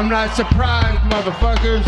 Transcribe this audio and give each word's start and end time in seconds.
I'm 0.00 0.08
not 0.08 0.34
surprised, 0.34 0.98
motherfuckers. 1.10 1.84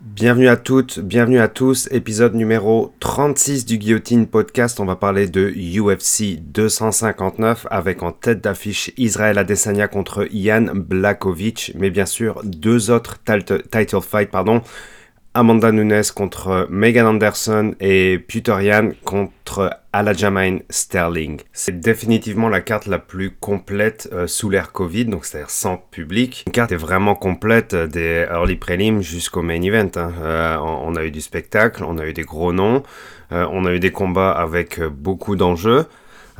Bienvenue 0.00 0.48
à 0.48 0.56
toutes, 0.56 0.98
bienvenue 0.98 1.38
à 1.38 1.46
tous, 1.46 1.86
épisode 1.92 2.34
numéro 2.34 2.92
36 2.98 3.66
du 3.66 3.78
Guillotine 3.78 4.26
Podcast. 4.26 4.80
On 4.80 4.84
va 4.84 4.96
parler 4.96 5.28
de 5.28 5.48
UFC 5.48 6.40
259 6.40 7.68
avec 7.70 8.02
en 8.02 8.10
tête 8.10 8.40
d'affiche 8.40 8.90
Israël 8.96 9.38
Adesanya 9.38 9.86
contre 9.86 10.26
Ian 10.34 10.72
Blakovic, 10.74 11.70
mais 11.78 11.90
bien 11.90 12.06
sûr 12.06 12.40
deux 12.42 12.90
autres 12.90 13.18
title 13.22 14.00
fights, 14.02 14.32
pardon. 14.32 14.60
Amanda 15.32 15.70
Nunes 15.70 16.02
contre 16.12 16.66
Megan 16.70 17.06
Anderson 17.06 17.74
et 17.78 18.18
Puterian 18.18 18.90
contre 19.04 19.70
Aljamain 19.92 20.58
Sterling. 20.70 21.40
C'est 21.52 21.78
définitivement 21.78 22.48
la 22.48 22.60
carte 22.60 22.86
la 22.86 22.98
plus 22.98 23.30
complète 23.30 24.08
euh, 24.12 24.26
sous 24.26 24.50
l'ère 24.50 24.72
Covid, 24.72 25.04
donc 25.04 25.24
c'est-à-dire 25.24 25.50
sans 25.50 25.76
public. 25.76 26.42
Une 26.48 26.52
carte 26.52 26.72
est 26.72 26.76
vraiment 26.76 27.14
complète 27.14 27.74
euh, 27.74 27.86
des 27.86 28.26
early 28.28 28.56
prelims 28.56 29.02
jusqu'au 29.02 29.42
main 29.42 29.62
event. 29.62 29.90
Hein. 29.94 30.12
Euh, 30.20 30.56
on 30.58 30.96
a 30.96 31.04
eu 31.04 31.12
du 31.12 31.20
spectacle, 31.20 31.84
on 31.84 31.98
a 31.98 32.06
eu 32.06 32.12
des 32.12 32.24
gros 32.24 32.52
noms, 32.52 32.82
on 33.30 33.64
a 33.64 33.72
eu 33.72 33.78
des 33.78 33.92
combats 33.92 34.32
avec 34.32 34.80
beaucoup 34.80 35.36
d'enjeux. 35.36 35.86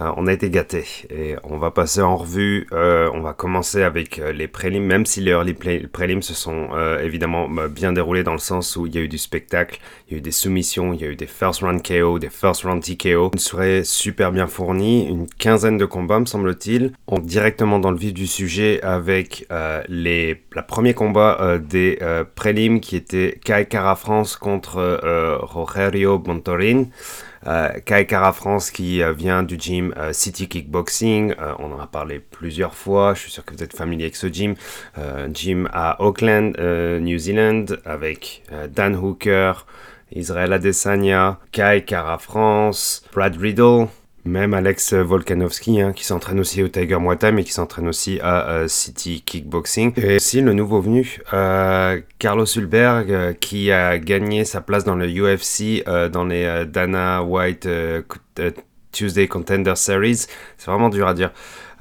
Euh, 0.01 0.13
on 0.17 0.27
a 0.27 0.33
été 0.33 0.51
gâtés 0.51 0.87
et 1.11 1.37
on 1.45 1.59
va 1.59 1.71
passer 1.71 2.01
en 2.01 2.17
revue. 2.17 2.67
Euh, 2.73 3.11
on 3.13 3.21
va 3.21 3.35
commencer 3.35 3.83
avec 3.83 4.19
euh, 4.19 4.33
les 4.33 4.49
prélims, 4.49 4.85
même 4.85 5.05
si 5.05 5.21
les 5.21 5.33
early 5.33 5.55
prélims 5.55 6.23
se 6.23 6.35
sont 6.35 6.69
évidemment 7.03 7.49
bah, 7.49 7.69
bien 7.69 7.93
déroulés 7.93 8.23
dans 8.23 8.33
le 8.33 8.39
sens 8.39 8.77
où 8.77 8.87
il 8.87 8.95
y 8.95 8.99
a 8.99 9.01
eu 9.01 9.09
du 9.09 9.19
spectacle, 9.19 9.79
il 10.09 10.13
y 10.13 10.15
a 10.17 10.19
eu 10.19 10.21
des 10.21 10.31
soumissions, 10.31 10.93
il 10.93 11.01
y 11.01 11.05
a 11.05 11.09
eu 11.09 11.17
des 11.17 11.27
first 11.27 11.61
round 11.61 11.83
KO, 11.83 12.19
des 12.19 12.31
first 12.31 12.63
round 12.65 12.83
TKO. 12.83 13.31
Une 13.33 13.39
soirée 13.39 13.85
super 13.85 14.33
bien 14.33 14.47
fournie, 14.47 15.07
une 15.07 15.27
quinzaine 15.27 15.77
de 15.77 15.85
combats 15.85 16.21
me 16.21 16.27
semble-t-il. 16.27 16.93
On 17.07 17.19
directement 17.19 17.79
dans 17.79 17.91
le 17.91 17.99
vif 17.99 18.15
du 18.15 18.27
sujet 18.27 18.81
avec 18.83 19.47
les 19.89 20.43
la 20.55 20.63
premier 20.63 20.95
combat 20.95 21.59
des 21.59 21.99
prélims 22.35 22.81
qui 22.81 22.97
était 22.97 23.39
Kai 23.45 23.67
Kara 23.69 23.97
France 23.97 24.37
contre 24.37 25.01
Rogerio 25.43 26.23
Montorin. 26.25 26.87
Euh, 27.47 27.71
Kai 27.85 28.07
Kara 28.07 28.33
France 28.33 28.71
qui 28.71 29.03
euh, 29.03 29.13
vient 29.13 29.43
du 29.43 29.57
gym 29.59 29.95
euh, 29.97 30.13
City 30.13 30.47
Kickboxing. 30.49 31.35
on 31.59 31.73
en 31.73 31.81
a 31.81 31.87
parlé 31.87 32.21
plusieurs 32.21 32.75
fois. 32.75 33.15
Je 33.15 33.21
suis 33.21 33.31
sûr 33.31 33.45
que 33.45 33.55
vous 33.55 33.63
êtes 33.63 33.75
familier 33.75 34.05
avec 34.05 34.17
ce 34.17 34.27
gym. 34.27 34.55
gym 35.33 35.69
à 35.73 36.03
Auckland, 36.03 36.57
New 36.59 37.19
Zealand, 37.19 37.67
avec 37.85 38.43
Dan 38.71 38.95
Hooker, 38.97 39.53
Israel 40.13 40.53
Adesanya, 40.53 41.39
Kai 41.53 41.85
Kara 41.87 42.19
France, 42.19 43.03
Brad 43.13 43.37
Riddle, 43.37 43.87
même 44.25 44.55
Alex 44.55 44.95
Volkanovski, 44.95 45.81
hein, 45.81 45.93
qui 45.93 46.05
s'entraîne 46.05 46.41
aussi 46.41 46.63
au 46.63 46.69
Tiger 46.69 46.99
Muay 46.99 47.17
Thai, 47.17 47.33
mais 47.33 47.45
qui 47.45 47.53
s'entraîne 47.53 47.89
aussi 47.89 48.21
à 48.21 48.49
euh, 48.51 48.69
City 48.69 49.23
Kickboxing. 49.25 49.93
Et 49.97 50.17
aussi 50.17 50.41
le 50.41 50.53
nouveau 50.53 50.81
venu, 50.81 51.21
euh, 51.33 52.01
Carlos 52.19 52.47
Hulberg, 52.47 53.11
euh, 53.11 53.33
qui 53.33 53.73
a 53.73 53.99
gagné 53.99 54.45
sa 54.45 54.61
place 54.61 54.85
dans 54.85 54.97
le 54.97 55.07
UFC, 55.07 55.85
dans 56.13 56.25
les 56.25 56.65
Dana 56.67 57.23
White 57.23 57.69
Tuesday 58.93 59.29
Contender 59.29 59.75
Series. 59.77 60.27
C'est 60.59 60.71
vraiment 60.71 60.89
dur 60.89 61.07
à 61.07 61.15
dire. 61.15 61.31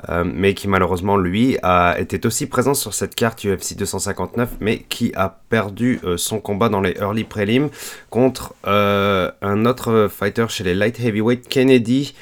Euh, 0.08 0.24
mais 0.24 0.54
qui 0.54 0.70
malheureusement 0.70 1.18
lui 1.18 1.58
a, 1.62 1.96
était 2.00 2.26
aussi 2.26 2.46
présent 2.48 2.74
sur 2.74 2.94
cette 2.94 3.16
carte 3.16 3.44
UFC 3.44 3.76
259, 3.76 4.52
mais 4.62 4.80
qui 4.88 5.12
a 5.16 5.42
perdu 5.50 6.00
euh, 6.06 6.16
son 6.16 6.40
combat 6.40 6.70
dans 6.70 6.80
les 6.80 6.96
early 7.02 7.26
prelims 7.26 7.70
contre 8.10 8.56
euh, 8.66 9.30
un 9.42 9.66
autre 9.66 10.08
fighter 10.10 10.46
chez 10.48 10.64
les 10.64 10.74
light 10.74 11.00
heavyweight, 11.00 11.50
Kennedy 11.50 12.16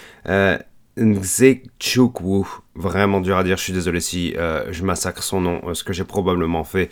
Nzechukwu. 0.97 2.47
Vraiment 2.73 3.21
dur 3.21 3.37
à 3.37 3.43
dire, 3.43 3.57
je 3.57 3.63
suis 3.63 3.73
désolé 3.73 3.99
si 3.99 4.33
je 4.71 4.83
massacre 4.83 5.21
son 5.21 5.41
nom, 5.41 5.73
ce 5.75 5.83
que 5.83 5.93
j'ai 5.93 6.03
probablement 6.03 6.63
fait. 6.63 6.89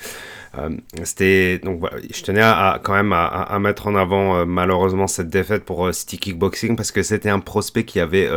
Euh, 0.58 0.70
c'était 1.04 1.60
donc 1.60 1.82
je 2.14 2.22
tenais 2.24 2.42
à, 2.42 2.80
quand 2.84 2.94
même 2.94 3.14
à, 3.14 3.58
mettre 3.60 3.88
en 3.88 3.96
avant 3.96 4.38
euh, 4.38 4.46
malheureusement 4.46 5.08
cette 5.08 5.30
défaite 5.30 5.66
pour 5.66 5.88
euh, 5.88 5.92
City 5.92 6.18
Kickboxing 6.18 6.76
parce 6.76 6.92
que 6.92 7.04
c'était 7.04 7.30
un 7.30 7.40
prospect 7.40 7.84
qui 7.84 8.00
avait 8.00 8.30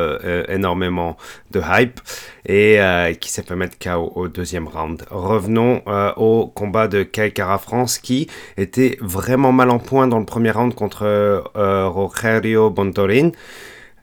énormément 0.48 1.16
de 1.50 1.60
hype 1.60 2.00
et 2.46 2.78
qui 3.20 3.30
s'est 3.30 3.42
fait 3.42 3.56
mettre 3.56 3.78
KO 3.78 4.12
au 4.14 4.28
deuxième 4.28 4.68
round. 4.68 5.04
Revenons 5.10 5.82
au 6.16 6.46
combat 6.46 6.88
de 6.88 7.02
Kai 7.02 7.30
Kara 7.30 7.58
France 7.58 7.98
qui 7.98 8.28
était 8.56 8.96
vraiment 9.00 9.52
mal 9.52 9.70
en 9.70 9.78
point 9.78 10.06
dans 10.06 10.18
le 10.18 10.24
premier 10.24 10.50
round 10.50 10.74
contre 10.74 11.42
Rogerio 11.54 12.70
Bontorin 12.70 13.30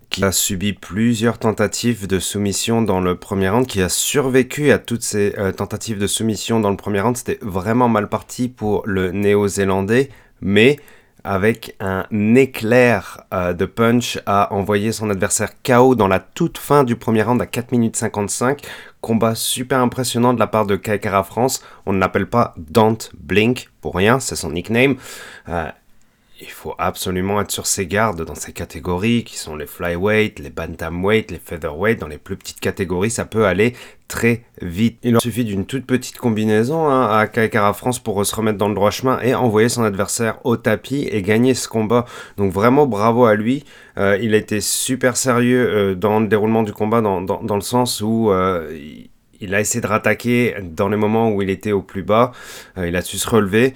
qui 0.09 0.23
a 0.23 0.31
subi 0.31 0.73
plusieurs 0.73 1.38
tentatives 1.38 2.07
de 2.07 2.19
soumission 2.19 2.81
dans 2.81 2.99
le 2.99 3.16
premier 3.16 3.49
round, 3.49 3.67
qui 3.67 3.81
a 3.81 3.89
survécu 3.89 4.71
à 4.71 4.79
toutes 4.79 5.03
ces 5.03 5.33
euh, 5.38 5.51
tentatives 5.51 5.99
de 5.99 6.07
soumission 6.07 6.59
dans 6.59 6.69
le 6.69 6.77
premier 6.77 7.01
round. 7.01 7.17
C'était 7.17 7.39
vraiment 7.41 7.89
mal 7.89 8.09
parti 8.09 8.47
pour 8.49 8.83
le 8.85 9.11
néo-zélandais, 9.11 10.09
mais 10.41 10.77
avec 11.25 11.75
un 11.79 12.05
éclair 12.35 13.23
euh, 13.33 13.53
de 13.53 13.66
punch 13.66 14.19
a 14.27 14.53
envoyé 14.53 14.91
son 14.91 15.09
adversaire 15.09 15.49
KO 15.63 15.95
dans 15.95 16.07
la 16.07 16.19
toute 16.19 16.59
fin 16.59 16.83
du 16.83 16.95
premier 16.95 17.23
round 17.23 17.41
à 17.41 17.47
4 17.47 17.72
minutes 17.72 17.95
55. 17.95 18.61
Combat 19.01 19.33
super 19.33 19.79
impressionnant 19.79 20.33
de 20.33 20.39
la 20.39 20.47
part 20.47 20.67
de 20.67 20.75
Kaikara 20.75 21.23
France. 21.23 21.63
On 21.87 21.93
ne 21.93 21.99
l'appelle 21.99 22.27
pas 22.27 22.53
Don't 22.57 22.97
Blink 23.19 23.69
pour 23.81 23.95
rien, 23.95 24.19
c'est 24.19 24.35
son 24.35 24.51
nickname. 24.51 24.97
Euh, 25.49 25.69
il 26.41 26.50
faut 26.50 26.75
absolument 26.78 27.40
être 27.40 27.51
sur 27.51 27.66
ses 27.66 27.88
gardes 27.88 28.25
dans 28.25 28.35
ces 28.35 28.51
catégories 28.51 29.23
qui 29.23 29.38
sont 29.38 29.56
les 29.56 29.66
flyweight, 29.66 30.40
les 30.40 30.50
bantamweight, 30.50 31.31
les 31.31 31.40
featherweight. 31.40 32.00
Dans 32.00 32.09
les 32.09 32.18
plus 32.18 32.35
petites 32.35 32.59
catégories, 32.59 33.09
ça 33.09 33.23
peut 33.23 33.46
aller 33.46 33.73
très 34.09 34.44
vite. 34.62 35.00
Il 35.03 35.19
suffit 35.22 35.46
d'une 35.46 35.66
toute 35.66 35.85
petite 35.85 36.18
combinaison 36.18 36.90
hein, 36.90 37.07
à 37.07 37.28
Kaikara 37.28 37.73
France 37.73 38.00
pour 38.00 38.25
se 38.25 38.35
remettre 38.35 38.57
dans 38.57 38.68
le 38.68 38.75
droit 38.75 38.91
chemin 38.91 39.19
et 39.22 39.34
envoyer 39.34 39.69
son 39.69 39.84
adversaire 39.84 40.40
au 40.44 40.57
tapis 40.57 41.07
et 41.09 41.22
gagner 41.22 41.53
ce 41.53 41.69
combat. 41.69 42.06
Donc 42.35 42.52
vraiment 42.52 42.85
bravo 42.85 43.25
à 43.25 43.35
lui. 43.35 43.63
Euh, 43.97 44.17
il 44.22 44.34
a 44.34 44.38
été 44.38 44.59
super 44.59 45.16
sérieux 45.16 45.69
euh, 45.69 45.96
dans 45.96 46.19
le 46.19 46.28
déroulement 46.28 46.63
du 46.63 46.73
combat 46.73 47.00
dans, 47.00 47.22
dans, 47.22 47.56
le 47.56 47.62
sens 47.62 48.02
où... 48.02 48.29
Euh, 48.31 48.78
il 49.41 49.53
a 49.53 49.59
essayé 49.59 49.81
de 49.81 49.88
rattaquer 49.88 50.56
dans 50.63 50.88
les 50.88 50.96
moments 50.96 51.29
où 51.29 51.41
il 51.41 51.50
était 51.50 51.73
au 51.73 51.81
plus 51.81 52.03
bas. 52.03 52.31
il 52.78 52.96
a 52.96 53.02
su 53.02 53.17
se 53.17 53.29
relever. 53.29 53.73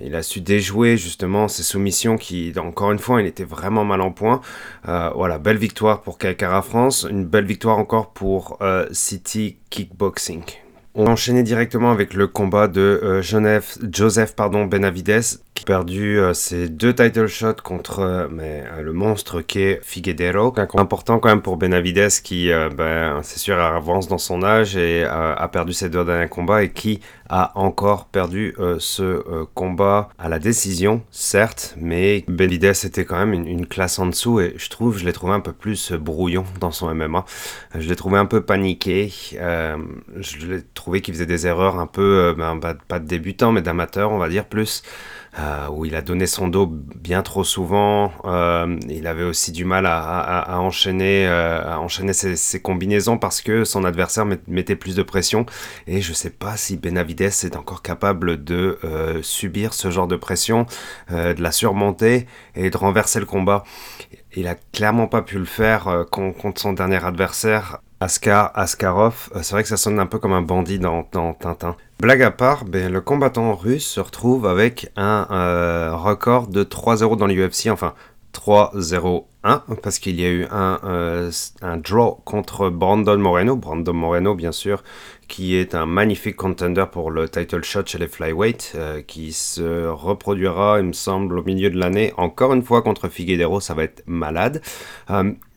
Il 0.00 0.14
a 0.16 0.22
su 0.22 0.40
déjouer 0.40 0.96
justement 0.96 1.48
ses 1.48 1.62
soumissions 1.62 2.16
qui, 2.16 2.52
encore 2.58 2.92
une 2.92 2.98
fois, 2.98 3.20
il 3.20 3.26
était 3.26 3.44
vraiment 3.44 3.84
mal 3.84 4.00
en 4.00 4.10
point. 4.10 4.40
Euh, 4.88 5.10
voilà, 5.14 5.38
belle 5.38 5.58
victoire 5.58 6.02
pour 6.02 6.18
Kaikara 6.18 6.62
France, 6.62 7.06
une 7.08 7.24
belle 7.24 7.44
victoire 7.44 7.78
encore 7.78 8.12
pour 8.12 8.58
euh, 8.62 8.86
City 8.92 9.58
Kickboxing. 9.70 10.42
On 10.94 11.04
va 11.04 11.12
enchaîner 11.12 11.42
directement 11.42 11.90
avec 11.90 12.12
le 12.12 12.26
combat 12.26 12.68
de 12.68 13.00
euh, 13.02 13.22
Joseph, 13.22 14.36
pardon, 14.36 14.66
Benavides 14.66 15.40
qui 15.54 15.64
a 15.64 15.66
perdu 15.66 16.18
ses 16.32 16.68
deux 16.68 16.94
title 16.94 17.26
shots 17.26 17.62
contre 17.62 18.28
mais, 18.32 18.64
le 18.80 18.92
monstre 18.92 19.42
qu'est 19.42 19.80
Figuedero. 19.82 20.52
Un 20.56 20.66
important 20.78 21.18
quand 21.18 21.28
même 21.28 21.42
pour 21.42 21.56
Benavides 21.56 22.08
qui, 22.22 22.50
ben, 22.76 23.20
c'est 23.22 23.38
sûr, 23.38 23.58
avance 23.58 24.08
dans 24.08 24.18
son 24.18 24.42
âge 24.42 24.76
et 24.76 25.04
a 25.04 25.48
perdu 25.48 25.74
ses 25.74 25.90
deux 25.90 26.04
derniers 26.04 26.28
combats 26.28 26.62
et 26.62 26.70
qui 26.70 27.00
a 27.28 27.52
encore 27.58 28.06
perdu 28.06 28.54
euh, 28.58 28.76
ce 28.78 29.02
euh, 29.02 29.44
combat 29.54 30.08
à 30.18 30.28
la 30.28 30.38
décision, 30.38 31.02
certes, 31.10 31.74
mais 31.78 32.24
Benavides 32.28 32.84
était 32.84 33.04
quand 33.04 33.18
même 33.18 33.32
une, 33.32 33.66
classe 33.66 33.98
en 33.98 34.06
dessous 34.06 34.40
et 34.40 34.54
je 34.56 34.68
trouve, 34.68 34.98
je 34.98 35.04
l'ai 35.04 35.12
trouvé 35.12 35.32
un 35.32 35.40
peu 35.40 35.52
plus 35.52 35.92
brouillon 35.92 36.44
dans 36.60 36.72
son 36.72 36.92
MMA. 36.94 37.24
Je 37.74 37.88
l'ai 37.88 37.96
trouvé 37.96 38.18
un 38.18 38.26
peu 38.26 38.42
paniqué. 38.42 39.12
Euh, 39.34 39.76
je 40.16 40.46
l'ai 40.46 40.62
trouvé 40.74 41.00
qu'il 41.00 41.14
faisait 41.14 41.26
des 41.26 41.46
erreurs 41.46 41.78
un 41.78 41.86
peu, 41.86 42.34
ben, 42.36 42.58
pas 42.88 42.98
de 42.98 43.06
débutant, 43.06 43.52
mais 43.52 43.62
d'amateur, 43.62 44.10
on 44.10 44.18
va 44.18 44.28
dire 44.28 44.44
plus. 44.44 44.82
Euh, 45.38 45.68
où 45.70 45.86
il 45.86 45.94
a 45.94 46.02
donné 46.02 46.26
son 46.26 46.46
dos 46.46 46.66
bien 46.66 47.22
trop 47.22 47.42
souvent. 47.42 48.12
Euh, 48.26 48.78
il 48.90 49.06
avait 49.06 49.22
aussi 49.22 49.50
du 49.50 49.64
mal 49.64 49.86
à, 49.86 50.60
enchaîner, 50.60 51.26
à 51.26 51.80
enchaîner 51.80 52.12
euh, 52.24 52.36
ses, 52.36 52.60
combinaisons 52.60 53.16
parce 53.16 53.40
que 53.40 53.64
son 53.64 53.84
adversaire 53.84 54.26
mettait 54.46 54.76
plus 54.76 54.94
de 54.94 55.02
pression. 55.02 55.46
Et 55.86 56.02
je 56.02 56.10
ne 56.10 56.14
sais 56.14 56.30
pas 56.30 56.58
si 56.58 56.76
Benavides 56.76 57.22
est 57.22 57.56
encore 57.56 57.80
capable 57.80 58.44
de 58.44 58.78
subir 59.22 59.72
ce 59.72 59.90
genre 59.90 60.06
de 60.06 60.16
pression, 60.16 60.66
de 61.10 61.42
la 61.42 61.52
surmonter 61.52 62.26
et 62.54 62.68
de 62.68 62.76
renverser 62.76 63.18
le 63.18 63.26
combat. 63.26 63.64
Il 64.34 64.46
a 64.48 64.54
clairement 64.54 65.06
pas 65.06 65.22
pu 65.22 65.38
le 65.38 65.44
faire 65.46 66.06
contre 66.10 66.60
son 66.60 66.74
dernier 66.74 67.02
adversaire 67.04 67.78
Askar 68.02 68.50
Askarov, 68.56 69.30
euh, 69.36 69.40
c'est 69.42 69.54
vrai 69.54 69.62
que 69.62 69.68
ça 69.68 69.76
sonne 69.76 70.00
un 70.00 70.06
peu 70.06 70.18
comme 70.18 70.32
un 70.32 70.42
bandit 70.42 70.80
dans, 70.80 71.04
Tintin. 71.04 71.76
Blague 72.00 72.22
à 72.22 72.32
part, 72.32 72.64
ben, 72.64 72.92
le 72.92 73.00
combattant 73.00 73.54
russe 73.54 73.86
se 73.86 74.00
retrouve 74.00 74.44
avec 74.44 74.90
un 74.96 75.28
euh, 75.30 75.94
record 75.94 76.48
de 76.48 76.64
3-0 76.64 77.16
dans 77.16 77.26
l'UFC, 77.26 77.68
enfin 77.70 77.94
3-0-1, 78.34 79.22
parce 79.82 80.00
qu'il 80.00 80.20
y 80.20 80.24
a 80.24 80.30
eu 80.30 80.46
un, 80.50 80.80
euh, 80.82 81.30
un 81.60 81.76
draw 81.76 82.20
contre 82.24 82.70
Brandon 82.70 83.18
Moreno. 83.18 83.54
Brandon 83.54 83.92
Moreno, 83.92 84.34
bien 84.34 84.50
sûr, 84.50 84.82
qui 85.28 85.54
est 85.54 85.76
un 85.76 85.86
magnifique 85.86 86.34
contender 86.34 86.86
pour 86.90 87.12
le 87.12 87.28
title 87.28 87.62
shot 87.62 87.86
chez 87.86 87.98
les 87.98 88.08
flyweight, 88.08 88.76
qui 89.06 89.32
se 89.32 89.86
reproduira, 89.86 90.80
il 90.80 90.86
me 90.86 90.92
semble, 90.92 91.38
au 91.38 91.44
milieu 91.44 91.70
de 91.70 91.78
l'année, 91.78 92.12
encore 92.16 92.52
une 92.52 92.64
fois 92.64 92.82
contre 92.82 93.08
Figueroa, 93.08 93.60
ça 93.60 93.74
va 93.74 93.84
être 93.84 94.02
malade. 94.06 94.60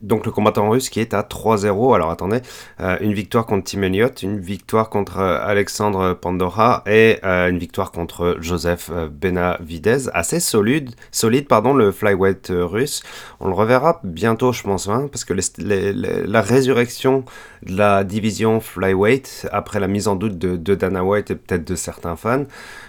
Euh, 0.02 0.06
donc 0.06 0.26
le 0.26 0.32
combattant 0.32 0.70
russe 0.70 0.90
qui 0.90 1.00
est 1.00 1.14
à 1.14 1.22
3-0, 1.22 1.94
alors 1.94 2.10
attendez, 2.10 2.40
euh, 2.80 2.96
une 3.00 3.12
victoire 3.12 3.46
contre 3.46 3.70
Tim 3.70 3.82
Elliott, 3.82 4.22
une 4.22 4.40
victoire 4.40 4.90
contre 4.90 5.18
Alexandre 5.18 6.14
Pandora 6.14 6.82
et 6.86 7.18
une 7.22 7.58
victoire 7.58 7.92
contre 7.92 8.36
Joseph 8.40 8.90
Benavidez, 8.90 10.08
assez 10.12 10.40
solide, 10.40 10.90
solide 11.10 11.48
pardon, 11.48 11.74
le 11.74 11.92
flyweight 11.92 12.52
russe. 12.52 13.02
On 13.40 13.48
le 13.48 13.54
reverra 13.54 14.00
bientôt, 14.04 14.52
je 14.52 14.62
pense, 14.62 14.88
hein, 14.88 15.08
parce 15.10 15.24
que 15.24 15.34
la 15.34 16.40
résurrection 16.40 17.24
de 17.62 17.76
la 17.76 18.04
division 18.04 18.60
flyweight 18.60 19.48
après 19.52 19.80
la 19.80 19.88
mise 19.88 20.08
en 20.08 20.16
doute 20.16 20.38
de, 20.38 20.74
Dana 20.74 21.04
White 21.04 21.30
et 21.30 21.36
peut-être 21.36 21.66
de 21.66 21.74
certains 21.74 22.16
fans 22.16 22.44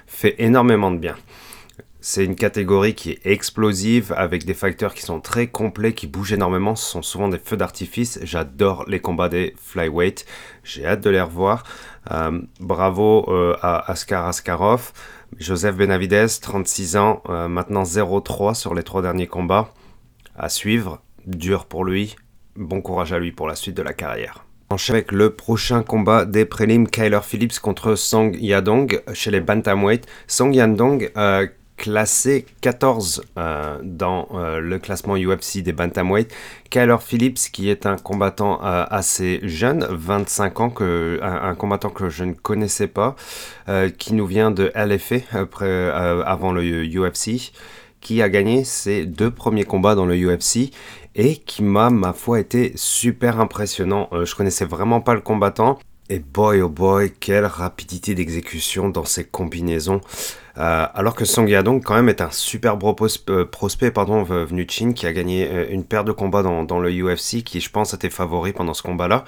fait 0.07 0.35
énormément 0.39 0.91
de 0.91 0.97
bien. 0.97 1.15
C'est 2.09 2.23
une 2.23 2.35
catégorie 2.37 2.95
qui 2.95 3.11
est 3.11 3.19
explosive 3.25 4.13
avec 4.15 4.45
des 4.45 4.53
facteurs 4.53 4.93
qui 4.93 5.01
sont 5.01 5.19
très 5.19 5.47
complets, 5.47 5.91
qui 5.91 6.07
bougent 6.07 6.31
énormément. 6.31 6.73
Ce 6.77 6.89
sont 6.89 7.01
souvent 7.01 7.27
des 7.27 7.37
feux 7.37 7.57
d'artifice. 7.57 8.17
J'adore 8.23 8.85
les 8.87 9.01
combats 9.01 9.27
des 9.27 9.53
flyweight. 9.61 10.25
J'ai 10.63 10.85
hâte 10.85 11.01
de 11.01 11.09
les 11.09 11.19
revoir. 11.19 11.65
Euh, 12.11 12.39
bravo 12.61 13.25
euh, 13.27 13.57
à 13.61 13.91
Askar 13.91 14.25
Askarov. 14.25 14.93
Joseph 15.37 15.75
Benavidez, 15.75 16.27
36 16.41 16.95
ans, 16.95 17.21
euh, 17.27 17.49
maintenant 17.49 17.83
0-3 17.83 18.53
sur 18.53 18.73
les 18.73 18.83
trois 18.83 19.01
derniers 19.01 19.27
combats. 19.27 19.73
À 20.37 20.47
suivre. 20.47 21.01
Dur 21.25 21.65
pour 21.65 21.83
lui. 21.83 22.15
Bon 22.55 22.79
courage 22.79 23.11
à 23.11 23.19
lui 23.19 23.33
pour 23.33 23.49
la 23.49 23.55
suite 23.55 23.75
de 23.75 23.83
la 23.83 23.91
carrière 23.91 24.45
enchaîne 24.69 24.97
avec 24.97 25.13
le 25.13 25.29
prochain 25.29 25.81
combat 25.81 26.25
des 26.25 26.43
prélims 26.43 26.87
Kyler 26.87 27.21
Phillips 27.23 27.59
contre 27.59 27.95
Song 27.95 28.35
Yadong 28.37 29.01
chez 29.13 29.31
les 29.31 29.39
Bantamweight. 29.39 30.05
Song 30.27 30.53
Yadong 30.53 31.09
classé 31.77 32.45
14 32.61 33.23
euh, 33.37 33.77
dans 33.83 34.27
euh, 34.33 34.59
le 34.59 34.79
classement 34.79 35.15
UFC 35.15 35.59
des 35.59 35.71
Bantamweight. 35.71 36.33
Kyler 36.69 36.97
Phillips 36.99 37.51
qui 37.51 37.69
est 37.69 37.85
un 37.85 37.95
combattant 37.95 38.59
assez 38.59 39.39
jeune, 39.43 39.87
25 39.89 40.59
ans, 40.59 40.69
que, 40.69 41.19
un, 41.21 41.55
combattant 41.55 41.89
que 41.89 42.09
je 42.09 42.25
ne 42.25 42.33
connaissais 42.33 42.87
pas, 42.87 43.15
qui 43.97 44.13
nous 44.13 44.25
vient 44.25 44.51
de 44.51 44.71
LFA 44.75 45.15
après, 45.31 45.89
avant 45.89 46.51
le 46.51 46.61
UFC 46.85 47.53
qui 48.01 48.21
a 48.21 48.29
gagné 48.29 48.63
ses 48.63 49.05
deux 49.05 49.31
premiers 49.31 49.63
combats 49.63 49.95
dans 49.95 50.05
le 50.05 50.15
UFC 50.15 50.71
et 51.17 51.35
qui 51.37 51.63
m'a, 51.63 51.89
ma 51.89 52.13
foi, 52.13 52.39
été 52.39 52.71
super 52.75 53.39
impressionnant. 53.39 54.07
Euh, 54.13 54.23
je 54.25 54.35
connaissais 54.35 54.65
vraiment 54.65 55.01
pas 55.01 55.15
le 55.15 55.21
combattant. 55.21 55.79
Et 56.09 56.19
boy 56.19 56.61
oh 56.61 56.69
boy, 56.69 57.11
quelle 57.19 57.45
rapidité 57.45 58.15
d'exécution 58.15 58.87
dans 58.87 59.03
ses 59.03 59.25
combinaisons. 59.25 59.99
Euh, 60.57 60.87
alors 60.93 61.15
que 61.15 61.25
Song 61.25 61.47
Yadong 61.47 61.83
quand 61.83 61.95
même 61.95 62.07
est 62.07 62.21
un 62.21 62.31
super 62.31 62.77
euh, 63.29 63.45
prospect 63.45 63.91
pardon, 63.91 64.23
venu 64.23 64.65
de 64.65 64.71
Chine 64.71 64.93
qui 64.93 65.05
a 65.05 65.13
gagné 65.13 65.67
une 65.69 65.83
paire 65.83 66.03
de 66.03 66.11
combats 66.11 66.41
dans, 66.41 66.79
le 66.79 66.89
UFC 66.89 67.43
qui 67.43 67.59
je 67.59 67.69
pense 67.69 67.93
était 67.93 68.09
favori 68.09 68.53
pendant 68.53 68.73
ce 68.73 68.81
combat-là. 68.83 69.25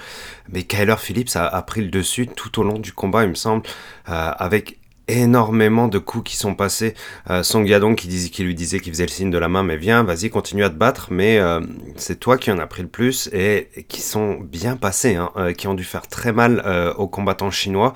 Mais 0.51 0.63
Kyler 0.63 0.95
Phillips 0.97 1.35
a, 1.35 1.61
pris 1.63 1.81
le 1.81 1.89
dessus 1.89 2.27
tout 2.27 2.59
au 2.59 2.63
long 2.63 2.79
du 2.79 2.93
combat 2.93 3.23
il 3.23 3.29
me 3.29 3.35
semble 3.35 3.63
avec 4.05 4.78
énormément 5.09 5.87
de 5.87 5.97
coups 5.97 6.31
qui 6.31 6.37
sont 6.37 6.55
passés. 6.55 6.93
Euh, 7.29 7.43
Song 7.43 7.65
Yadong 7.65 7.95
qui, 7.95 8.29
qui 8.29 8.43
lui 8.43 8.55
disait 8.55 8.79
qu'il 8.79 8.93
faisait 8.93 9.05
le 9.05 9.11
signe 9.11 9.31
de 9.31 9.37
la 9.37 9.49
main, 9.49 9.63
mais 9.63 9.77
viens, 9.77 10.03
vas-y, 10.03 10.29
continue 10.29 10.63
à 10.63 10.69
te 10.69 10.75
battre, 10.75 11.07
mais 11.11 11.39
euh, 11.39 11.59
c'est 11.95 12.19
toi 12.19 12.37
qui 12.37 12.51
en 12.51 12.59
as 12.59 12.67
pris 12.67 12.83
le 12.83 12.87
plus 12.87 13.29
et, 13.33 13.69
qui 13.87 14.01
sont 14.01 14.39
bien 14.39 14.77
passés, 14.77 15.15
hein, 15.15 15.31
euh, 15.37 15.53
qui 15.53 15.67
ont 15.67 15.73
dû 15.73 15.83
faire 15.83 16.07
très 16.07 16.31
mal 16.31 16.61
euh, 16.65 16.93
aux 16.93 17.07
combattants 17.07 17.51
chinois. 17.51 17.93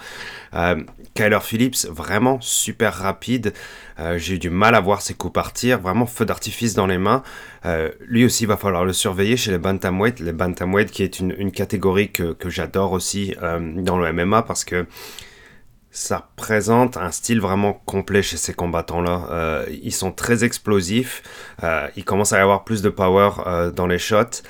Kyler 1.15 1.39
Phillips, 1.41 1.87
vraiment 1.89 2.39
super 2.39 2.93
rapide. 2.93 3.53
J'ai 4.17 4.35
eu 4.35 4.39
du 4.39 4.51
mal 4.51 4.75
à 4.75 4.81
voir 4.81 5.01
ses 5.01 5.15
coups 5.15 5.33
partir, 5.33 5.79
vraiment 5.79 6.05
feu 6.05 6.25
d'artifice 6.25 6.75
dans 6.75 6.85
les 6.85 6.99
mains. 6.99 7.23
lui 8.07 8.23
aussi, 8.23 8.43
il 8.43 8.47
va 8.47 8.57
falloir 8.57 8.85
le 8.85 8.93
surveiller 8.93 9.35
chez 9.35 9.49
les 9.49 9.57
bantamweight. 9.57 10.19
Les 10.19 10.31
bantamweight 10.31 10.91
qui 10.91 11.01
est 11.01 11.19
une, 11.19 11.33
une 11.39 11.51
catégorie 11.51 12.11
que, 12.11 12.33
que 12.33 12.51
j'adore 12.51 12.91
aussi 12.91 13.35
dans 13.41 13.97
le 13.97 14.13
MMA 14.13 14.43
parce 14.43 14.63
que 14.63 14.85
ça 15.93 16.27
présente 16.37 16.97
un 16.97 17.11
style 17.11 17.39
vraiment 17.39 17.73
complet 17.85 18.23
chez 18.23 18.35
ces 18.35 18.53
combattants-là. 18.53 19.27
Euh, 19.29 19.65
ils 19.83 19.93
sont 19.93 20.11
très 20.11 20.43
explosifs, 20.43 21.21
euh, 21.63 21.87
ils 21.95 22.03
commencent 22.03 22.33
à 22.33 22.41
avoir 22.41 22.63
plus 22.63 22.81
de 22.81 22.89
power 22.89 23.29
euh, 23.45 23.71
dans 23.71 23.85
les 23.85 23.99
shots. 23.99 24.41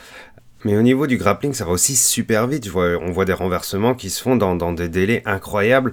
Mais 0.64 0.78
au 0.78 0.82
niveau 0.82 1.06
du 1.06 1.18
grappling, 1.18 1.54
ça 1.54 1.66
va 1.66 1.72
aussi 1.72 1.98
super 1.98 2.48
vite. 2.48 2.70
on 2.74 3.12
voit 3.12 3.26
des 3.26 3.34
renversements 3.34 3.94
qui 3.94 4.10
se 4.10 4.24
font 4.24 4.38
dans, 4.38 4.56
dans 4.56 4.72
des 4.72 4.88
délais 4.88 5.22
incroyables. 5.26 5.92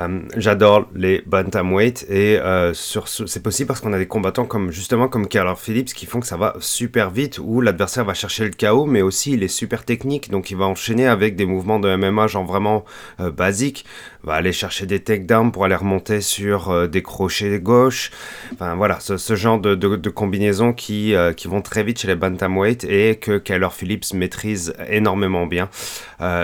Euh, 0.00 0.20
j'adore 0.36 0.88
les 0.94 1.22
bantamweight 1.26 2.06
et 2.08 2.38
euh, 2.38 2.72
c'est 2.72 3.42
possible 3.42 3.66
parce 3.66 3.80
qu'on 3.80 3.92
a 3.92 3.98
des 3.98 4.06
combattants 4.06 4.44
comme 4.44 4.70
justement 4.70 5.08
comme 5.08 5.26
Carl 5.26 5.56
Phillips 5.56 5.92
qui 5.92 6.06
font 6.06 6.20
que 6.20 6.26
ça 6.26 6.36
va 6.36 6.54
super 6.60 7.10
vite 7.10 7.40
où 7.42 7.60
l'adversaire 7.60 8.04
va 8.04 8.14
chercher 8.14 8.44
le 8.44 8.50
chaos 8.50 8.86
mais 8.86 9.02
aussi 9.02 9.32
il 9.32 9.42
est 9.42 9.48
super 9.48 9.84
technique 9.84 10.30
donc 10.30 10.52
il 10.52 10.56
va 10.56 10.66
enchaîner 10.66 11.08
avec 11.08 11.34
des 11.34 11.46
mouvements 11.46 11.80
de 11.80 11.96
MMA 11.96 12.28
genre 12.28 12.44
vraiment 12.44 12.84
euh, 13.18 13.32
basiques, 13.32 13.84
va 14.22 14.34
aller 14.34 14.52
chercher 14.52 14.86
des 14.86 15.00
takedowns 15.00 15.50
pour 15.50 15.64
aller 15.64 15.74
remonter 15.74 16.20
sur 16.20 16.88
des 16.88 17.02
crochets 17.02 17.58
gauche, 17.60 18.10
enfin 18.52 18.74
voilà 18.76 18.98
ce, 19.00 19.34
genre 19.34 19.60
de, 19.60 20.10
combinaisons 20.10 20.72
qui, 20.72 21.14
qui 21.36 21.48
vont 21.48 21.62
très 21.62 21.82
vite 21.82 22.00
chez 22.00 22.08
les 22.08 22.16
bantamweight 22.16 22.84
et 22.84 23.16
que 23.16 23.38
Kyler 23.38 23.68
Phillips 23.70 24.12
maîtrise 24.14 24.74
énormément 24.88 25.46
bien. 25.46 25.70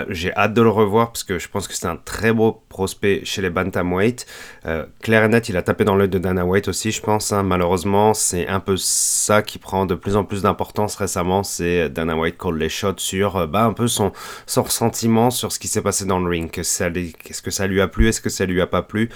J'ai 0.09 0.33
hâte 0.35 0.53
de 0.53 0.61
le 0.61 0.69
revoir 0.69 1.11
parce 1.11 1.23
que 1.23 1.37
je 1.37 1.49
pense 1.49 1.67
que 1.67 1.73
c'est 1.73 1.87
un 1.87 1.97
très 1.97 2.31
beau 2.31 2.63
prospect 2.69 3.21
chez 3.23 3.41
les 3.41 3.44
bantamweight. 3.49 4.25
Euh, 4.65 4.85
clair 5.01 5.23
et 5.23 5.27
net, 5.27 5.49
il 5.49 5.57
a 5.57 5.61
tapé 5.61 5.85
dans 5.85 5.95
l'œil 5.95 6.09
de 6.09 6.17
Dana 6.17 6.45
White 6.45 6.67
aussi, 6.67 6.91
je 6.91 7.01
pense. 7.01 7.31
Hein. 7.31 7.43
Malheureusement, 7.43 8.13
c'est 8.13 8.47
un 8.47 8.59
peu 8.59 8.77
ça 8.77 9.41
qui 9.41 9.59
prend 9.59 9.85
de 9.85 9.95
plus 9.95 10.15
en 10.15 10.23
plus 10.23 10.41
d'importance 10.41 10.95
récemment. 10.95 11.43
C'est 11.43 11.89
Dana 11.89 12.15
White 12.15 12.37
call 12.37 12.57
les 12.57 12.69
shots 12.69 12.97
sur 12.97 13.37
euh, 13.37 13.47
bah, 13.47 13.65
un 13.65 13.73
peu 13.73 13.87
son, 13.87 14.11
ressentiment 14.55 15.29
sur 15.29 15.51
ce 15.51 15.59
qui 15.59 15.67
s'est 15.67 15.81
passé 15.81 16.05
dans 16.05 16.19
le 16.19 16.29
ring. 16.29 16.51
Est-ce 16.57 17.41
que 17.41 17.51
ça 17.51 17.67
lui 17.67 17.81
a 17.81 17.87
plu 17.87 18.07
Est-ce 18.07 18.21
que 18.21 18.29
ça 18.29 18.45
lui 18.45 18.61
a 18.61 18.67
pas 18.67 18.81
plu? 18.81 19.09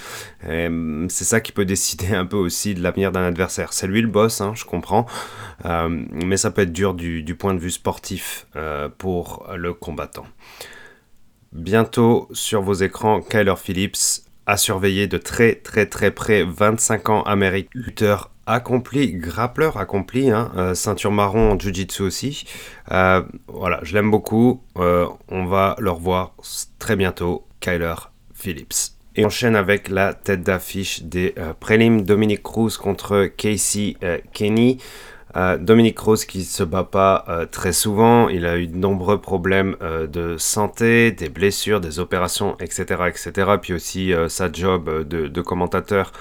Euh, 0.47 1.05
C'est 1.09 1.25
ça 1.25 1.41
qui 1.41 1.51
peut 1.51 1.65
décider 1.65 2.13
un 2.13 2.25
peu 2.25 2.37
aussi 2.37 2.73
de 2.73 2.81
l'avenir 2.81 3.11
d'un 3.11 3.23
adversaire. 3.23 3.73
C'est 3.73 3.87
lui 3.87 4.01
le 4.01 4.07
boss, 4.07 4.41
hein, 4.41 4.53
je 4.55 4.65
comprends. 4.65 5.05
Euh, 5.65 5.89
mais 6.11 6.37
ça 6.37 6.51
peut 6.51 6.61
être 6.61 6.73
dur 6.73 6.93
du, 6.93 7.23
du 7.23 7.35
point 7.35 7.53
de 7.53 7.59
vue 7.59 7.71
sportif 7.71 8.47
pour 8.97 9.47
le 9.55 9.73
combattant. 9.73 10.25
Bientôt 11.51 12.27
sur 12.31 12.61
vos 12.61 12.75
écrans, 12.75 13.21
Kyler 13.21 13.55
Phillips 13.57 14.23
a 14.45 14.55
surveillé 14.55 15.07
de 15.07 15.17
très 15.17 15.55
très 15.55 15.87
très 15.87 16.11
près 16.11 16.43
25 16.43 17.09
ans 17.09 17.23
Amérique, 17.23 17.69
lutteur 17.73 18.31
accompli, 18.45 19.13
grappleur 19.13 19.77
accompli, 19.77 20.29
hein, 20.29 20.51
euh, 20.57 20.73
ceinture 20.73 21.11
marron 21.11 21.51
en 21.51 21.59
jiu-jitsu 21.59 22.03
aussi. 22.03 22.45
Euh, 22.91 23.21
voilà, 23.47 23.79
je 23.83 23.93
l'aime 23.93 24.11
beaucoup. 24.11 24.63
Euh, 24.77 25.07
on 25.27 25.45
va 25.45 25.75
le 25.79 25.91
revoir 25.91 26.35
très 26.77 26.95
bientôt, 26.95 27.47
Kyler 27.59 27.95
Phillips. 28.33 28.93
Et 29.15 29.23
on 29.23 29.27
enchaîne 29.27 29.55
avec 29.55 29.89
la 29.89 30.13
tête 30.13 30.43
d'affiche 30.43 31.03
des 31.03 31.35
prélims 31.59 32.03
Dominic 32.03 32.41
Cruz 32.41 32.77
contre 32.77 33.25
Casey 33.25 33.95
Kenny. 34.33 34.77
Euh, 35.35 35.57
Dominique 35.57 35.99
Rose 35.99 36.25
qui 36.25 36.43
se 36.43 36.63
bat 36.63 36.83
pas 36.83 37.23
euh, 37.29 37.45
très 37.45 37.71
souvent, 37.71 38.29
il 38.29 38.45
a 38.45 38.57
eu 38.57 38.67
de 38.67 38.75
nombreux 38.75 39.21
problèmes 39.21 39.75
euh, 39.81 40.07
de 40.07 40.37
santé, 40.37 41.11
des 41.11 41.29
blessures, 41.29 41.79
des 41.81 41.99
opérations, 41.99 42.57
etc. 42.59 43.03
etc. 43.07 43.51
Puis 43.61 43.73
aussi 43.73 44.13
sa 44.27 44.51
job 44.51 45.07
de, 45.07 45.27
de 45.27 45.41
commentateur 45.41 46.11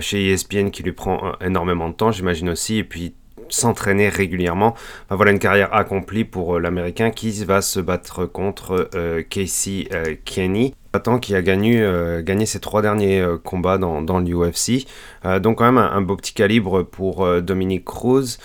chez 0.00 0.30
ESPN 0.30 0.70
qui 0.70 0.82
lui 0.82 0.92
prend 0.92 1.32
énormément 1.40 1.88
de 1.88 1.94
temps, 1.94 2.12
j'imagine 2.12 2.50
aussi. 2.50 2.78
Et 2.78 2.84
puis 2.84 3.14
s'entraîner 3.50 4.08
régulièrement. 4.08 4.74
voilà 5.10 5.32
une 5.32 5.38
carrière 5.38 5.74
accomplie 5.74 6.24
pour 6.24 6.56
euh, 6.56 6.60
l'Américain 6.60 7.10
qui 7.10 7.44
va 7.44 7.60
se 7.60 7.80
battre 7.80 8.24
contre 8.26 8.88
euh, 8.94 9.22
Casey 9.22 9.88
euh, 9.92 10.14
Kenny. 10.24 10.74
qui 11.20 11.34
a 11.34 11.42
gagné, 11.42 12.46
ses 12.46 12.60
trois 12.60 12.82
derniers 12.82 13.24
combats 13.44 13.78
dans, 13.78 14.20
l'UFC. 14.20 14.86
donc 15.40 15.58
quand 15.58 15.70
même 15.70 15.78
un, 15.78 16.00
beau 16.02 16.16
petit 16.16 16.34
calibre 16.34 16.82
pour 16.82 17.40
Dominique 17.42 17.84
Cruz. 17.84 18.38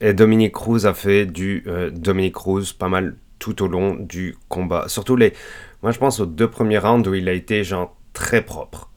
et 0.00 0.14
Dominique 0.14 0.52
Cruz 0.52 0.86
a 0.86 0.94
fait 0.94 1.26
du 1.26 1.66
Dominique 1.92 2.34
Cruz 2.34 2.72
pas 2.78 2.88
mal 2.88 3.16
tout 3.38 3.62
au 3.62 3.68
long 3.68 3.96
du 3.96 4.36
combat. 4.48 4.84
Surtout 4.88 5.14
les... 5.14 5.34
Moi 5.82 5.92
je 5.92 5.98
pense 5.98 6.20
aux 6.20 6.26
deux 6.26 6.48
premiers 6.48 6.78
rounds 6.78 7.06
où 7.06 7.14
il 7.14 7.28
a 7.28 7.32
été 7.32 7.64
genre 7.64 7.94
très 8.14 8.40
propre. 8.40 8.90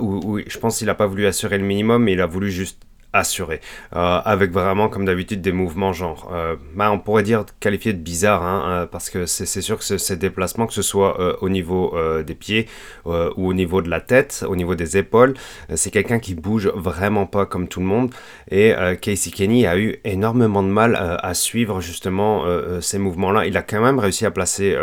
où 0.00 0.38
je 0.46 0.58
pense 0.58 0.78
qu'il 0.78 0.86
n'a 0.86 0.94
pas 0.94 1.06
voulu 1.06 1.26
assurer 1.26 1.58
le 1.58 1.64
minimum, 1.64 2.04
mais 2.04 2.12
il 2.12 2.22
a 2.22 2.26
voulu 2.26 2.50
juste 2.50 2.87
assuré, 3.12 3.60
euh, 3.96 4.20
avec 4.24 4.52
vraiment, 4.52 4.88
comme 4.88 5.04
d'habitude, 5.04 5.40
des 5.40 5.52
mouvements 5.52 5.92
genre, 5.92 6.30
euh, 6.32 6.56
bah, 6.74 6.90
on 6.92 6.98
pourrait 6.98 7.22
dire 7.22 7.44
qualifié 7.58 7.92
de 7.92 7.98
bizarre, 7.98 8.42
hein, 8.42 8.64
euh, 8.66 8.86
parce 8.86 9.08
que 9.08 9.24
c'est 9.24 9.46
sûr 9.62 9.78
que 9.78 9.96
ces 9.96 10.16
déplacements, 10.16 10.66
que 10.66 10.74
ce 10.74 10.82
soit 10.82 11.42
au 11.42 11.48
niveau 11.48 11.96
des 12.26 12.34
pieds 12.34 12.68
ou 13.06 13.48
au 13.48 13.54
niveau 13.54 13.82
de 13.82 13.88
la 13.88 14.00
tête, 14.00 14.44
au 14.48 14.56
niveau 14.56 14.74
des 14.74 14.96
épaules, 14.96 15.34
c'est 15.74 15.90
quelqu'un 15.90 16.18
qui 16.18 16.34
bouge 16.34 16.68
vraiment 16.74 17.26
pas 17.26 17.46
comme 17.46 17.68
tout 17.68 17.80
le 17.80 17.86
monde. 17.86 18.12
Et 18.50 18.74
Casey 19.00 19.30
Kenny 19.30 19.66
a 19.66 19.78
eu 19.78 19.98
énormément 20.04 20.62
de 20.62 20.68
mal 20.68 20.96
à 20.96 21.34
suivre 21.34 21.80
justement 21.80 22.44
ces 22.80 22.98
mouvements-là. 22.98 23.46
Il 23.46 23.56
a 23.56 23.62
quand 23.62 23.80
même 23.80 23.98
réussi 23.98 24.26
à 24.26 24.30
placer 24.30 24.76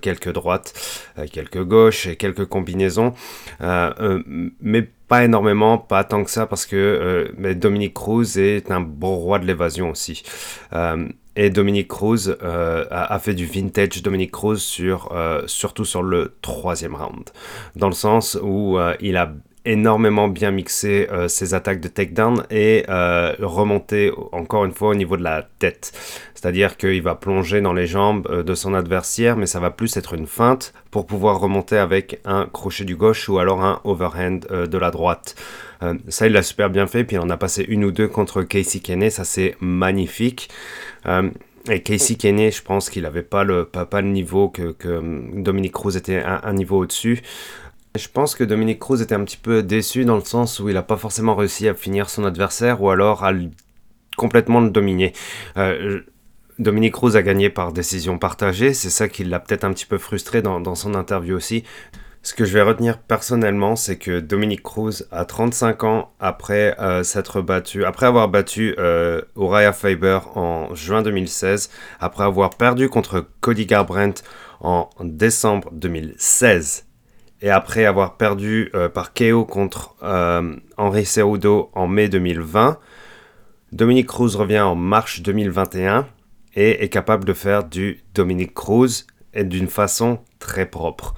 quelques 0.00 0.32
droites, 0.32 0.72
quelques 1.32 1.62
gauches 1.62 2.06
et 2.06 2.16
quelques 2.16 2.46
combinaisons, 2.46 3.14
mais 3.60 4.88
pas 5.12 5.24
énormément, 5.24 5.76
pas 5.76 6.04
tant 6.04 6.24
que 6.24 6.30
ça, 6.30 6.46
parce 6.46 6.64
que 6.64 6.74
euh, 6.74 7.34
mais 7.36 7.54
Dominique 7.54 7.92
Cruz 7.92 8.38
est 8.38 8.70
un 8.70 8.80
bon 8.80 9.14
roi 9.14 9.38
de 9.38 9.44
l'évasion 9.44 9.90
aussi. 9.90 10.22
Euh, 10.72 11.06
et 11.36 11.50
Dominique 11.50 11.88
Cruz 11.88 12.34
euh, 12.42 12.86
a, 12.90 13.18
fait 13.18 13.34
du 13.34 13.44
vintage 13.44 14.02
Dominique 14.02 14.30
Cruz 14.30 14.56
sur, 14.56 15.14
surtout 15.44 15.84
sur 15.84 16.02
le 16.02 16.34
troisième 16.40 16.94
round, 16.94 17.28
dans 17.76 17.88
le 17.88 17.94
sens 17.94 18.38
où 18.42 18.78
il 19.00 19.18
a 19.18 19.34
énormément 19.64 20.28
bien 20.28 20.50
mixé 20.50 21.08
euh, 21.10 21.28
ses 21.28 21.54
attaques 21.54 21.80
de 21.80 21.88
takedown 21.88 22.44
et 22.50 22.84
euh, 22.88 23.34
remonté 23.40 24.12
encore 24.32 24.64
une 24.64 24.72
fois 24.72 24.88
au 24.88 24.94
niveau 24.94 25.16
de 25.16 25.22
la 25.22 25.46
tête. 25.58 25.92
C'est-à-dire 26.34 26.76
qu'il 26.76 27.02
va 27.02 27.14
plonger 27.14 27.60
dans 27.60 27.72
les 27.72 27.86
jambes 27.86 28.26
euh, 28.30 28.42
de 28.42 28.54
son 28.54 28.74
adversaire, 28.74 29.36
mais 29.36 29.46
ça 29.46 29.60
va 29.60 29.70
plus 29.70 29.96
être 29.96 30.14
une 30.14 30.26
feinte 30.26 30.72
pour 30.90 31.06
pouvoir 31.06 31.38
remonter 31.38 31.78
avec 31.78 32.20
un 32.24 32.46
crochet 32.46 32.84
du 32.84 32.96
gauche 32.96 33.28
ou 33.28 33.38
alors 33.38 33.62
un 33.62 33.80
overhand 33.84 34.40
euh, 34.50 34.66
de 34.66 34.78
la 34.78 34.90
droite. 34.90 35.36
Euh, 35.82 35.94
ça, 36.08 36.26
il 36.26 36.32
l'a 36.32 36.42
super 36.42 36.68
bien 36.68 36.86
fait, 36.86 37.04
puis 37.04 37.18
on 37.18 37.30
a 37.30 37.36
passé 37.36 37.64
une 37.68 37.84
ou 37.84 37.92
deux 37.92 38.08
contre 38.08 38.42
Casey 38.42 38.80
Kenney, 38.80 39.10
ça 39.10 39.24
c'est 39.24 39.56
magnifique. 39.60 40.48
Euh, 41.06 41.30
et 41.70 41.80
Casey 41.80 42.16
Kenney, 42.16 42.50
je 42.50 42.60
pense 42.62 42.90
qu'il 42.90 43.02
n'avait 43.04 43.22
pas 43.22 43.44
le, 43.44 43.64
pas, 43.64 43.86
pas 43.86 44.00
le 44.00 44.08
niveau 44.08 44.48
que, 44.48 44.72
que 44.72 45.00
Dominique 45.40 45.72
Cruz 45.72 45.96
était 45.96 46.20
un, 46.20 46.40
un 46.42 46.52
niveau 46.54 46.78
au-dessus. 46.78 47.22
Je 47.94 48.08
pense 48.08 48.34
que 48.34 48.44
Dominique 48.44 48.78
Cruz 48.78 49.02
était 49.02 49.14
un 49.14 49.24
petit 49.24 49.36
peu 49.36 49.62
déçu 49.62 50.06
dans 50.06 50.16
le 50.16 50.24
sens 50.24 50.60
où 50.60 50.68
il 50.68 50.74
n'a 50.74 50.82
pas 50.82 50.96
forcément 50.96 51.34
réussi 51.34 51.68
à 51.68 51.74
finir 51.74 52.08
son 52.08 52.24
adversaire 52.24 52.82
ou 52.82 52.88
alors 52.88 53.22
à 53.22 53.32
complètement 54.16 54.60
le 54.60 54.70
dominer. 54.70 55.12
Euh, 55.58 56.00
Dominique 56.58 56.94
Cruz 56.94 57.16
a 57.16 57.22
gagné 57.22 57.50
par 57.50 57.72
décision 57.72 58.18
partagée, 58.18 58.72
c'est 58.72 58.88
ça 58.88 59.08
qui 59.08 59.24
l'a 59.24 59.40
peut-être 59.40 59.64
un 59.64 59.72
petit 59.72 59.84
peu 59.84 59.98
frustré 59.98 60.40
dans, 60.40 60.60
dans 60.60 60.74
son 60.74 60.94
interview 60.94 61.36
aussi. 61.36 61.64
Ce 62.22 62.34
que 62.34 62.44
je 62.44 62.52
vais 62.54 62.62
retenir 62.62 62.98
personnellement, 62.98 63.74
c'est 63.74 63.96
que 63.96 64.20
Dominique 64.20 64.62
Cruz, 64.62 65.04
à 65.10 65.24
35 65.24 65.84
ans, 65.84 66.12
après 66.20 66.78
euh, 66.80 67.02
s'être 67.02 67.42
battu, 67.42 67.84
après 67.84 68.06
avoir 68.06 68.28
battu 68.28 68.74
euh, 68.78 69.20
Uriah 69.36 69.72
Faber 69.72 70.20
en 70.34 70.72
juin 70.74 71.02
2016, 71.02 71.68
après 71.98 72.24
avoir 72.24 72.50
perdu 72.50 72.88
contre 72.88 73.26
Cody 73.40 73.66
Garbrandt 73.66 74.22
en 74.60 74.88
décembre 75.00 75.68
2016, 75.72 76.86
et 77.42 77.50
après 77.50 77.84
avoir 77.84 78.16
perdu 78.16 78.70
euh, 78.74 78.88
par 78.88 79.12
KO 79.12 79.44
contre 79.44 79.96
euh, 80.02 80.56
Henry 80.76 81.04
Cerudo 81.04 81.70
en 81.74 81.88
mai 81.88 82.08
2020, 82.08 82.78
Dominique 83.72 84.06
Cruz 84.06 84.36
revient 84.36 84.60
en 84.60 84.76
mars 84.76 85.20
2021 85.20 86.06
et 86.54 86.84
est 86.84 86.88
capable 86.88 87.24
de 87.24 87.32
faire 87.32 87.64
du 87.64 88.00
Dominique 88.14 88.54
Cruz 88.54 89.06
et 89.34 89.44
d'une 89.44 89.68
façon 89.68 90.20
très 90.38 90.66
propre. 90.66 91.14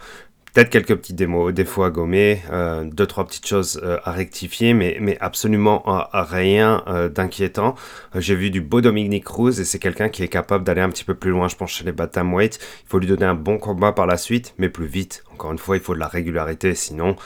Peut-être 0.54 0.70
quelques 0.70 0.94
petits 0.94 1.14
démos, 1.14 1.52
des 1.52 1.64
fois 1.64 1.88
à 1.88 1.90
gommer, 1.90 2.40
euh, 2.52 2.84
deux 2.84 3.06
trois 3.06 3.26
petites 3.26 3.48
choses 3.48 3.80
euh, 3.82 3.98
à 4.04 4.12
rectifier, 4.12 4.72
mais, 4.72 4.98
mais 5.00 5.18
absolument 5.18 5.82
euh, 5.88 6.04
rien 6.12 6.84
euh, 6.86 7.08
d'inquiétant. 7.08 7.74
J'ai 8.14 8.36
vu 8.36 8.50
du 8.50 8.60
beau 8.60 8.80
Dominique 8.80 9.24
Cruz 9.24 9.58
et 9.58 9.64
c'est 9.64 9.80
quelqu'un 9.80 10.08
qui 10.08 10.22
est 10.22 10.28
capable 10.28 10.62
d'aller 10.62 10.80
un 10.80 10.90
petit 10.90 11.02
peu 11.02 11.16
plus 11.16 11.32
loin, 11.32 11.48
je 11.48 11.56
pense, 11.56 11.72
chez 11.72 11.84
les 11.84 11.90
bantamweight. 11.90 12.60
Il 12.84 12.88
faut 12.88 13.00
lui 13.00 13.08
donner 13.08 13.26
un 13.26 13.34
bon 13.34 13.58
combat 13.58 13.90
par 13.90 14.06
la 14.06 14.16
suite, 14.16 14.54
mais 14.58 14.68
plus 14.68 14.86
vite. 14.86 15.24
Encore 15.32 15.50
une 15.50 15.58
fois, 15.58 15.76
il 15.76 15.82
faut 15.82 15.94
de 15.94 15.98
la 15.98 16.06
régularité, 16.06 16.76
sinon 16.76 17.16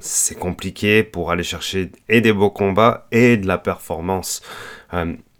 c'est 0.00 0.38
compliqué 0.38 1.02
pour 1.02 1.30
aller 1.30 1.42
chercher 1.42 1.92
et 2.08 2.22
des 2.22 2.32
beaux 2.32 2.50
combats 2.50 3.06
et 3.12 3.36
de 3.36 3.46
la 3.46 3.58
performance. 3.58 4.40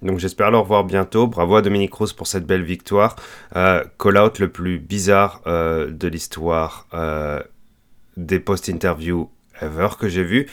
Donc 0.03 0.19
j'espère 0.19 0.51
le 0.51 0.59
revoir 0.59 0.85
bientôt. 0.85 1.27
Bravo 1.27 1.57
à 1.57 1.63
Dominique 1.63 1.91
Cruz 1.91 2.13
pour 2.17 2.27
cette 2.27 2.47
belle 2.47 2.63
victoire. 2.63 3.17
Euh, 3.57 3.85
call-out 3.99 4.39
le 4.39 4.51
plus 4.51 4.79
bizarre 4.79 5.43
euh, 5.47 5.91
de 5.91 6.09
l'histoire 6.09 6.87
euh, 6.95 7.43
des 8.17 8.41
post-interviews 8.41 9.31
ever 9.61 9.89
que 9.99 10.09
j'ai 10.09 10.25
vu. 10.25 10.49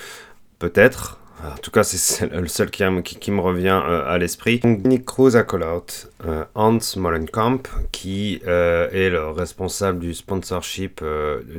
Peut-être. 0.60 1.20
En 1.44 1.58
tout 1.58 1.70
cas, 1.70 1.84
c'est 1.84 2.32
le 2.32 2.48
seul 2.48 2.72
qui, 2.72 2.84
me 2.84 3.42
revient 3.42 3.80
euh, 3.86 4.08
à 4.08 4.18
l'esprit. 4.18 4.60
Dominique 4.60 5.06
Cruz 5.06 5.36
a 5.36 5.44
call-out 5.44 6.10
euh, 6.26 6.46
Hans 6.56 6.80
Molenkamp, 6.96 7.64
qui 7.92 8.42
euh, 8.48 8.90
est 8.92 9.10
le 9.10 9.30
responsable 9.30 10.00
du 10.00 10.14
sponsorship 10.14 11.04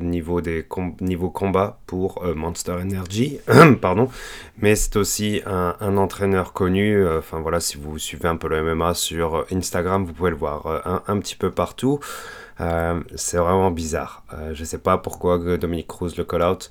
niveau, 0.01 0.41
des 0.41 0.65
com 0.65 0.95
niveau 1.01 1.31
combat 1.31 1.79
pour 1.87 2.25
Monster 2.35 2.73
Energy. 2.73 3.39
Pardon. 3.81 4.09
Mais 4.59 4.75
c'est 4.75 4.97
aussi 4.97 5.43
un, 5.47 5.97
entraîneur 5.97 6.53
connu. 6.53 7.07
Enfin 7.09 7.41
voilà, 7.41 7.61
si 7.61 7.77
vous 7.77 7.99
suivez 7.99 8.29
un 8.29 8.37
peu 8.37 8.49
le 8.49 8.63
MMA 8.63 8.95
sur 8.95 9.47
Instagram, 9.53 10.05
vous 10.05 10.13
pouvez 10.13 10.31
le 10.31 10.37
voir 10.37 10.83
un, 11.07 11.19
petit 11.21 11.37
peu 11.37 11.51
partout. 11.51 12.01
C'est 13.15 13.37
vraiment 13.37 13.71
bizarre. 13.71 14.25
Je 14.53 14.65
sais 14.65 14.79
pas 14.79 14.99
pourquoi 14.99 15.39
Dominique 15.57 15.87
Cruz 15.87 16.15
le 16.17 16.25
call-out. 16.25 16.71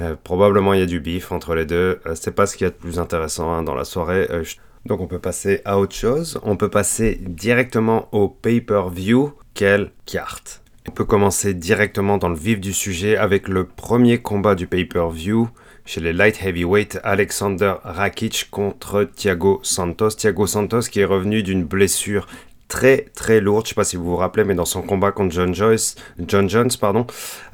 Euh, 0.00 0.14
probablement 0.22 0.74
il 0.74 0.80
y 0.80 0.82
a 0.82 0.86
du 0.86 1.00
beef 1.00 1.32
entre 1.32 1.54
les 1.54 1.66
deux. 1.66 2.00
Euh, 2.06 2.14
c'est 2.14 2.34
pas 2.34 2.46
ce 2.46 2.56
qu'il 2.56 2.64
y 2.64 2.68
a 2.68 2.70
de 2.70 2.76
plus 2.76 2.98
intéressant 2.98 3.52
hein, 3.52 3.62
dans 3.62 3.74
la 3.74 3.84
soirée. 3.84 4.26
Euh. 4.30 4.44
Donc 4.86 5.00
on 5.00 5.06
peut 5.06 5.18
passer 5.18 5.60
à 5.64 5.78
autre 5.78 5.94
chose. 5.94 6.40
On 6.42 6.56
peut 6.56 6.70
passer 6.70 7.18
directement 7.20 8.08
au 8.12 8.28
pay-per-view. 8.28 9.32
Quelle 9.54 9.90
carte 10.06 10.62
On 10.88 10.92
peut 10.92 11.04
commencer 11.04 11.52
directement 11.52 12.16
dans 12.16 12.28
le 12.28 12.36
vif 12.36 12.60
du 12.60 12.72
sujet 12.72 13.16
avec 13.16 13.48
le 13.48 13.64
premier 13.64 14.18
combat 14.18 14.54
du 14.54 14.66
pay-per-view 14.66 15.48
chez 15.88 16.02
les 16.02 16.12
light 16.12 16.38
heavyweight, 16.44 17.00
Alexander 17.02 17.76
Rakic 17.82 18.48
contre 18.50 19.04
Thiago 19.04 19.58
Santos. 19.62 20.10
Thiago 20.10 20.46
Santos 20.46 20.82
qui 20.82 21.00
est 21.00 21.06
revenu 21.06 21.42
d'une 21.42 21.64
blessure 21.64 22.26
très 22.68 23.06
très 23.14 23.40
lourde, 23.40 23.64
je 23.64 23.70
sais 23.70 23.74
pas 23.74 23.84
si 23.84 23.96
vous 23.96 24.04
vous 24.04 24.16
rappelez, 24.16 24.44
mais 24.44 24.54
dans 24.54 24.66
son 24.66 24.82
combat 24.82 25.10
contre 25.10 25.34
John 25.34 25.54
Joyce, 25.54 25.96
John 26.26 26.48
Jones, 26.48 26.70
pardon, 26.80 27.06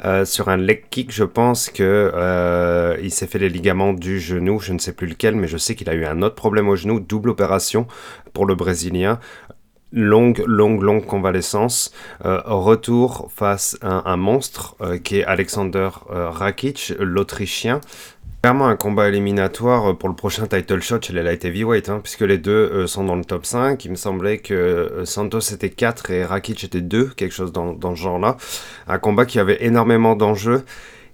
euh, 0.04 0.24
sur 0.24 0.48
un 0.48 0.56
leg 0.56 0.84
kick, 0.90 1.12
je 1.12 1.24
pense 1.24 1.70
que 1.70 2.10
euh, 2.14 2.96
il 3.02 3.10
s'est 3.10 3.28
fait 3.28 3.38
les 3.38 3.48
ligaments 3.48 3.92
du 3.92 4.20
genou, 4.20 4.58
je 4.58 4.72
ne 4.72 4.78
sais 4.78 4.92
plus 4.92 5.06
lequel, 5.06 5.36
mais 5.36 5.46
je 5.46 5.56
sais 5.56 5.74
qu'il 5.74 5.88
a 5.88 5.94
eu 5.94 6.04
un 6.04 6.20
autre 6.22 6.34
problème 6.34 6.68
au 6.68 6.76
genou, 6.76 7.00
double 7.00 7.30
opération 7.30 7.86
pour 8.32 8.44
le 8.46 8.54
Brésilien. 8.54 9.20
Longue, 9.96 10.42
longue, 10.48 10.82
longue 10.82 11.06
convalescence. 11.06 11.92
Euh, 12.24 12.40
retour 12.44 13.30
face 13.32 13.78
à 13.80 14.10
un, 14.10 14.16
monstre 14.16 14.76
qui 15.04 15.20
est 15.20 15.24
Alexander 15.24 15.90
Rakic, 16.08 16.94
l'Autrichien. 16.98 17.80
Clairement 18.44 18.68
un 18.68 18.76
combat 18.76 19.08
éliminatoire 19.08 19.96
pour 19.96 20.10
le 20.10 20.14
prochain 20.14 20.46
title 20.46 20.82
shot 20.82 21.00
chez 21.00 21.14
les 21.14 21.22
light 21.22 21.42
heavyweight, 21.46 21.88
hein, 21.88 22.00
puisque 22.02 22.20
les 22.20 22.36
deux 22.36 22.52
euh, 22.52 22.86
sont 22.86 23.02
dans 23.02 23.16
le 23.16 23.24
top 23.24 23.46
5. 23.46 23.82
Il 23.86 23.92
me 23.92 23.96
semblait 23.96 24.36
que 24.36 24.52
euh, 24.52 25.06
Santos 25.06 25.40
était 25.54 25.70
4 25.70 26.10
et 26.10 26.26
Rakic 26.26 26.62
était 26.62 26.82
2, 26.82 27.06
quelque 27.16 27.32
chose 27.32 27.52
dans, 27.52 27.96
ce 27.96 28.02
genre-là. 28.02 28.36
Un 28.86 28.98
combat 28.98 29.24
qui 29.24 29.38
avait 29.38 29.64
énormément 29.64 30.14
d'enjeux. 30.14 30.66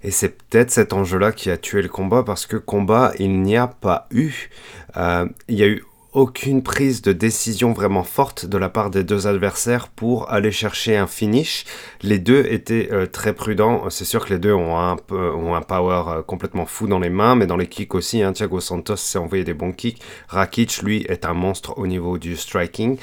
Et 0.03 0.11
c'est 0.11 0.31
peut-être 0.31 0.73
cet 0.73 0.93
enjeu-là 0.93 1.31
qui 1.31 1.53
a 1.53 1.57
tué 1.57 1.83
le 1.83 1.89
combat, 1.89 2.25
parce 2.25 2.47
que 2.47 2.57
combat, 2.57 3.13
il 3.21 3.43
n'y 3.43 3.57
a 3.57 3.69
pas 3.69 4.09
eu. 4.11 4.51
Euh, 4.97 5.27
il 5.47 5.55
y 5.55 5.63
a 5.63 5.69
eu 5.69 5.85
aucune 6.12 6.62
prise 6.62 7.02
de 7.02 7.12
décision 7.12 7.73
vraiment 7.73 8.02
forte 8.02 8.47
de 8.47 8.59
la 8.59 8.69
part 8.69 8.90
des 8.90 9.05
deux 9.05 9.26
adversaires 9.26 9.88
pour 9.88 10.31
aller 10.31 10.50
chercher 10.50 10.97
un 10.97 11.07
finish. 11.07 11.64
Les 12.02 12.19
deux 12.19 12.45
étaient 12.49 12.88
euh, 12.90 13.07
très 13.07 13.33
prudents. 13.33 13.88
C'est 13.90 14.05
sûr 14.05 14.25
que 14.25 14.33
les 14.33 14.38
deux 14.38 14.52
ont 14.52 14.76
un, 14.76 14.97
power 14.97 16.02
euh, 16.09 16.23
complètement 16.23 16.67
fou 16.67 16.88
dans 16.88 16.99
les 16.99 17.11
mains, 17.11 17.37
mais 17.37 17.47
dans 17.47 17.57
les 17.57 17.69
kicks 17.69 17.95
aussi. 17.95 18.23
Hein. 18.23 18.33
Thiago 18.33 18.61
Santos 18.61 18.97
s'est 18.97 19.19
envoyé 19.19 19.45
des 19.45 19.55
bons 19.55 19.73
kicks. 19.73 20.02
Rakic, 20.29 20.83
lui, 20.83 21.02
est 21.09 21.25
un 21.25 21.35
monstre 21.35 21.79
au 21.79 21.87
niveau 21.87 22.19
du 22.19 22.37
striking. 22.37 22.99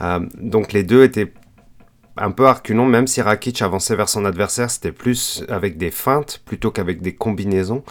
Euh, 0.00 0.20
donc 0.40 0.72
les 0.72 0.84
deux 0.84 1.02
étaient 1.02 1.32
un 2.16 2.30
peu 2.30 2.46
arculon, 2.46 2.86
même 2.86 3.06
si 3.06 3.20
Rakic 3.20 3.60
avançait 3.62 3.96
vers 3.96 4.08
son 4.08 4.24
adversaire, 4.24 4.70
c'était 4.70 4.92
plus 4.92 5.44
avec 5.48 5.76
des 5.76 5.90
feintes 5.90 6.40
plutôt 6.44 6.70
qu'avec 6.70 7.02
des 7.02 7.14
combinaisons. 7.14 7.82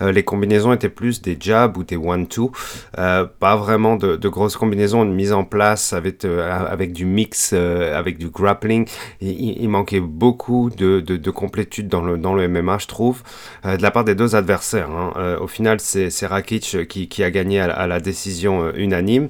Euh, 0.00 0.12
les 0.12 0.22
combinaisons 0.22 0.72
étaient 0.72 0.88
plus 0.88 1.20
des 1.20 1.36
jabs 1.38 1.76
ou 1.76 1.82
des 1.82 1.96
one-two, 1.96 2.52
euh, 2.98 3.26
pas 3.40 3.56
vraiment 3.56 3.96
de, 3.96 4.28
grosses 4.28 4.56
combinaisons, 4.56 5.02
une 5.02 5.14
mise 5.14 5.32
en 5.32 5.44
place 5.44 5.92
avec, 5.92 6.24
euh, 6.24 6.48
avec 6.48 6.92
du 6.92 7.04
mix, 7.04 7.50
euh, 7.52 7.98
avec 7.98 8.18
du 8.18 8.28
grappling. 8.28 8.86
Il, 9.20 9.68
manquait 9.68 10.00
beaucoup 10.00 10.70
de, 10.70 11.00
de, 11.00 11.16
de, 11.16 11.30
complétude 11.30 11.88
dans 11.88 12.02
le, 12.02 12.18
dans 12.18 12.34
le 12.34 12.46
MMA, 12.46 12.78
je 12.78 12.86
trouve, 12.86 13.22
de 13.64 13.80
la 13.80 13.90
part 13.90 14.04
des 14.04 14.14
deux 14.14 14.36
adversaires. 14.36 14.90
Hein. 14.90 15.38
Au 15.40 15.46
final, 15.46 15.80
c'est 15.80 16.26
Rakic 16.26 16.86
qui, 16.88 17.08
qui, 17.08 17.24
a 17.24 17.30
gagné 17.30 17.60
à, 17.60 17.72
à 17.72 17.86
la 17.86 18.00
décision 18.00 18.70
unanime. 18.74 19.28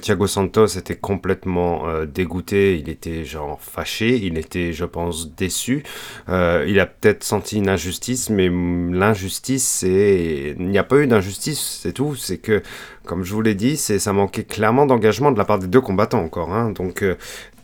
Thiago 0.00 0.26
Santos 0.26 0.78
était 0.78 0.96
complètement 0.96 1.84
dégoûté, 2.06 2.78
il 2.78 2.88
était 2.88 3.24
genre 3.24 3.58
il 4.00 4.38
était, 4.38 4.72
je 4.72 4.84
pense, 4.84 5.34
déçu. 5.34 5.82
Euh, 6.28 6.64
il 6.68 6.80
a 6.80 6.86
peut-être 6.86 7.24
senti 7.24 7.58
une 7.58 7.68
injustice, 7.68 8.30
mais 8.30 8.48
l'injustice, 8.48 9.66
c'est... 9.66 10.54
Il 10.58 10.68
n'y 10.68 10.78
a 10.78 10.84
pas 10.84 10.96
eu 10.96 11.06
d'injustice, 11.06 11.80
c'est 11.82 11.92
tout. 11.92 12.14
C'est 12.14 12.38
que, 12.38 12.62
comme 13.04 13.24
je 13.24 13.32
vous 13.34 13.42
l'ai 13.42 13.54
dit, 13.54 13.76
ça 13.76 14.12
manquait 14.12 14.44
clairement 14.44 14.86
d'engagement 14.86 15.32
de 15.32 15.38
la 15.38 15.44
part 15.44 15.58
des 15.58 15.66
deux 15.66 15.80
combattants 15.80 16.22
encore. 16.22 16.52
Hein. 16.52 16.70
Donc, 16.70 17.02
euh, 17.02 17.16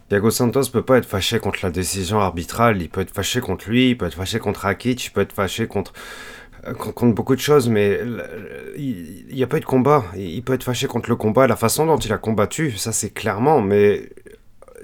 Thiago 0.09 0.31
Santos 0.31 0.71
peut 0.73 0.83
pas 0.83 0.99
être 0.99 1.07
fâché 1.07 1.39
contre 1.39 1.61
la 1.62 1.71
décision 1.71 2.19
arbitrale, 2.19 2.83
il 2.83 2.89
peut 2.89 3.00
être 3.00 3.15
fâché 3.15 3.41
contre 3.41 3.71
lui, 3.71 3.91
il 3.91 3.97
peut 3.97 4.07
être 4.07 4.17
fâché 4.17 4.41
contre 4.41 4.61
Rakic, 4.61 5.07
il 5.07 5.11
peut 5.11 5.21
être 5.21 5.33
fâché 5.33 5.69
contre 5.69 5.93
euh, 6.67 6.75
contre 6.75 7.15
beaucoup 7.15 7.37
de 7.37 7.41
choses, 7.41 7.69
mais 7.69 8.00
il 8.77 9.25
n'y 9.33 9.43
a 9.43 9.47
pas 9.47 9.59
eu 9.59 9.61
de 9.61 9.65
combat. 9.65 10.05
Il 10.17 10.43
peut 10.43 10.53
être 10.53 10.65
fâché 10.65 10.87
contre 10.89 11.09
le 11.09 11.17
combat, 11.17 11.47
la 11.47 11.57
façon 11.57 11.87
dont 11.87 11.97
il 11.97 12.12
a 12.12 12.19
combattu, 12.19 12.73
ça 12.73 12.93
c'est 12.93 13.11
clairement, 13.11 13.61
mais 13.61 14.11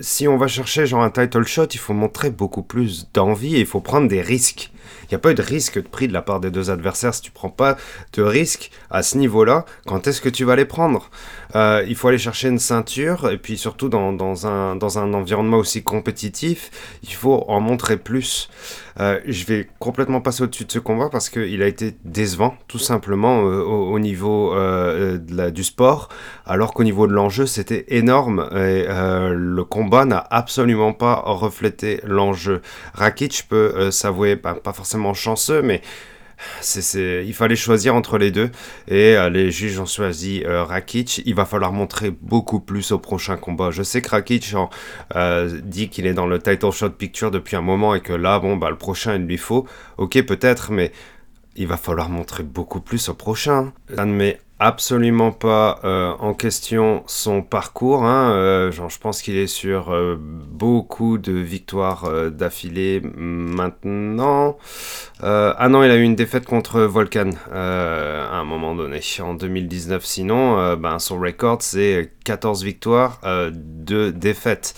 si 0.01 0.29
on 0.29 0.37
va 0.37 0.47
chercher 0.47 0.87
genre 0.87 1.03
un 1.03 1.11
title 1.11 1.45
shot, 1.45 1.67
il 1.73 1.79
faut 1.79 1.95
montrer 1.95 2.31
beaucoup 2.31 2.63
plus 2.63 3.09
d'envie 3.13 3.57
et 3.57 3.61
il 3.61 3.67
faut 3.67 3.81
prendre 3.81 4.09
des 4.09 4.21
risques. 4.21 4.71
Il 5.03 5.09
n'y 5.11 5.17
a 5.17 5.19
pas 5.19 5.31
eu 5.31 5.35
de 5.35 5.43
risque 5.43 5.77
de 5.77 5.89
prix 5.89 6.09
de 6.09 6.13
la 6.13 6.23
part 6.23 6.41
des 6.41 6.51
deux 6.51 6.71
adversaires. 6.71 7.15
Si 7.15 7.23
tu 7.23 7.31
prends 7.31 7.51
pas 7.51 7.77
de 8.13 8.23
risque 8.23 8.71
à 8.91 9.03
ce 9.03 9.19
niveau-là, 9.19 9.65
quand 9.87 10.07
est-ce 10.07 10.21
que 10.21 10.29
tu 10.29 10.45
vas 10.45 10.57
les 10.57 10.65
prendre? 10.65 11.11
Euh, 11.55 11.85
Il 11.87 11.95
faut 11.95 12.09
aller 12.09 12.19
chercher 12.19 12.49
une 12.49 12.59
ceinture 12.59 13.31
et 13.31 13.39
puis 13.39 13.57
surtout 13.57 13.89
dans, 13.89 14.13
dans, 14.13 14.47
un, 14.47 14.77
dans 14.77 14.99
un 14.99 15.15
environnement 15.15 15.59
aussi 15.59 15.83
compétitif, 15.83 16.71
il 17.03 17.13
faut 17.13 17.45
en 17.49 17.61
montrer 17.61 17.97
plus. 17.97 18.49
Euh, 18.99 19.21
je 19.27 19.45
vais 19.45 19.69
complètement 19.79 20.21
passer 20.21 20.43
au-dessus 20.43 20.65
de 20.65 20.73
ce 20.73 20.79
combat 20.79 21.09
parce 21.11 21.29
qu'il 21.29 21.63
a 21.63 21.67
été 21.67 21.97
décevant, 22.05 22.57
tout 22.67 22.79
simplement, 22.79 23.45
euh, 23.45 23.63
au, 23.63 23.99
niveau 23.99 24.55
du 25.51 25.65
sport, 25.65 26.09
alors 26.47 26.73
qu'au 26.75 26.85
niveau 26.85 27.07
de 27.07 27.13
l'enjeu, 27.13 27.47
c'était 27.47 27.85
énorme 27.89 28.49
et 28.55 28.87
le 28.89 29.65
combat 29.65 30.05
n'a 30.05 30.25
absolument 30.31 30.93
pas 30.93 31.23
reflété 31.25 32.01
l'enjeu. 32.05 32.63
Rakic 32.95 33.47
peut 33.49 33.91
s'avouer, 33.91 34.37
pas 34.37 34.73
forcément 34.77 35.15
chanceux, 35.15 35.63
mais 35.63 35.81
c'est, 36.61 37.25
il 37.27 37.35
fallait 37.35 37.57
choisir 37.57 37.95
entre 37.95 38.19
les 38.19 38.31
deux. 38.31 38.51
Et 38.89 39.17
euh, 39.17 39.31
les 39.31 39.51
juges 39.51 39.79
ont 39.79 39.87
choisi 39.87 40.43
euh, 40.45 40.65
Rakic. 40.65 41.23
Il 41.25 41.35
va 41.35 41.45
falloir 41.45 41.73
montrer 41.73 42.11
beaucoup 42.11 42.61
plus 42.61 42.93
au 42.93 42.99
prochain 42.99 43.37
combat. 43.37 43.71
Je 43.71 43.83
sais 43.83 44.03
que 44.03 44.11
Rakic 44.11 44.55
euh, 45.15 45.61
dit 45.63 45.89
qu'il 45.89 46.07
est 46.07 46.15
dans 46.15 46.27
le 46.27 46.39
title 46.39 46.71
shot 46.73 46.91
picture 46.91 47.31
depuis 47.31 47.57
un 47.57 47.63
moment 47.63 47.95
et 47.95 48.01
que 48.01 48.13
là, 48.13 48.39
bon, 48.39 48.57
bah, 48.57 48.71
le 48.71 48.77
prochain, 48.77 49.17
il 49.17 49.23
lui 49.23 49.39
faut. 49.39 49.67
Ok, 49.97 50.21
peut-être, 50.23 50.73
mais 50.73 50.93
il 51.57 51.67
va 51.67 51.77
falloir 51.77 52.09
montrer 52.09 52.43
beaucoup 52.43 52.81
plus 52.81 53.09
au 53.09 53.15
prochain. 53.15 53.73
Ça 53.95 54.05
ne 54.05 54.13
met 54.13 54.41
absolument 54.59 55.33
pas 55.33 55.81
euh, 55.85 56.13
en 56.19 56.33
question 56.33 57.03
son 57.07 57.43
parcours. 57.43 58.05
Hein. 58.05 58.33
Euh, 58.33 58.71
je 58.73 58.99
pense 58.99 59.21
qu'il 59.21 59.37
est 59.37 59.47
sur 59.47 59.93
euh, 59.93 60.17
beaucoup 60.19 61.19
de 61.19 61.33
victoires 61.33 62.11
d'affilée 62.31 63.03
maintenant. 63.17 64.57
ah 65.23 65.69
non, 65.69 65.83
il 65.83 65.91
a 65.91 65.97
eu 65.97 66.03
une 66.03 66.17
défaite 66.17 66.47
contre 66.47 66.81
Volcan 66.81 67.31
à 67.53 68.37
un 68.37 68.45
moment 68.45 68.75
donné, 68.75 69.01
en 69.21 69.35
2019. 69.35 70.05
Sinon, 70.05 70.77
ben, 70.77 70.99
son 70.99 71.19
record, 71.19 71.59
c'est 71.61 72.13
14 72.25 72.65
victoires, 72.65 73.21
2 73.53 74.13
défaites. 74.13 74.75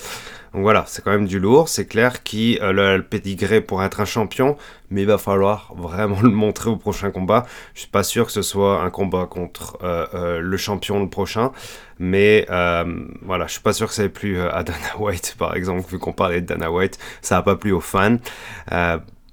Donc 0.52 0.62
voilà, 0.62 0.84
c'est 0.86 1.02
quand 1.04 1.10
même 1.10 1.26
du 1.26 1.38
lourd. 1.38 1.68
C'est 1.68 1.86
clair 1.86 2.22
qu'il 2.22 2.60
a 2.60 2.72
le 2.72 3.02
pédigré 3.02 3.60
pour 3.60 3.82
être 3.82 4.00
un 4.00 4.04
champion, 4.04 4.56
mais 4.90 5.02
il 5.02 5.06
va 5.06 5.18
falloir 5.18 5.72
vraiment 5.76 6.20
le 6.22 6.30
montrer 6.30 6.70
au 6.70 6.76
prochain 6.76 7.10
combat. 7.10 7.46
Je 7.74 7.80
suis 7.80 7.90
pas 7.90 8.02
sûr 8.02 8.26
que 8.26 8.32
ce 8.32 8.42
soit 8.42 8.82
un 8.82 8.90
combat 8.90 9.26
contre 9.26 9.78
euh, 9.82 10.06
euh, 10.14 10.40
le 10.40 10.56
champion 10.56 11.00
le 11.00 11.08
prochain, 11.08 11.52
mais 11.98 12.46
euh, 12.50 12.84
voilà, 13.22 13.46
je 13.46 13.52
suis 13.52 13.62
pas 13.62 13.72
sûr 13.72 13.88
que 13.88 13.94
ça 13.94 14.04
ait 14.04 14.08
plu 14.08 14.40
à 14.40 14.62
Dana 14.62 14.78
White, 14.98 15.36
par 15.38 15.56
exemple, 15.56 15.88
vu 15.90 15.98
qu'on 15.98 16.12
parlait 16.12 16.40
de 16.40 16.46
Dana 16.46 16.70
White, 16.70 16.98
ça 17.22 17.36
n'a 17.36 17.42
pas 17.42 17.56
plu 17.56 17.72
aux 17.72 17.80
fans. 17.80 18.16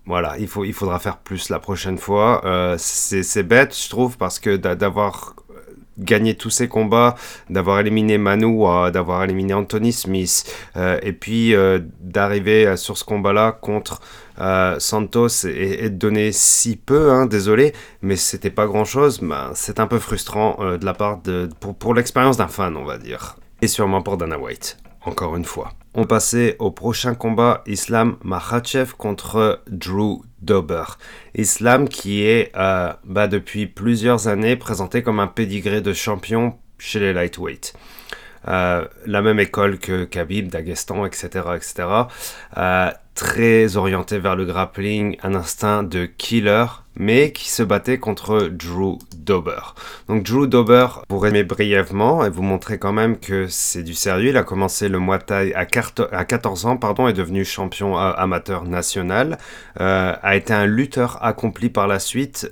voilà, 0.05 0.36
il 0.38 0.48
faudra 0.48 1.00
faire 1.00 1.17
plus 1.17 1.50
la 1.50 1.60
prochaine 1.60 1.98
fois. 1.98 2.75
c'est 2.77 3.43
bête, 3.43 3.75
je 3.75 3.89
trouve, 3.89 4.17
parce 4.17 4.39
que 4.39 4.55
d'avoir 4.55 5.36
gagner 5.98 6.36
tous 6.36 6.50
ces 6.50 6.68
combats, 6.68 7.16
d'avoir 7.50 7.80
éliminé 7.80 8.18
Manu, 8.18 8.64
d'avoir 8.92 9.24
éliminé 9.24 9.54
Anthony 9.54 9.94
Smith, 9.94 10.46
euh, 10.75 11.00
et 11.02 11.14
puis 11.14 11.56
euh, 11.56 11.80
d'arriver 12.02 12.68
euh, 12.68 12.75
sur 12.75 12.98
ce 12.98 13.04
combat-là 13.04 13.52
contre 13.52 14.02
Santos 14.80 15.46
et, 15.46 15.90
de 15.90 15.96
donner 15.96 16.34
si 16.34 16.75
peu, 16.75 17.10
hein, 17.10 17.25
désolé, 17.25 17.72
mais 18.02 18.18
c'était 18.18 18.50
pas 18.50 18.66
grand-chose, 18.66 19.22
ben, 19.22 19.52
c'est 19.54 19.80
un 19.80 19.88
peu 19.88 19.98
frustrant 19.98 20.58
de 20.60 20.84
la 20.84 20.94
part 20.94 21.22
pour 21.80 21.94
l'expérience 21.94 22.36
d'un 22.36 22.50
fan, 22.50 22.75
on 22.75 22.84
va 22.84 22.98
dire. 22.98 23.38
Et 23.62 23.68
sûrement 23.68 24.02
pour 24.02 24.18
Dana 24.18 24.38
White, 24.38 24.78
encore 25.06 25.38
une 25.38 25.46
fois. 25.46 25.72
On 25.94 26.04
passait 26.04 26.58
au 26.60 26.72
prochain 26.72 27.16
combat 27.16 27.64
Islam 27.66 28.18
Makhachev 28.25 28.96
contre 28.98 29.62
Drew 29.70 30.24
Dober. 30.46 30.84
Islam 31.36 31.90
qui 31.90 32.24
est 32.24 32.52
euh, 32.56 32.94
bah, 33.04 33.28
depuis 33.28 33.68
plusieurs 33.68 34.28
années 34.28 34.56
présenté 34.56 35.04
comme 35.04 35.20
un 35.20 35.28
pédigré 35.28 35.82
de 35.82 35.94
champion 35.94 36.56
chez 36.78 37.00
les 37.00 37.14
lightweight. 37.14 37.74
Euh, 38.48 38.86
la 39.06 39.22
même 39.22 39.40
école 39.40 39.80
que 39.80 40.06
Khabib, 40.06 40.50
Dagestan, 40.50 41.06
etc. 41.06 41.28
etc. 41.56 41.88
Euh, 42.58 42.92
très 43.16 43.75
orienté 43.75 44.20
vers 44.20 44.36
le 44.36 44.46
grappling, 44.46 45.18
un 45.24 45.34
instinct 45.36 45.84
de 45.84 46.05
killer, 46.05 46.66
mais 46.98 47.31
qui 47.31 47.50
se 47.50 47.64
battait 47.64 47.98
contre 47.98 48.50
Drew 48.51 48.98
Dober. 49.18 49.74
Donc 50.08 50.24
Drew 50.24 50.48
Dober, 50.48 50.88
pour 51.08 51.24
résumer 51.24 51.44
brièvement 51.44 52.25
et 52.25 52.29
vous 52.29 52.44
montrer 52.44 52.77
quand 52.77 52.94
même 52.94 53.18
que 53.18 53.48
c'est 53.48 53.84
du 53.84 53.94
sérieux, 53.94 54.29
il 54.29 54.38
a 54.38 54.44
commencé 54.44 54.90
le 54.90 55.00
Muay 55.00 55.20
Thai 55.20 55.53
à 55.53 55.66
14 55.66 56.66
ans, 56.66 56.77
pardon, 56.77 57.08
est 57.08 57.14
devenu 57.14 57.44
champion 57.46 57.98
amateur 57.98 58.64
national, 58.66 59.38
euh, 59.79 60.14
a 60.22 60.36
été 60.36 60.53
un 60.53 60.66
lutteur 60.66 61.24
accompli 61.24 61.70
par 61.70 61.88
la 61.88 62.00
suite, 62.00 62.50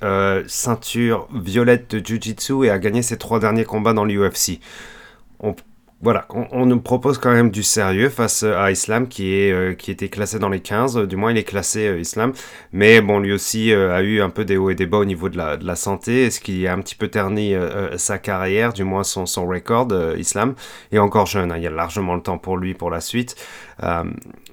ceinture 0.48 1.28
violette 1.34 1.96
de 1.96 2.06
Jiu-Jitsu 2.06 2.66
et 2.66 2.70
a 2.70 2.80
gagné 2.80 3.02
ses 3.02 3.18
trois 3.18 3.40
derniers 3.40 3.66
combats 3.66 3.94
dans 3.94 4.06
l'UFC. 4.06 4.60
Voilà, 6.04 6.26
on, 6.30 6.66
nous 6.66 6.82
propose 6.82 7.18
quand 7.18 7.32
même 7.32 7.50
du 7.50 7.64
sérieux 7.64 8.10
face 8.10 8.44
à 8.44 8.70
Islam 8.72 9.08
qui, 9.08 9.36
est, 9.36 9.54
euh, 9.54 9.74
qui 9.74 9.90
était 9.90 10.10
classé 10.10 10.38
dans 10.38 10.50
les 10.50 10.60
15, 10.60 11.08
du 11.08 11.16
moins 11.16 11.32
il 11.32 11.38
est 11.38 11.46
classé 11.46 11.88
euh, 11.88 11.98
Islam, 11.98 12.34
mais 12.74 13.00
bon, 13.00 13.20
lui 13.20 13.32
aussi 13.32 13.72
euh, 13.72 13.96
a 13.96 14.02
eu 14.02 14.22
un 14.22 14.30
peu 14.30 14.44
des 14.44 14.58
hauts 14.58 14.70
et 14.70 14.76
des 14.76 14.86
bas 14.86 14.98
au 14.98 15.06
niveau 15.06 15.30
de 15.30 15.38
la, 15.38 15.56
de 15.56 15.66
la 15.66 15.78
santé, 15.78 16.30
ce 16.30 16.42
qui 16.42 16.68
a 16.68 16.74
un 16.74 16.82
petit 16.82 16.96
peu 16.96 17.08
terni 17.08 17.56
sa 17.96 18.18
carrière, 18.18 18.74
du 18.74 18.84
moins 18.84 19.06
son, 19.06 19.26
son 19.26 19.48
record, 19.48 19.88
Islam, 20.18 20.56
et 20.92 21.00
encore 21.00 21.26
jeune, 21.26 21.54
hein, 21.54 21.58
il 21.58 21.64
y 21.64 21.68
a 21.68 21.72
largement 21.72 22.16
le 22.16 22.22
temps 22.22 22.38
pour 22.38 22.58
lui 22.58 22.74
pour 22.74 22.90
la 22.90 23.00
suite, 23.00 23.36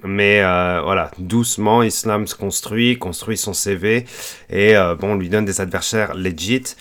mais 0.03 0.41
voilà, 0.41 1.11
doucement, 1.17 1.83
Islam 1.83 2.27
se 2.27 2.35
construit, 2.35 2.97
construit 2.97 3.37
son 3.37 3.53
CV, 3.53 4.05
et 4.49 4.75
bon, 4.99 5.15
lui 5.15 5.27
donne 5.27 5.45
des 5.45 5.59
adversaires 5.59 6.13
legit, 6.15 6.75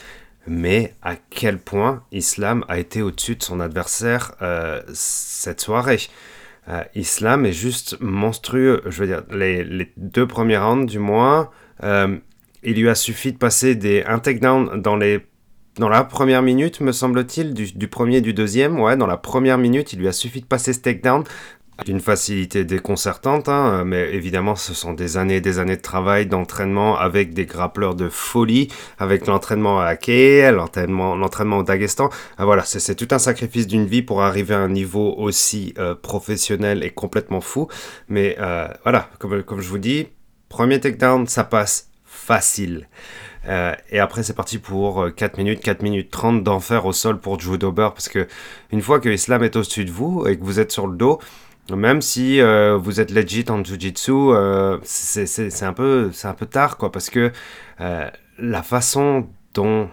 mais 0.46 0.94
à 1.02 1.16
quel 1.16 1.58
point 1.58 2.02
Islam 2.12 2.64
a 2.68 2.78
été 2.78 3.02
au-dessus 3.02 3.36
de 3.36 3.42
son 3.42 3.60
adversaire 3.60 4.32
euh, 4.42 4.80
cette 4.92 5.60
soirée? 5.60 6.00
Euh, 6.68 6.82
Islam 6.94 7.46
est 7.46 7.52
juste 7.52 7.96
monstrueux. 8.00 8.82
Je 8.86 9.00
veux 9.00 9.06
dire, 9.06 9.22
les, 9.30 9.92
deux 9.96 10.26
premiers 10.26 10.58
rounds 10.58 10.90
du 10.90 10.98
moins, 10.98 11.50
euh, 11.82 12.16
il 12.62 12.80
lui 12.80 12.88
a 12.88 12.94
suffi 12.94 13.32
de 13.32 13.38
passer 13.38 13.74
des, 13.74 14.02
un 14.04 14.18
takedown 14.18 14.80
dans 14.80 14.96
les 14.96 15.26
dans 15.76 15.88
la 15.88 16.04
première 16.04 16.42
minute, 16.42 16.80
me 16.80 16.90
semble-t-il, 16.92 17.54
du, 17.54 17.72
du, 17.72 17.88
premier 17.88 18.16
et 18.16 18.20
du 18.20 18.34
deuxième, 18.34 18.78
ouais, 18.80 18.96
dans 18.96 19.06
la 19.06 19.16
première 19.16 19.56
minute, 19.56 19.92
il 19.92 20.00
lui 20.00 20.08
a 20.08 20.12
suffi 20.12 20.40
de 20.40 20.46
passer 20.46 20.72
ce 20.72 20.80
takedown 20.80 21.24
d'une 21.84 22.00
facilité 22.00 22.64
déconcertante, 22.64 23.48
hein, 23.48 23.84
mais 23.84 24.12
évidemment 24.14 24.56
ce 24.56 24.74
sont 24.74 24.92
des 24.92 25.16
années 25.16 25.36
et 25.36 25.40
des 25.40 25.58
années 25.58 25.76
de 25.76 25.82
travail, 25.82 26.26
d'entraînement 26.26 26.96
avec 26.98 27.32
des 27.34 27.46
grappleurs 27.46 27.94
de 27.94 28.08
folie, 28.08 28.68
avec 28.98 29.26
l'entraînement 29.26 29.80
à 29.80 29.96
KL, 29.96 30.54
l'entraînement, 30.54 31.16
l'entraînement 31.16 31.58
au 31.58 31.62
Dagestan. 31.62 32.10
Ah, 32.38 32.44
voilà, 32.44 32.64
c'est 32.64 32.94
tout 32.94 33.08
un 33.10 33.18
sacrifice 33.18 33.66
d'une 33.66 33.86
vie 33.86 34.02
pour 34.02 34.22
arriver 34.22 34.54
à 34.54 34.58
un 34.58 34.68
niveau 34.68 35.14
aussi 35.16 35.74
euh, 35.78 35.94
professionnel 35.94 36.82
et 36.82 36.90
complètement 36.90 37.40
fou. 37.40 37.68
Mais 38.08 38.36
euh, 38.40 38.68
voilà, 38.82 39.08
comme, 39.18 39.42
comme 39.42 39.60
je 39.60 39.68
vous 39.68 39.78
dis, 39.78 40.08
premier 40.48 40.80
takedown, 40.80 41.26
ça 41.26 41.44
passe 41.44 41.88
facile. 42.04 42.88
Euh, 43.48 43.74
et 43.90 43.98
après, 43.98 44.22
c'est 44.22 44.34
parti 44.34 44.58
pour 44.58 45.08
4 45.16 45.38
minutes, 45.38 45.60
4 45.60 45.82
minutes 45.82 46.10
30 46.10 46.44
d'enfer 46.44 46.84
au 46.84 46.92
sol 46.92 47.18
pour 47.18 47.38
Drew 47.38 47.56
Dober. 47.56 47.88
Parce 47.94 48.08
que 48.08 48.28
une 48.70 48.82
fois 48.82 49.00
que 49.00 49.08
Islam 49.08 49.42
est 49.42 49.56
au-dessus 49.56 49.84
de 49.84 49.90
vous 49.90 50.26
et 50.26 50.38
que 50.38 50.44
vous 50.44 50.60
êtes 50.60 50.72
sur 50.72 50.86
le 50.86 50.96
dos, 50.96 51.20
même 51.76 52.02
si 52.02 52.40
euh, 52.40 52.76
vous 52.76 53.00
êtes 53.00 53.10
legit 53.10 53.44
en 53.48 53.62
Jiu-Jitsu, 53.62 54.12
euh, 54.12 54.78
c'est 54.84 55.62
un, 55.62 55.72
peu, 55.72 56.10
un 56.24 56.34
peu 56.34 56.46
tard, 56.46 56.76
quoi, 56.76 56.92
parce 56.92 57.10
que 57.10 57.32
euh, 57.80 58.10
la 58.38 58.62
façon 58.62 59.28
dont 59.52 59.88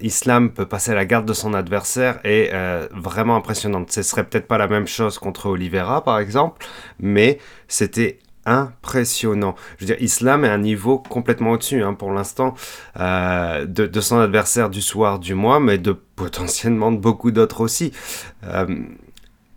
Islam 0.00 0.52
peut 0.52 0.64
passer 0.64 0.94
la 0.94 1.04
garde 1.04 1.26
de 1.26 1.34
son 1.34 1.52
adversaire 1.52 2.18
est 2.24 2.50
vraiment 2.94 3.36
impressionnante. 3.36 3.92
Ce 3.92 4.02
serait 4.02 4.24
peut-être 4.24 4.46
pas 4.46 4.56
la 4.56 4.68
même 4.68 4.86
chose 4.86 5.18
contre 5.18 5.50
Oliveira, 5.50 6.02
par 6.02 6.18
exemple, 6.18 6.64
mais 6.98 7.38
c'était 7.68 8.20
impressionnant. 8.46 9.54
Je 9.76 9.84
veux 9.84 9.94
dire, 9.94 10.02
Islam 10.02 10.46
est 10.46 10.48
à 10.48 10.54
un 10.54 10.58
niveau 10.58 10.98
complètement 10.98 11.50
au-dessus 11.50 11.82
hein, 11.82 11.92
pour 11.92 12.10
l'instant 12.10 12.54
de, 12.98 13.64
de, 13.64 14.00
son 14.00 14.18
adversaire 14.18 14.70
du 14.70 14.80
soir, 14.80 15.18
du 15.18 15.34
mois, 15.34 15.60
mais 15.60 15.76
de 15.76 15.92
potentiellement 15.92 16.90
de 16.90 16.96
beaucoup 16.96 17.32
d'autres 17.32 17.60
aussi 17.60 17.92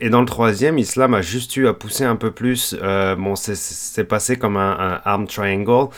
et 0.02 0.10
dans 0.10 0.22
le 0.22 0.26
troisième, 0.26 0.78
Islam 0.78 1.14
a 1.14 1.22
juste 1.22 1.58
eu 1.58 1.68
à 1.68 1.74
pousser 1.74 2.06
un 2.06 2.16
peu 2.16 2.32
plus. 2.32 2.76
Euh, 2.82 3.16
bon, 3.16 3.36
c'est 3.36 4.04
passé 4.06 4.38
comme 4.38 4.56
un, 4.56 5.02
arm 5.04 5.28
triangle. 5.28 5.90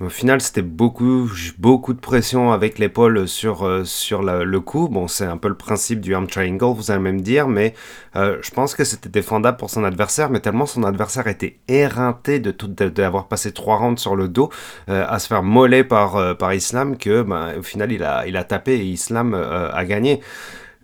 Au 0.00 0.08
final, 0.08 0.40
c'était 0.40 0.62
beaucoup, 0.62 1.30
beaucoup 1.58 1.92
de 1.92 2.00
pression 2.00 2.52
avec 2.52 2.78
l'épaule 2.78 3.28
sur, 3.28 3.64
euh, 3.64 3.84
sur 3.84 4.22
le 4.22 4.60
coup. 4.60 4.88
Bon, 4.88 5.08
c'est 5.08 5.26
un 5.26 5.36
peu 5.36 5.48
le 5.48 5.54
principe 5.54 6.00
du 6.00 6.14
arm 6.14 6.26
triangle, 6.26 6.74
vous 6.74 6.90
allez 6.90 7.00
même 7.00 7.20
dire, 7.20 7.46
mais 7.46 7.74
euh, 8.16 8.38
je 8.42 8.50
pense 8.50 8.74
que 8.74 8.82
c'était 8.82 9.08
défendable 9.08 9.56
pour 9.56 9.70
son 9.70 9.84
adversaire, 9.84 10.30
mais 10.30 10.40
tellement 10.40 10.66
son 10.66 10.82
adversaire 10.82 11.28
était 11.28 11.58
éreinté 11.68 12.40
de 12.40 12.50
d'avoir 12.88 13.28
passé 13.28 13.52
trois 13.52 13.76
rounds 13.76 14.00
sur 14.00 14.16
le 14.16 14.26
dos, 14.28 14.50
à 14.88 15.18
se 15.18 15.28
faire 15.28 15.42
moller 15.42 15.84
par, 15.84 16.36
par 16.38 16.54
Islam, 16.54 16.96
que 16.96 17.22
ben, 17.22 17.58
au 17.58 17.62
final, 17.62 17.92
il 17.92 18.02
a, 18.02 18.26
il 18.26 18.36
a 18.36 18.44
tapé 18.44 18.74
et 18.74 18.84
Islam 18.84 19.34
a 19.34 19.84
gagné 19.84 20.20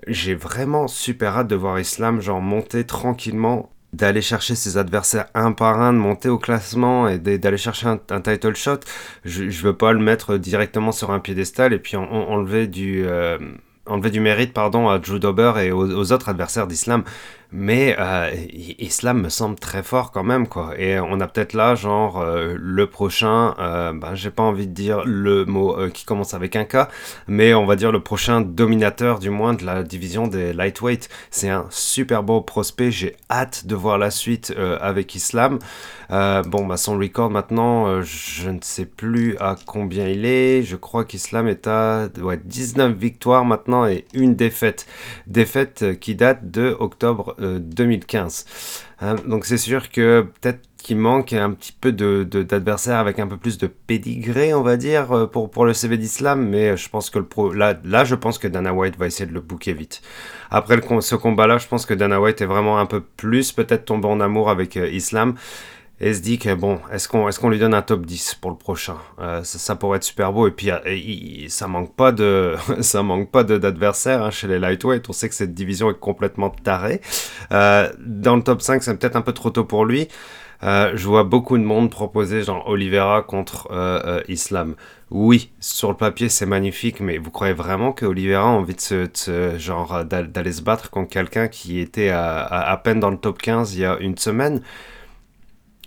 j'ai 0.06 0.34
vraiment 0.34 0.88
super 0.88 1.36
hâte 1.36 1.48
de 1.48 1.56
voir 1.56 1.78
Islam 1.78 2.20
genre 2.20 2.40
monter 2.40 2.84
tranquillement 2.84 3.70
d'aller 3.92 4.22
chercher 4.22 4.54
ses 4.54 4.76
adversaires 4.78 5.26
un 5.34 5.52
par 5.52 5.80
un, 5.80 5.92
de 5.92 5.98
monter 5.98 6.28
au 6.28 6.38
classement 6.38 7.08
et 7.08 7.18
d'aller 7.18 7.56
chercher 7.56 7.88
un, 7.88 8.20
title 8.20 8.54
shot. 8.54 8.78
Je, 9.24 9.62
veux 9.62 9.76
pas 9.76 9.92
le 9.92 9.98
mettre 9.98 10.36
directement 10.36 10.92
sur 10.92 11.10
un 11.10 11.18
piédestal 11.18 11.72
et 11.72 11.78
puis 11.78 11.96
enlever 11.96 12.68
du 12.68 13.04
euh, 13.04 13.38
enlever 13.86 14.10
du 14.10 14.20
mérite 14.20 14.52
pardon 14.52 14.88
à 14.88 14.98
Drew 14.98 15.18
Dober 15.18 15.54
et 15.58 15.72
aux 15.72 16.12
autres 16.12 16.28
adversaires 16.28 16.68
d'Islam 16.68 17.02
mais 17.52 17.96
euh, 17.98 18.30
Islam 18.78 19.22
me 19.22 19.28
semble 19.28 19.56
très 19.56 19.82
fort 19.82 20.12
quand 20.12 20.22
même, 20.22 20.46
quoi. 20.46 20.78
Et 20.78 21.00
on 21.00 21.20
a 21.20 21.26
peut-être 21.26 21.52
là, 21.52 21.74
genre, 21.74 22.20
euh, 22.20 22.54
le 22.56 22.86
prochain, 22.86 23.54
euh, 23.58 23.92
ben, 23.92 24.14
j'ai 24.14 24.30
pas 24.30 24.42
envie 24.42 24.68
de 24.68 24.72
dire 24.72 25.02
le 25.04 25.44
mot 25.44 25.76
qui 25.92 26.04
commence 26.04 26.34
avec 26.34 26.54
un 26.54 26.64
K, 26.64 26.88
mais 27.26 27.54
on 27.54 27.66
va 27.66 27.76
dire 27.76 27.90
le 27.90 28.00
prochain 28.00 28.40
dominateur, 28.40 29.18
du 29.18 29.30
moins, 29.30 29.54
de 29.54 29.64
la 29.64 29.82
division 29.82 30.28
des 30.28 30.52
lightweight. 30.52 31.08
C'est 31.30 31.48
un 31.48 31.66
super 31.70 32.22
beau 32.22 32.40
prospect, 32.40 32.90
j'ai 32.90 33.16
hâte 33.30 33.66
de 33.66 33.74
voir 33.74 33.98
la 33.98 34.10
suite 34.10 34.54
avec 34.80 35.14
Islam. 35.14 35.58
bon, 36.08 36.66
bah, 36.66 36.76
son 36.76 36.98
record 36.98 37.30
maintenant, 37.30 38.02
je 38.02 38.50
ne 38.50 38.58
sais 38.62 38.86
plus 38.86 39.36
à 39.38 39.56
combien 39.66 40.06
il 40.06 40.24
est. 40.24 40.62
Je 40.62 40.76
crois 40.76 41.04
qu'Islam 41.04 41.48
est 41.48 41.66
à 41.66 42.08
ouais, 42.20 42.40
19 42.44 42.92
victoires 42.92 43.44
maintenant 43.44 43.86
et 43.86 44.04
une 44.14 44.34
défaite. 44.36 44.86
Défaite 45.26 45.98
qui 46.00 46.14
date 46.14 46.50
de 46.50 46.76
octobre 46.78 47.34
2015. 47.40 48.44
Euh, 49.02 49.16
donc 49.26 49.46
c'est 49.46 49.58
sûr 49.58 49.90
que 49.90 50.26
peut-être 50.40 50.60
qu'il 50.82 50.96
manque 50.96 51.32
un 51.32 51.50
petit 51.52 51.72
peu 51.72 51.92
d'adversaires 51.92 52.96
de, 52.96 53.00
avec 53.00 53.18
un 53.18 53.26
peu 53.26 53.36
plus 53.36 53.58
de 53.58 53.66
pédigré, 53.66 54.54
on 54.54 54.62
va 54.62 54.76
dire, 54.76 55.12
euh, 55.12 55.26
pour, 55.26 55.50
pour 55.50 55.64
le 55.66 55.74
CV 55.74 55.98
d'Islam, 55.98 56.48
mais 56.48 56.76
je 56.76 56.88
pense 56.88 57.10
que 57.10 57.18
le 57.18 57.26
pro, 57.26 57.52
là, 57.52 57.78
là, 57.84 58.04
je 58.04 58.14
pense 58.14 58.38
que 58.38 58.48
Dana 58.48 58.72
White 58.72 58.96
va 58.96 59.06
essayer 59.06 59.26
de 59.26 59.34
le 59.34 59.40
bouquer 59.40 59.72
vite. 59.72 60.02
Après 60.50 60.76
le, 60.76 61.00
ce 61.00 61.14
combat-là, 61.14 61.58
je 61.58 61.68
pense 61.68 61.86
que 61.86 61.94
Dana 61.94 62.20
White 62.20 62.40
est 62.40 62.46
vraiment 62.46 62.78
un 62.78 62.86
peu 62.86 63.00
plus 63.00 63.52
peut-être 63.52 63.84
tombé 63.84 64.08
en 64.08 64.20
amour 64.20 64.50
avec 64.50 64.76
euh, 64.76 64.88
Islam 64.88 65.34
et 66.02 66.14
se 66.14 66.20
dit 66.20 66.38
que 66.38 66.54
bon, 66.54 66.80
est-ce 66.90 67.08
qu'on 67.08 67.28
est 67.28 67.38
qu'on 67.38 67.50
lui 67.50 67.58
donne 67.58 67.74
un 67.74 67.82
top 67.82 68.06
10 68.06 68.36
pour 68.36 68.50
le 68.50 68.56
prochain? 68.56 68.96
Euh, 69.20 69.42
ça, 69.44 69.76
pourrait 69.76 69.98
être 69.98 70.04
super 70.04 70.32
beau. 70.32 70.48
Et 70.48 70.50
puis, 70.50 70.70
euh, 70.70 71.48
ça 71.48 71.68
manque 71.68 71.94
pas 71.94 72.10
de 72.10 72.56
ça 72.80 73.02
manque 73.02 73.30
pas 73.30 73.44
d'adversaires 73.44 74.22
hein, 74.22 74.30
chez 74.30 74.48
les 74.48 74.58
lightweight. 74.58 75.08
On 75.10 75.12
sait 75.12 75.28
que 75.28 75.34
cette 75.34 75.52
division 75.52 75.90
est 75.90 75.98
complètement 75.98 76.48
tarée. 76.48 77.02
Euh, 77.52 77.90
dans 77.98 78.34
le 78.34 78.42
top 78.42 78.62
5, 78.62 78.82
c'est 78.82 78.96
peut-être 78.96 79.16
un 79.16 79.20
peu 79.20 79.32
trop 79.32 79.50
tôt 79.50 79.64
pour 79.64 79.84
lui. 79.84 80.08
je 80.62 81.04
vois 81.04 81.24
beaucoup 81.24 81.58
de 81.58 81.64
monde 81.64 81.90
proposer 81.90 82.42
genre 82.44 82.66
Oliveira 82.66 83.22
contre 83.22 83.68
Islam. 84.28 84.76
Oui, 85.10 85.50
sur 85.60 85.90
le 85.90 85.96
papier 85.96 86.28
c'est 86.28 86.46
magnifique, 86.46 87.00
mais 87.00 87.18
vous 87.18 87.30
croyez 87.30 87.52
vraiment 87.52 87.92
que 87.92 88.06
Oliveira 88.06 88.44
a 88.44 88.46
envie 88.46 88.74
de 88.74 88.80
se, 88.80 89.58
genre 89.58 90.04
d'aller 90.04 90.52
se 90.52 90.62
battre 90.62 90.88
contre 90.90 91.10
quelqu'un 91.10 91.48
qui 91.48 91.80
était 91.80 92.10
à, 92.10 92.44
à, 92.44 92.76
peine 92.76 93.00
dans 93.00 93.10
le 93.10 93.16
top 93.16 93.38
15 93.42 93.74
il 93.74 93.80
y 93.80 93.84
a 93.84 93.98
une 93.98 94.16
semaine? 94.16 94.62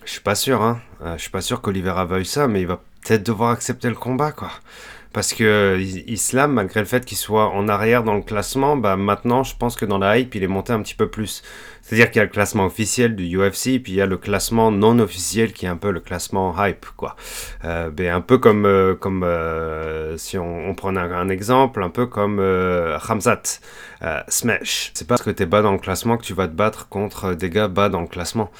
Je 0.05 0.11
suis 0.11 0.21
pas 0.21 0.35
sûr, 0.35 0.61
hein. 0.61 0.81
Euh, 1.01 1.15
je 1.17 1.21
suis 1.21 1.31
pas 1.31 1.41
sûr 1.41 1.61
qu'Olivera 1.61 2.05
veuille 2.05 2.25
ça, 2.25 2.47
mais 2.47 2.61
il 2.61 2.67
va 2.67 2.81
peut-être 3.03 3.23
devoir 3.23 3.51
accepter 3.51 3.89
le 3.89 3.95
combat, 3.95 4.31
quoi. 4.31 4.51
Parce 5.13 5.31
que 5.33 5.77
Islam, 6.07 6.53
malgré 6.53 6.79
le 6.79 6.87
fait 6.87 7.05
qu'il 7.05 7.17
soit 7.19 7.49
en 7.49 7.67
arrière 7.67 8.03
dans 8.03 8.15
le 8.15 8.23
classement, 8.23 8.75
bah 8.75 8.95
maintenant, 8.95 9.43
je 9.43 9.55
pense 9.55 9.75
que 9.75 9.85
dans 9.85 9.99
la 9.99 10.17
hype, 10.17 10.33
il 10.33 10.41
est 10.41 10.47
monté 10.47 10.73
un 10.73 10.81
petit 10.81 10.95
peu 10.95 11.07
plus. 11.07 11.43
C'est-à-dire 11.83 12.09
qu'il 12.09 12.17
y 12.17 12.21
a 12.21 12.23
le 12.23 12.31
classement 12.31 12.65
officiel 12.65 13.15
du 13.15 13.37
UFC, 13.37 13.79
puis 13.79 13.91
il 13.91 13.95
y 13.95 14.01
a 14.01 14.07
le 14.07 14.17
classement 14.17 14.71
non 14.71 14.97
officiel 14.97 15.53
qui 15.53 15.67
est 15.67 15.69
un 15.69 15.77
peu 15.77 15.91
le 15.91 15.99
classement 15.99 16.55
hype, 16.57 16.87
quoi. 16.97 17.15
Euh, 17.63 17.91
ben, 17.91 18.11
un 18.11 18.21
peu 18.21 18.39
comme, 18.39 18.65
euh, 18.65 18.95
comme 18.95 19.23
euh, 19.23 20.17
si 20.17 20.39
on, 20.39 20.69
on 20.69 20.73
prenait 20.73 21.01
un, 21.01 21.29
exemple, 21.29 21.83
un 21.83 21.89
peu 21.89 22.07
comme 22.07 22.39
euh, 22.39 22.97
Ramzat, 22.97 23.59
Smash. 24.29 24.91
C'est 24.95 25.07
pas 25.07 25.15
parce 25.15 25.23
que 25.23 25.29
t'es 25.29 25.45
bas 25.45 25.61
dans 25.61 25.73
le 25.73 25.77
classement 25.77 26.17
que 26.17 26.23
tu 26.23 26.33
vas 26.33 26.47
te 26.47 26.53
battre 26.53 26.89
contre 26.89 27.35
des 27.35 27.51
gars 27.51 27.67
bas 27.67 27.87
dans 27.87 28.01
le 28.01 28.07
classement 28.07 28.51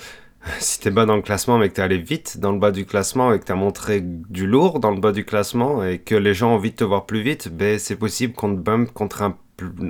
si 0.60 0.80
t'es 0.80 0.92
bas 0.92 1.06
dans 1.06 1.16
le 1.16 1.22
classement 1.22 1.58
mais 1.58 1.70
que 1.70 1.76
t'es 1.76 1.82
allé 1.82 1.98
vite 1.98 2.38
dans 2.40 2.52
le 2.52 2.60
bas 2.60 2.72
du 2.72 2.86
classement 2.86 3.34
et 3.34 3.40
que 3.40 3.46
t'as 3.46 3.56
montré 3.56 4.02
du 4.02 4.48
lourd 4.48 4.80
dans 4.80 4.92
le 4.92 5.00
bas 5.00 5.12
du 5.12 5.26
classement 5.26 5.84
et 5.84 6.00
que 6.00 6.16
les 6.16 6.34
gens 6.34 6.52
ont 6.52 6.56
envie 6.56 6.72
de 6.72 6.76
te 6.76 6.84
voir 6.84 7.06
plus 7.06 7.22
vite, 7.22 7.50
ben 7.50 7.80
c'est 7.80 7.96
possible 7.96 8.34
qu'on 8.34 8.56
te 8.56 8.60
bump 8.60 8.92
contre 8.92 9.22
un, 9.22 9.38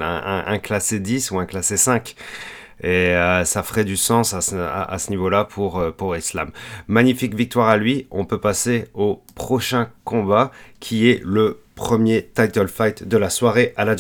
un, 0.02 0.60
classé 0.60 1.00
10 1.00 1.32
ou 1.32 1.40
un 1.40 1.46
classé 1.46 1.78
5. 1.78 2.16
Et 2.84 3.16
euh, 3.16 3.46
ça 3.46 3.64
ferait 3.64 3.86
du 3.86 3.96
sens 3.96 4.34
à 4.34 4.42
ce, 4.42 5.10
niveau-là 5.10 5.46
pour, 5.46 5.80
euh, 5.80 5.92
pour 5.92 6.18
Islam. 6.18 6.52
Magnifique 6.88 7.34
victoire 7.34 7.70
à 7.70 7.78
lui. 7.78 8.08
On 8.12 8.26
peut 8.26 8.40
passer 8.40 8.90
au 8.94 9.22
prochain 9.36 9.88
combat 10.04 10.52
qui 10.82 11.10
est 11.10 11.22
le 11.24 11.60
premier 11.76 12.30
title 12.36 12.68
fight 12.68 13.08
de 13.08 13.18
la 13.18 13.30
soirée 13.30 13.74
à 13.78 13.86
la 13.86 13.96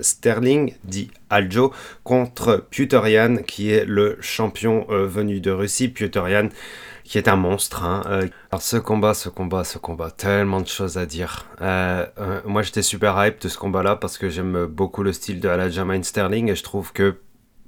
Sterling, 0.00 0.74
dit 0.82 1.10
Aljo, 1.30 1.72
contre 2.02 2.66
Puterian, 2.70 3.36
qui 3.36 3.70
est 3.70 3.84
le 3.84 4.18
champion 4.20 4.84
euh, 4.90 5.06
venu 5.06 5.40
de 5.40 5.52
Russie. 5.52 5.88
Puterian, 5.88 6.48
qui 7.04 7.18
est 7.18 7.28
un 7.28 7.36
monstre. 7.36 7.84
Hein. 7.84 8.02
Alors 8.50 8.62
ce 8.62 8.78
combat, 8.78 9.14
ce 9.14 9.28
combat, 9.28 9.62
ce 9.62 9.78
combat, 9.78 10.10
tellement 10.10 10.60
de 10.60 10.66
choses 10.66 10.98
à 10.98 11.06
dire. 11.06 11.46
Moi 11.60 12.62
j'étais 12.62 12.82
super 12.82 13.14
hype 13.24 13.40
de 13.40 13.48
ce 13.48 13.58
combat-là 13.58 13.94
parce 13.94 14.18
que 14.18 14.28
j'aime 14.28 14.66
beaucoup 14.66 15.02
le 15.02 15.12
style 15.12 15.38
de 15.38 15.48
Aljamain 15.48 16.02
Sterling 16.02 16.50
et 16.50 16.56
je 16.56 16.62
trouve 16.62 16.92
que 16.92 17.16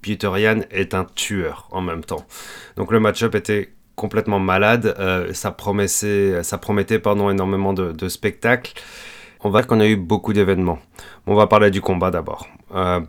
Puterian 0.06 0.60
est 0.70 0.94
un 0.94 1.04
tueur 1.04 1.68
en 1.72 1.80
même 1.80 2.04
temps. 2.04 2.26
Donc 2.76 2.92
le 2.92 3.00
match-up 3.00 3.34
était 3.34 3.72
complètement 3.96 4.38
malade, 4.38 4.94
ça, 5.32 5.50
promettait, 5.50 6.42
ça 6.42 6.58
promettait 6.58 7.00
énormément 7.30 7.72
de, 7.72 7.92
de 7.92 8.08
spectacles. 8.08 8.74
On 9.46 9.50
va 9.50 9.62
qu'on 9.62 9.80
a 9.80 9.86
eu 9.86 9.96
beaucoup 9.96 10.32
d'événements. 10.32 10.78
On 11.26 11.34
va 11.34 11.46
parler 11.46 11.70
du 11.70 11.80
combat 11.80 12.10
d'abord. 12.10 12.48
Euh, 12.74 13.00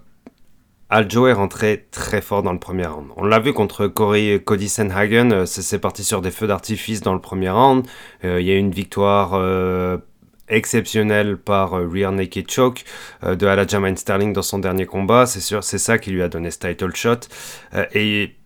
Aljo 0.89 1.27
est 1.27 1.33
rentré 1.33 1.87
très 1.91 2.21
fort 2.21 2.43
dans 2.43 2.53
le 2.53 2.59
premier 2.59 2.85
round. 2.85 3.07
On 3.17 3.25
l'a 3.25 3.39
vu 3.39 3.53
contre 3.53 3.87
Corey, 3.87 4.41
Cody 4.45 4.69
Senhagen, 4.69 5.31
euh, 5.31 5.45
c'est 5.45 5.79
parti 5.79 6.03
sur 6.03 6.21
des 6.21 6.31
feux 6.31 6.47
d'artifice 6.47 7.01
dans 7.01 7.13
le 7.13 7.21
premier 7.21 7.49
round. 7.49 7.85
Euh, 8.23 8.39
il 8.39 8.47
y 8.47 8.51
a 8.51 8.53
eu 8.53 8.59
une 8.59 8.71
victoire 8.71 9.31
exceptionnelle 10.49 11.37
par 11.37 11.71
Rear 11.71 12.11
Naked 12.11 12.49
Choke 12.49 12.83
de 13.23 13.45
Aljamain 13.45 13.95
Sterling 13.95 14.33
dans 14.33 14.41
son 14.41 14.59
dernier 14.59 14.85
combat. 14.85 15.25
C'est 15.25 15.41
sûr, 15.41 15.63
c'est 15.63 15.77
ça 15.77 15.97
qui 15.97 16.11
lui 16.11 16.21
a 16.21 16.29
donné 16.29 16.51
ce 16.51 16.59
title 16.59 16.95
shot. 16.95 17.27
et 17.93 18.37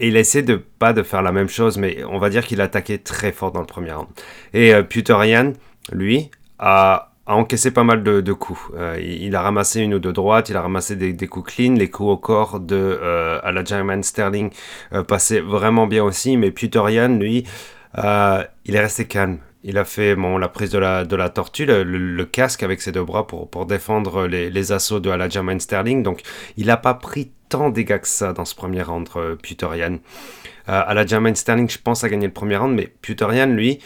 il 0.00 0.16
essaie 0.16 0.42
de 0.42 0.56
pas 0.56 0.92
de 0.92 1.02
faire 1.02 1.22
la 1.22 1.32
même 1.32 1.48
chose, 1.48 1.78
mais 1.78 2.02
on 2.04 2.18
va 2.18 2.30
dire 2.30 2.46
qu'il 2.46 2.60
a 2.60 2.64
attaqué 2.64 2.98
très 2.98 3.32
fort 3.32 3.52
dans 3.52 3.60
le 3.60 3.66
premier 3.66 3.92
round. 3.92 4.08
Et 4.54 4.74
euh, 4.74 4.82
Puterian, 4.82 5.52
lui, 5.92 6.30
a, 6.58 7.12
encaissé 7.26 7.70
pas 7.70 7.84
mal 7.84 8.02
de, 8.02 8.32
coups. 8.32 8.60
Euh, 8.76 8.98
il, 9.00 9.36
a 9.36 9.42
ramassé 9.42 9.80
une 9.80 9.94
ou 9.94 9.98
deux 9.98 10.12
droites, 10.12 10.48
il 10.48 10.56
a 10.56 10.62
ramassé 10.62 10.96
des, 10.96 11.28
coups 11.28 11.54
clean, 11.54 11.74
les 11.74 11.88
coups 11.88 12.08
au 12.10 12.16
corps 12.16 12.58
de 12.58 12.76
euh, 12.76 14.02
Sterling 14.02 14.50
euh, 14.92 15.04
passaient 15.04 15.40
vraiment 15.40 15.86
bien 15.86 16.02
aussi, 16.02 16.36
mais 16.36 16.50
Puterian, 16.50 17.18
lui, 17.18 17.46
euh, 17.98 18.42
il 18.64 18.74
est 18.74 18.80
resté 18.80 19.04
calme. 19.04 19.38
Il 19.62 19.76
a 19.76 19.84
fait 19.84 20.14
bon, 20.16 20.38
la 20.38 20.48
prise 20.48 20.70
de 20.70 20.78
la, 20.78 21.04
de 21.04 21.16
la 21.16 21.28
tortue, 21.28 21.66
le, 21.66 22.24
casque 22.24 22.62
avec 22.62 22.80
ses 22.80 22.92
deux 22.92 23.04
bras 23.04 23.26
pour, 23.26 23.50
pour 23.50 23.66
défendre 23.66 24.26
les, 24.26 24.48
les 24.48 24.72
assauts 24.72 25.00
de 25.00 25.10
German 25.28 25.60
Sterling. 25.60 26.02
Donc, 26.02 26.22
il 26.56 26.66
n'a 26.66 26.78
pas 26.78 26.94
pris 26.94 27.30
tant 27.50 27.68
dégâts 27.68 27.98
que 27.98 28.08
ça 28.08 28.32
dans 28.32 28.46
ce 28.46 28.54
premier 28.54 28.82
round, 28.82 29.08
euh, 29.16 29.36
Puterian. 29.36 29.98
Euh, 30.68 31.34
Sterling, 31.34 31.68
je 31.68 31.78
pense, 31.78 32.04
a 32.04 32.08
gagné 32.08 32.26
le 32.26 32.32
premier 32.32 32.56
round, 32.56 32.74
mais 32.74 32.86
Puterian, 33.02 33.46
lui, 33.46 33.80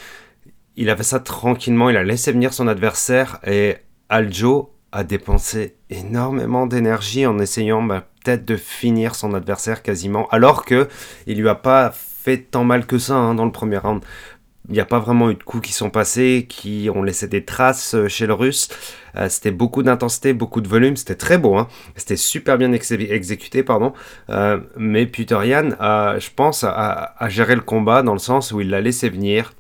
il 0.77 0.91
a 0.91 0.97
fait 0.97 1.03
ça 1.03 1.19
tranquillement, 1.19 1.91
il 1.91 1.97
a 1.97 2.05
laissé 2.05 2.31
venir 2.31 2.53
son 2.53 2.69
adversaire 2.69 3.41
et 3.47 3.77
Aljo 4.09 4.73
a 4.93 5.03
dépensé 5.03 5.77
énormément 5.91 6.67
d'énergie 6.67 7.27
en 7.27 7.39
essayant 7.39 7.83
bah, 7.83 8.07
peut-être 8.23 8.45
de 8.45 8.57
finir 8.57 9.15
son 9.15 9.35
adversaire 9.35 9.83
quasiment, 9.83 10.29
alors 10.29 10.65
que 10.65 10.89
il 11.27 11.41
lui 11.41 11.49
a 11.49 11.55
pas 11.55 11.91
fait 11.93 12.39
tant 12.39 12.65
mal 12.65 12.87
que 12.87 12.99
ça 12.99 13.15
hein, 13.15 13.35
dans 13.35 13.45
le 13.45 13.53
premier 13.53 13.79
round. 13.79 14.03
Il 14.69 14.73
n'y 14.73 14.81
a 14.81 14.87
pas 14.87 14.99
vraiment 14.99 15.31
eu 15.31 15.35
de 15.35 15.43
coups 15.43 15.67
qui 15.69 15.73
sont 15.75 15.91
passés, 15.91 16.47
qui 16.49 16.89
ont 16.95 17.03
laissé 17.03 17.29
des 17.29 17.45
traces 17.45 17.95
euh, 17.95 18.09
chez 18.09 18.27
le 18.27 18.33
russe. 18.33 18.69
Euh, 19.15 19.29
c'était 19.29 19.51
beaucoup 19.51 19.83
d'intensité, 19.83 20.33
beaucoup 20.33 20.63
de 20.63 20.69
volume. 20.69 20.97
C'était 20.97 21.17
très 21.17 21.37
beau. 21.37 21.57
Hein. 21.57 21.69
C'était 21.97 22.17
super 22.17 22.57
bien 22.57 22.73
exécuté, 22.73 23.63
pardon. 23.63 23.93
Euh, 24.31 24.61
mais 24.77 25.05
Puterian, 25.05 25.71
je 26.19 26.29
pense, 26.35 26.65
a, 26.65 27.15
géré 27.29 27.55
le 27.55 27.61
combat 27.61 28.03
dans 28.03 28.15
le 28.15 28.19
sens 28.19 28.53
où 28.53 28.61
il 28.61 28.71
l'a 28.71 28.81
laissé 28.81 29.11
venir 29.11 29.53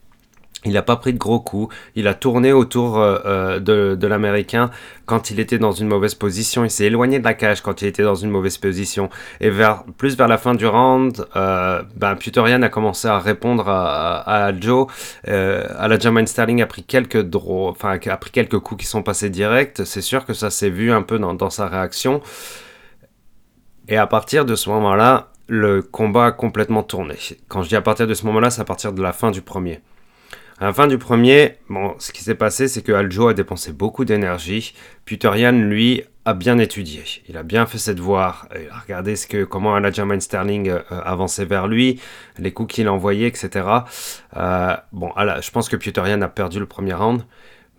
Il 0.64 0.72
n'a 0.72 0.83
pas 0.83 0.96
pris 0.96 1.12
de 1.12 1.18
gros 1.18 1.40
coups. 1.40 1.74
Il 1.94 2.09
a 2.09 2.14
tourné 2.14 2.53
autour 2.53 2.98
euh, 2.98 3.18
euh, 3.27 3.96
de, 3.96 4.07
l'Américain 4.07 4.70
quand 5.07 5.31
il 5.31 5.40
était 5.40 5.59
dans 5.59 5.72
une 5.72 5.88
mauvaise 5.88 6.14
position. 6.14 6.64
Il 6.64 6.70
s'est 6.70 6.87
éloigné 6.87 7.18
de 7.18 7.24
la 7.24 7.35
cage 7.35 7.61
quand 7.61 7.83
il 7.83 7.88
était 7.88 8.03
dans 8.03 8.14
une 8.14 8.31
mauvaise 8.31 8.57
position. 8.57 9.11
Et 9.40 9.50
vers, 9.50 9.85
plus 9.98 10.16
vers 10.16 10.29
la 10.29 10.38
fin 10.38 10.55
du 10.55 10.66
round, 10.66 11.27
euh, 11.37 11.83
ben, 11.96 12.16
Putorian 12.16 12.62
a 12.62 12.68
commencé 12.68 13.09
à 13.09 13.18
répondre 13.18 13.68
à, 13.68 14.46
à, 14.46 14.59
Joe. 14.59 14.87
Euh, 15.29 15.66
à 15.79 15.88
la 15.88 15.98
German 15.98 16.27
Sterling 16.27 16.62
a 16.62 16.66
pris 16.66 16.83
quelques 16.83 17.20
draws, 17.20 17.68
enfin, 17.68 17.98
a 18.05 18.16
pris 18.16 18.31
quelques 18.31 18.59
coups 18.59 18.83
qui 18.83 18.87
sont 18.87 19.03
passés 19.03 19.31
directs. 19.31 19.83
C'est 19.85 20.00
sûr 20.00 20.24
que 20.24 20.33
ça 20.33 20.50
s'est 20.50 20.70
vu 20.70 20.92
un 20.92 21.03
peu 21.03 21.18
dans 21.18 21.50
sa 21.50 21.68
réaction. 21.68 22.22
Et 23.88 23.96
à 23.98 24.07
partir 24.07 24.46
de 24.46 24.55
ce 24.55 24.70
moment-là, 24.70 25.29
le 25.46 25.83
combat 25.83 26.27
a 26.27 26.33
complètement 26.33 26.83
tourné. 26.83 27.16
Quand 27.48 27.62
je 27.62 27.68
dis 27.68 27.77
à 27.77 27.83
partir 27.83 28.07
de 28.07 28.14
ce 28.14 28.24
moment-là, 28.27 28.50
c'est 28.50 28.62
à 28.62 28.64
partir 28.64 28.92
de 28.92 29.03
la 29.03 29.12
fin 29.12 29.31
du 29.31 29.42
premier. 29.42 29.81
À 30.60 30.66
la 30.66 30.72
fin 30.72 30.86
du 30.86 30.98
premier, 30.98 31.56
bon, 31.68 31.96
ce 31.98 32.12
qui 32.12 32.22
s'est 32.22 32.36
passé, 32.36 32.68
c'est 32.68 32.82
que 32.82 32.92
Aljo 32.92 33.26
a 33.28 33.34
dépensé 33.34 33.72
beaucoup 33.72 34.04
d'énergie. 34.04 34.72
Puterian, 35.04 35.50
lui, 35.50 36.04
a 36.24 36.32
bien 36.32 36.58
étudié. 36.58 37.02
Il 37.28 37.36
a 37.36 37.42
bien 37.42 37.66
fait 37.66 37.78
cette 37.78 37.98
voie. 37.98 38.36
Il 38.54 38.68
a 38.70 38.78
regardé 38.78 39.16
ce 39.16 39.26
que, 39.26 39.42
comment 39.42 39.74
Aljamain 39.74 40.20
Sterling 40.20 40.68
euh, 40.68 40.80
avançait 40.90 41.44
vers 41.44 41.66
lui, 41.66 42.00
les 42.38 42.52
coups 42.52 42.74
qu'il 42.74 42.88
envoyait, 42.88 43.26
etc. 43.26 43.66
Euh, 44.36 44.76
bon, 44.92 45.10
je 45.18 45.50
pense 45.50 45.68
que 45.68 45.76
Puterian 45.76 46.22
a 46.22 46.28
perdu 46.28 46.60
le 46.60 46.66
premier 46.66 46.94
round. 46.94 47.22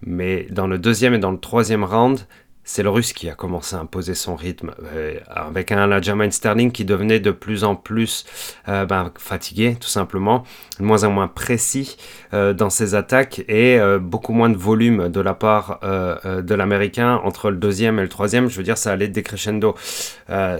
Mais 0.01 0.45
dans 0.51 0.67
le 0.67 0.77
deuxième 0.77 1.13
et 1.13 1.19
dans 1.19 1.31
le 1.31 1.39
troisième 1.39 1.85
round, 1.85 2.27
c'est 2.65 2.81
le 2.81 2.89
russe 2.89 3.13
qui 3.13 3.29
a 3.29 3.35
commencé 3.35 3.75
à 3.75 3.79
imposer 3.79 4.15
son 4.15 4.35
rythme, 4.35 4.71
euh, 4.91 5.19
avec 5.27 5.71
un 5.71 5.91
Aljamain 5.91 6.31
Sterling 6.31 6.71
qui 6.71 6.83
devenait 6.83 7.19
de 7.19 7.29
plus 7.29 7.63
en 7.63 7.75
plus 7.75 8.25
euh, 8.67 8.85
ben, 8.85 9.11
fatigué, 9.19 9.77
tout 9.79 9.87
simplement, 9.87 10.43
de 10.79 10.83
moins 10.83 11.03
en 11.03 11.11
moins 11.11 11.27
précis 11.27 11.95
euh, 12.33 12.53
dans 12.53 12.71
ses 12.71 12.95
attaques 12.95 13.45
et 13.47 13.79
beaucoup 14.01 14.33
moins 14.33 14.49
de 14.49 14.57
volume 14.57 15.09
de 15.09 15.21
la 15.21 15.35
part 15.35 15.79
de 15.83 16.55
l'Américain 16.55 17.21
entre 17.23 17.51
le 17.51 17.57
deuxième 17.57 17.99
et 17.99 18.01
le 18.01 18.09
troisième. 18.09 18.49
Je 18.49 18.57
veux 18.57 18.63
dire, 18.63 18.77
ça 18.77 18.91
allait 18.91 19.07
décrescendo. 19.07 19.75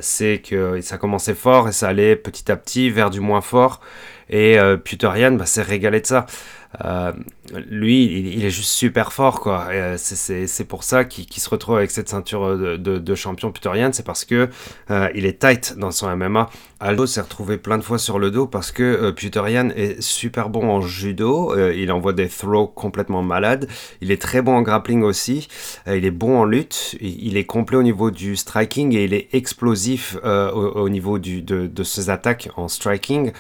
c'est 0.02 0.42
que 0.48 0.80
ça 0.82 0.98
commençait 0.98 1.34
fort 1.34 1.68
et 1.68 1.72
ça 1.72 1.88
allait 1.88 2.16
petit 2.16 2.52
à 2.52 2.56
petit 2.56 2.92
vers 2.92 3.10
du 3.10 3.20
moins 3.20 3.42
fort. 3.42 3.82
Et 4.30 4.58
Puterian 4.84 5.32
bah, 5.32 5.48
s'est 5.48 5.64
régalé 5.64 6.02
de 6.02 6.06
ça. 6.06 6.28
Lui, 7.70 8.06
il, 8.36 8.46
est 8.46 8.50
juste 8.50 8.72
super 8.72 9.14
fort, 9.14 9.40
quoi. 9.40 9.68
Euh, 9.72 9.96
c'est 9.98 10.66
pour 10.66 10.84
ça 10.84 11.06
qu'il 11.06 11.42
se 11.42 11.50
retrouve 11.50 11.78
avec 11.78 11.92
cette 11.92 12.10
ceinture 12.10 12.58
de, 12.58 12.78
de, 12.78 13.16
champion 13.16 13.52
puterienne, 13.52 13.94
c'est 13.94 14.06
parce 14.06 14.26
que 14.26 14.50
euh, 14.92 15.10
il 15.16 15.26
est 15.26 15.40
tight 15.40 15.76
dans 15.78 15.92
son 15.92 16.16
MMA. 16.16 16.50
Aldo 16.80 17.06
s'est 17.06 17.22
retrouvé 17.22 17.58
plein 17.58 17.78
de 17.78 17.84
fois 17.84 17.98
sur 17.98 18.20
le 18.20 18.32
dos 18.32 18.48
parce 18.48 18.72
que 18.72 19.12
Puterian 19.12 19.70
est 19.70 20.02
super 20.02 20.50
bon 20.50 20.70
en 20.70 20.82
judo, 20.82 21.56
il 21.72 21.90
envoie 21.92 22.12
des 22.12 22.28
throws 22.28 22.68
complètement 22.68 23.24
malades, 23.24 23.68
il 24.02 24.12
est 24.12 24.22
très 24.22 24.42
bon 24.42 24.58
en 24.58 24.62
grappling 24.62 25.02
aussi, 25.02 25.48
il 25.88 26.06
est 26.06 26.12
bon 26.12 26.38
en 26.38 26.44
lutte, 26.44 26.98
il, 27.00 27.38
est 27.38 27.46
complet 27.46 27.78
au 27.78 27.84
niveau 27.84 28.12
du 28.12 28.36
striking 28.36 28.94
et 28.94 29.06
il 29.06 29.14
est 29.14 29.34
explosif 29.34 30.18
au, 30.24 30.90
niveau 30.90 31.18
de, 31.18 31.40
de, 31.40 31.84
ses 31.84 32.10
attaques 32.10 32.50
en 32.58 32.68
striking. 32.68 33.32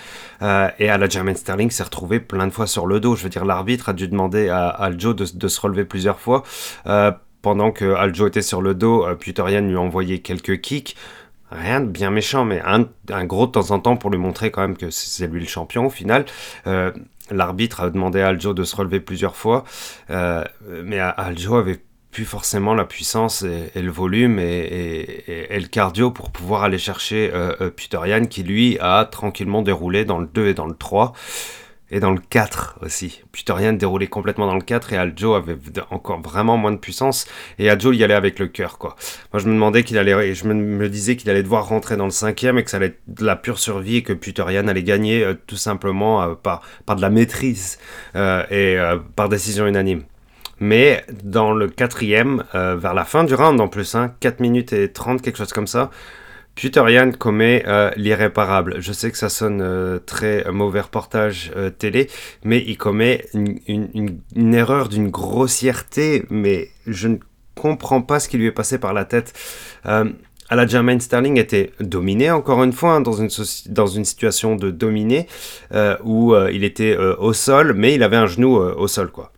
et 0.41 0.89
à 0.89 0.98
la 0.98 1.10
German 1.10 1.36
Sterling 1.36 1.70
s'est 1.70 1.84
retrouvé 1.84 2.22
plein 2.22 2.48
de 2.48 2.54
fois 2.54 2.68
sur 2.68 2.88
le 2.88 3.02
dos. 3.02 3.18
Je 3.18 3.24
veux 3.24 3.30
dire, 3.30 3.44
l'arbitre 3.44 3.89
a 3.89 3.94
dû 3.95 4.08
demander 4.08 4.49
à 4.49 4.67
Aljo 4.67 5.13
de, 5.13 5.47
se 5.47 5.62
relever 5.62 5.86
plusieurs 5.86 6.19
fois. 6.19 6.43
Euh, 6.88 7.12
pendant 7.41 7.71
que 7.71 7.93
Aljo 7.93 8.27
était 8.27 8.41
sur 8.41 8.62
le 8.62 8.73
dos, 8.73 9.05
euh, 9.05 9.15
Puterian 9.15 9.62
lui 9.62 9.75
a 9.75 9.79
envoyé 9.79 10.19
quelques 10.19 10.62
kicks. 10.62 10.95
Rien 11.51 11.79
de 11.79 11.88
bien 11.88 12.10
méchant, 12.10 12.43
mais 12.43 12.62
un, 12.65 13.25
gros 13.25 13.47
de 13.47 13.51
temps 13.51 13.71
en 13.71 13.79
temps 13.79 13.97
pour 13.97 14.10
lui 14.10 14.17
montrer 14.17 14.51
quand 14.51 14.62
même 14.62 14.77
que 14.77 14.89
c'est 14.89 15.27
lui 15.27 15.39
le 15.39 15.47
champion 15.47 15.86
au 15.86 15.89
final. 15.89 16.25
Euh, 16.65 16.91
l'arbitre 17.31 17.81
a 17.81 17.89
demandé 17.89 18.21
à 18.21 18.29
Aljo 18.29 18.53
de 18.53 18.63
se 18.63 18.75
relever 18.75 18.99
plusieurs 18.99 19.36
fois, 19.36 19.63
mais 20.10 20.99
Aljo 20.99 21.55
avait 21.55 21.79
plus 22.12 22.25
forcément 22.25 22.73
la 22.73 22.86
puissance 22.86 23.43
et, 23.43 23.81
le 23.81 23.91
volume 23.91 24.39
et, 24.39 25.23
le 25.27 25.67
cardio 25.67 26.12
pour 26.12 26.31
pouvoir 26.31 26.63
aller 26.63 26.77
chercher 26.77 27.31
Puterian 27.75 28.25
qui 28.25 28.43
lui 28.43 28.77
a 28.79 29.05
tranquillement 29.05 29.62
déroulé 29.62 30.03
dans 30.03 30.19
le 30.19 30.27
2 30.27 30.47
et 30.47 30.53
dans 30.53 30.67
le 30.67 30.75
3 30.75 31.13
et 31.91 32.00
dans 32.00 32.12
le 32.12 32.19
4 32.19 32.80
aussi. 32.82 33.21
Puterian 33.32 33.74
déroulait 33.74 34.08
complètement 34.08 34.48
dans 34.48 34.56
le 34.56 34.62
4 34.62 34.93
et 34.93 34.98
Aljo 34.98 35.36
avait 35.36 35.58
encore 35.91 36.21
vraiment 36.21 36.58
moins 36.58 36.71
de 36.71 36.78
puissance 36.78 37.28
et 37.60 37.69
Aljo 37.69 37.91
y 37.93 38.04
allait 38.04 38.15
avec 38.15 38.39
le 38.39 38.48
cœur 38.48 38.78
quoi. 38.78 38.95
Moi 39.34 39.41
je 39.41 39.48
me 39.48 39.54
demandais 39.54 39.84
qu'il 39.84 39.98
allait, 39.98 40.34
je 40.34 40.48
me, 40.48 40.89
disais 40.89 41.15
qu'il 41.15 41.30
allait 41.30 41.43
devoir 41.43 41.67
rentrer 41.67 41.98
dans 41.98 42.06
le 42.06 42.12
cinquième 42.12 42.58
et 42.58 42.63
que 42.63 42.69
ça 42.69 42.78
allait 42.78 42.88
être 42.88 43.02
de 43.08 43.26
la 43.26 43.36
pure 43.36 43.60
survie 43.60 43.98
et 43.98 44.04
que 44.04 44.13
Puterian 44.13 44.67
allait 44.67 44.84
gagner 44.84 45.24
euh, 45.24 45.36
tout 45.48 45.58
simplement 45.58 46.21
euh, 46.24 46.36
par, 46.36 46.62
par 46.86 46.95
de 46.95 47.02
la 47.02 47.10
maîtrise 47.10 47.78
euh, 48.15 48.43
et 48.50 48.78
par 49.15 49.30
décision 49.30 49.67
unanime. 49.67 50.04
Mais 50.60 51.04
dans 51.24 51.52
le 51.52 51.67
quatrième, 51.67 52.43
vers 52.54 52.93
la 52.93 53.04
fin 53.04 53.26
du 53.26 53.36
round 53.36 53.60
en 53.60 53.67
plus, 53.67 53.95
hein, 53.95 54.13
4 54.21 54.39
minutes 54.39 54.71
et 54.71 54.91
30, 54.91 55.21
quelque 55.21 55.38
chose 55.38 55.52
comme 55.52 55.67
ça, 55.67 55.91
Puterian 56.56 57.12
commet 57.12 57.63
euh, 57.68 57.91
l'irréparable. 57.98 58.78
Je 58.80 58.94
sais 58.94 59.12
que 59.12 59.18
ça 59.18 59.30
sonne 59.30 59.60
euh, 59.62 60.00
très 60.00 60.50
mauvais 60.52 60.80
reportage 60.80 61.52
euh, 61.56 61.70
télé, 61.70 62.10
mais 62.44 62.63
il 62.65 62.78
commet 62.78 63.26
une, 63.34 64.54
erreur 64.54 64.88
d'une 64.88 65.10
grossièreté, 65.10 66.24
mais 66.30 66.70
je 66.88 67.10
ne 67.10 67.18
comprends 67.56 68.02
pas 68.02 68.22
ce 68.22 68.30
qui 68.30 68.38
lui 68.38 68.48
est 68.48 68.54
passé 68.54 68.78
par 68.78 68.94
la 68.94 69.04
tête. 69.04 69.34
la 69.84 70.68
Jermaine 70.68 71.02
Sterling 71.02 71.38
était 71.38 71.72
dominé 71.80 72.32
encore 72.32 72.63
une 72.63 72.74
fois 72.74 72.94
hein, 72.94 73.02
dans, 73.02 73.13
une 73.13 74.06
situation 74.06 74.56
de 74.56 74.72
dominé 74.72 75.28
où 76.04 76.36
il 76.52 76.63
était 76.63 76.98
au 76.98 77.34
sol, 77.34 77.74
mais 77.74 77.96
il 77.96 78.04
avait 78.04 78.18
un 78.18 78.28
genou 78.28 78.58
au 78.58 78.88
sol 78.88 79.10
quoi. 79.10 79.32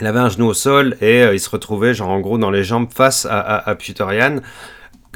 Il 0.00 0.06
avait 0.06 0.20
un 0.20 0.28
genou 0.28 0.46
au 0.46 0.54
sol 0.54 0.96
et 1.00 1.22
il 1.32 1.40
se 1.40 1.50
retrouvait 1.50 1.94
genre 1.94 2.10
en 2.10 2.20
gros 2.20 2.38
dans 2.38 2.50
les 2.50 2.64
jambes 2.64 2.88
face 2.92 3.26
à, 3.26 3.40
à, 3.40 3.70
à 3.70 3.74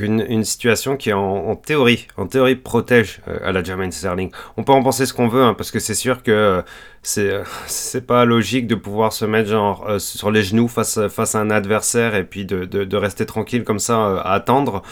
une, 0.04 0.44
situation 0.44 0.96
qui 0.96 1.12
en, 1.12 1.56
théorie, 1.56 2.06
en 2.16 2.26
théorie 2.26 2.56
protège 2.56 3.20
euh, 3.28 3.38
à 3.44 3.52
la 3.52 3.62
German 3.62 3.90
Sterling. 3.90 4.30
On 4.56 4.64
peut 4.64 4.72
en 4.72 4.82
penser 4.82 5.06
ce 5.06 5.14
qu'on 5.14 5.28
veut, 5.28 5.42
hein, 5.42 5.54
parce 5.54 5.70
que 5.70 5.78
c'est 5.78 5.94
sûr 5.94 6.22
que 6.22 6.30
euh, 6.30 6.62
c'est 7.02 7.30
euh, 7.30 7.44
c'est 7.66 8.06
pas 8.06 8.24
logique 8.24 8.66
de 8.66 8.74
pouvoir 8.74 9.12
se 9.12 9.24
mettre 9.24 9.48
genre 9.48 10.00
sur 10.00 10.30
les 10.30 10.42
genoux 10.42 10.68
face 10.68 10.98
face 11.08 11.34
à 11.34 11.40
un 11.40 11.50
adversaire 11.50 12.14
et 12.14 12.24
puis 12.24 12.44
de, 12.44 12.64
de, 12.64 12.84
de 12.84 12.96
rester 12.96 13.26
tranquille 13.26 13.64
comme 13.64 13.78
ça 13.78 14.20
à 14.20 14.32
attendre. 14.32 14.82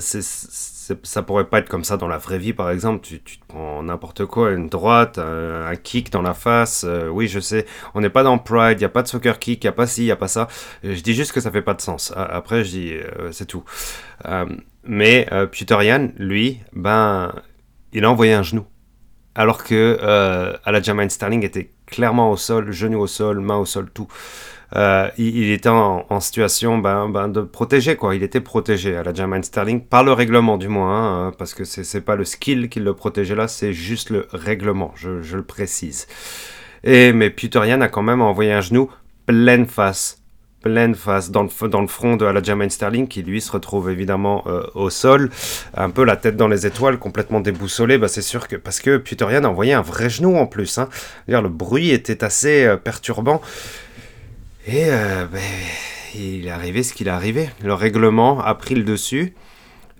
c'est 0.00 0.22
ça 1.02 1.22
pourrait 1.22 1.48
pas 1.48 1.58
être 1.58 1.68
comme 1.68 1.84
ça 1.84 1.96
dans 1.96 2.08
la 2.08 2.18
vraie 2.18 2.38
vie, 2.38 2.52
par 2.52 2.70
exemple. 2.70 3.04
Tu, 3.04 3.20
tu 3.22 3.38
te 3.38 3.46
prends 3.46 3.82
n'importe 3.82 4.24
quoi, 4.26 4.52
une 4.52 4.68
droite, 4.68 5.18
un, 5.18 5.74
kick 5.76 6.10
dans 6.10 6.22
la 6.22 6.34
face. 6.34 6.84
Euh, 6.86 7.08
oui, 7.08 7.28
je 7.28 7.40
sais, 7.40 7.66
on 7.94 8.00
n'est 8.00 8.10
pas 8.10 8.22
dans 8.22 8.38
Pride, 8.38 8.78
il 8.78 8.82
n'y 8.82 8.84
a 8.84 8.90
pas 8.90 9.02
de 9.02 9.08
soccer 9.08 9.38
kick, 9.38 9.64
il 9.64 9.66
n'y 9.66 9.70
a 9.70 9.72
pas 9.72 9.86
ci, 9.86 10.02
il 10.02 10.06
n'y 10.06 10.10
a 10.10 10.16
pas 10.16 10.28
ça. 10.28 10.48
Je 10.82 11.00
dis 11.00 11.14
juste 11.14 11.32
que 11.32 11.40
ça 11.40 11.50
fait 11.50 11.62
pas 11.62 11.74
de 11.74 11.80
sens. 11.80 12.12
Après, 12.16 12.64
je 12.64 12.70
dis, 12.70 12.92
euh, 12.92 13.32
c'est 13.32 13.46
tout. 13.46 13.64
Euh, 14.26 14.46
mais 14.84 15.28
Puterian, 15.50 16.10
lui, 16.16 16.60
ben, 16.72 17.32
il 17.92 18.04
a 18.04 18.10
envoyé 18.10 18.34
un 18.34 18.42
genou. 18.42 18.66
Alors 19.34 19.64
que 19.64 19.98
à 20.64 20.72
la 20.72 21.08
Sterling 21.10 21.44
était 21.44 21.72
clairement 21.86 22.30
au 22.30 22.36
sol, 22.36 22.70
genou 22.70 23.00
au 23.00 23.06
sol, 23.06 23.40
main 23.40 23.56
au 23.56 23.66
sol, 23.66 23.90
tout. 23.90 24.08
Euh, 24.76 25.08
il, 25.16 25.50
était 25.52 25.70
en, 25.70 26.20
situation 26.20 26.76
ben, 26.78 27.08
ben, 27.08 27.28
de 27.28 27.40
protéger, 27.40 27.96
quoi. 27.96 28.14
Il 28.14 28.22
était 28.22 28.42
protégé 28.42 28.94
à 28.96 29.02
la 29.02 29.14
German 29.14 29.42
Sterling, 29.42 29.80
par 29.80 30.04
le 30.04 30.12
règlement 30.12 30.58
du 30.58 30.68
moins, 30.68 31.28
hein, 31.28 31.32
parce 31.38 31.54
que 31.54 31.64
c'est 31.64 32.00
pas 32.02 32.14
le 32.14 32.24
skill 32.24 32.68
qui 32.68 32.80
le 32.80 32.92
protégeait 32.92 33.34
là, 33.34 33.48
c'est 33.48 33.72
juste 33.72 34.10
le 34.10 34.26
règlement, 34.32 34.92
je, 34.94 35.36
le 35.36 35.42
précise. 35.42 36.06
Et, 36.84 37.12
mais 37.12 37.30
Puterian 37.30 37.80
a 37.80 37.88
quand 37.88 38.02
même 38.02 38.20
envoyé 38.20 38.52
un 38.52 38.60
genou 38.60 38.90
pleine 39.26 39.66
face 39.66 40.22
pleine 40.62 40.96
face 40.96 41.30
dans 41.30 41.42
le, 41.44 41.86
front 41.86 42.16
de 42.16 42.24
la 42.24 42.42
German 42.42 42.68
Sterling 42.68 43.06
qui 43.06 43.22
lui 43.22 43.40
se 43.40 43.52
retrouve 43.52 43.88
évidemment 43.88 44.42
euh, 44.48 44.64
au 44.74 44.90
sol, 44.90 45.30
un 45.74 45.90
peu 45.90 46.04
la 46.04 46.16
tête 46.16 46.36
dans 46.36 46.48
les 46.48 46.66
étoiles, 46.66 46.98
complètement 46.98 47.38
déboussolé. 47.38 47.98
Bah, 47.98 48.08
c'est 48.08 48.22
sûr 48.22 48.48
que 48.48 48.56
parce 48.56 48.80
que 48.80 48.96
Puterian 48.96 49.44
a 49.44 49.48
envoyé 49.48 49.74
un 49.74 49.80
vrai 49.80 50.10
genou 50.10 50.36
en 50.36 50.46
plus. 50.46 50.78
Hein. 50.78 50.88
Le 51.28 51.48
bruit 51.48 51.90
était 51.90 52.24
assez 52.24 52.64
euh, 52.64 52.76
perturbant. 52.76 53.40
Et 54.66 54.86
euh, 54.86 55.26
ben, 55.26 55.40
il 56.14 56.46
est 56.46 56.50
arrivé 56.50 56.82
ce 56.82 56.92
qu'il 56.92 57.06
est 57.06 57.10
arrivé. 57.10 57.48
Le 57.62 57.72
règlement 57.72 58.40
a 58.40 58.54
pris 58.56 58.74
le 58.74 58.82
dessus. 58.82 59.34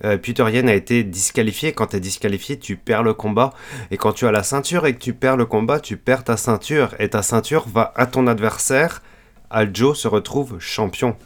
Euh, 0.04 0.18
a 0.18 0.74
été 0.74 1.04
disqualifié. 1.04 1.72
Quand 1.72 1.86
tu 1.88 1.96
es 1.96 2.00
disqualifié, 2.00 2.58
tu 2.58 2.76
perds 2.76 3.04
le 3.04 3.14
combat. 3.14 3.52
Et 3.90 3.96
quand 3.96 4.12
tu 4.12 4.26
as 4.26 4.32
la 4.32 4.42
ceinture 4.42 4.86
et 4.86 4.94
que 4.94 4.98
tu 4.98 5.14
perds 5.14 5.36
le 5.36 5.46
combat, 5.46 5.78
tu 5.78 5.96
perds 5.96 6.24
ta 6.24 6.36
ceinture. 6.36 6.94
Et 6.98 7.08
ta 7.08 7.22
ceinture 7.22 7.66
va 7.68 7.92
à 7.94 8.06
ton 8.06 8.26
adversaire. 8.26 9.02
Aljo 9.50 9.94
se 9.94 10.08
retrouve 10.08 10.58
champion. 10.58 11.16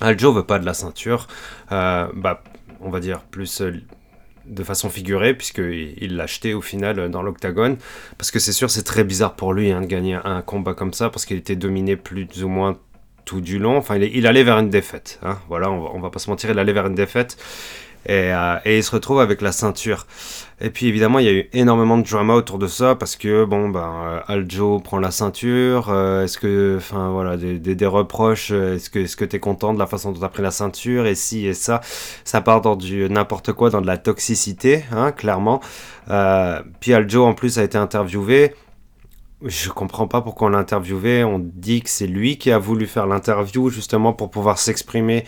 Aljo 0.00 0.32
veut 0.32 0.46
pas 0.46 0.58
de 0.58 0.64
la 0.64 0.74
ceinture. 0.74 1.28
Euh, 1.72 2.08
bah, 2.14 2.42
on 2.80 2.88
va 2.88 3.00
dire 3.00 3.20
plus 3.20 3.62
de 4.50 4.64
façon 4.64 4.90
figurée, 4.90 5.34
puisqu'il 5.34 6.16
l'a 6.16 6.24
acheté 6.24 6.54
au 6.54 6.60
final 6.60 7.10
dans 7.10 7.22
l'octagone. 7.22 7.76
Parce 8.18 8.30
que 8.30 8.38
c'est 8.38 8.52
sûr, 8.52 8.70
c'est 8.70 8.82
très 8.82 9.04
bizarre 9.04 9.34
pour 9.36 9.54
lui 9.54 9.70
hein, 9.70 9.80
de 9.80 9.86
gagner 9.86 10.18
un 10.22 10.42
combat 10.42 10.74
comme 10.74 10.92
ça, 10.92 11.08
parce 11.08 11.24
qu'il 11.24 11.36
était 11.36 11.56
dominé 11.56 11.96
plus 11.96 12.26
ou 12.42 12.48
moins 12.48 12.78
tout 13.24 13.40
du 13.40 13.58
long. 13.58 13.76
Enfin, 13.76 13.96
il, 13.96 14.26
allait 14.26 14.42
vers 14.42 14.58
une 14.58 14.70
défaite. 14.70 15.20
Hein. 15.22 15.38
Voilà, 15.48 15.70
on 15.70 15.80
va, 15.80 16.00
va 16.00 16.10
pas 16.10 16.18
se 16.18 16.28
mentir, 16.28 16.50
il 16.50 16.58
allait 16.58 16.72
vers 16.72 16.86
une 16.86 16.94
défaite. 16.94 17.36
Et, 18.06 18.32
euh, 18.32 18.56
et, 18.64 18.78
il 18.78 18.84
se 18.84 18.90
retrouve 18.92 19.20
avec 19.20 19.42
la 19.42 19.52
ceinture. 19.52 20.06
Et 20.62 20.70
puis 20.70 20.86
évidemment, 20.86 21.18
il 21.18 21.26
y 21.26 21.28
a 21.28 21.32
eu 21.32 21.48
énormément 21.52 21.98
de 21.98 22.02
drama 22.02 22.34
autour 22.34 22.58
de 22.58 22.66
ça 22.66 22.94
parce 22.94 23.16
que 23.16 23.44
bon, 23.44 23.68
ben, 23.68 23.92
euh, 24.04 24.20
Aljo 24.26 24.78
prend 24.80 24.98
la 24.98 25.10
ceinture. 25.10 25.90
Euh, 25.90 26.24
est-ce 26.24 26.38
que, 26.38 26.76
enfin 26.78 27.10
voilà, 27.10 27.36
des, 27.36 27.86
reproches. 27.86 28.52
Est-ce 28.52 28.88
que, 28.88 29.00
est-ce 29.00 29.16
que 29.16 29.24
t'es 29.24 29.38
content 29.38 29.74
de 29.74 29.78
la 29.78 29.86
façon 29.86 30.12
dont 30.12 30.20
t'as 30.20 30.28
pris 30.28 30.42
la 30.42 30.50
ceinture 30.50 31.06
et 31.06 31.14
si 31.14 31.46
et 31.46 31.54
ça, 31.54 31.80
ça 32.24 32.40
part 32.40 32.62
dans 32.62 32.76
du 32.76 33.08
n'importe 33.10 33.52
quoi, 33.52 33.70
dans 33.70 33.80
de 33.80 33.86
la 33.86 33.98
toxicité, 33.98 34.84
hein, 34.92 35.12
clairement. 35.12 35.60
puis 36.80 36.94
Aljo 36.94 37.24
en 37.24 37.34
plus 37.34 37.58
a 37.58 37.64
été 37.64 37.76
interviewé. 37.76 38.54
Je 39.42 39.70
comprends 39.70 40.06
pas 40.06 40.20
pourquoi 40.20 40.48
on 40.48 40.50
l'a 40.50 40.58
interviewé. 40.58 41.24
On 41.24 41.38
dit 41.38 41.80
que 41.80 41.88
c'est 41.88 42.06
lui 42.06 42.36
qui 42.36 42.50
a 42.50 42.58
voulu 42.58 42.86
faire 42.86 43.06
l'interview 43.06 43.70
justement 43.70 44.12
pour 44.12 44.30
pouvoir 44.30 44.58
s'exprimer 44.58 45.24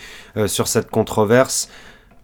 sur 0.46 0.68
cette 0.68 0.90
controverse. 0.90 1.70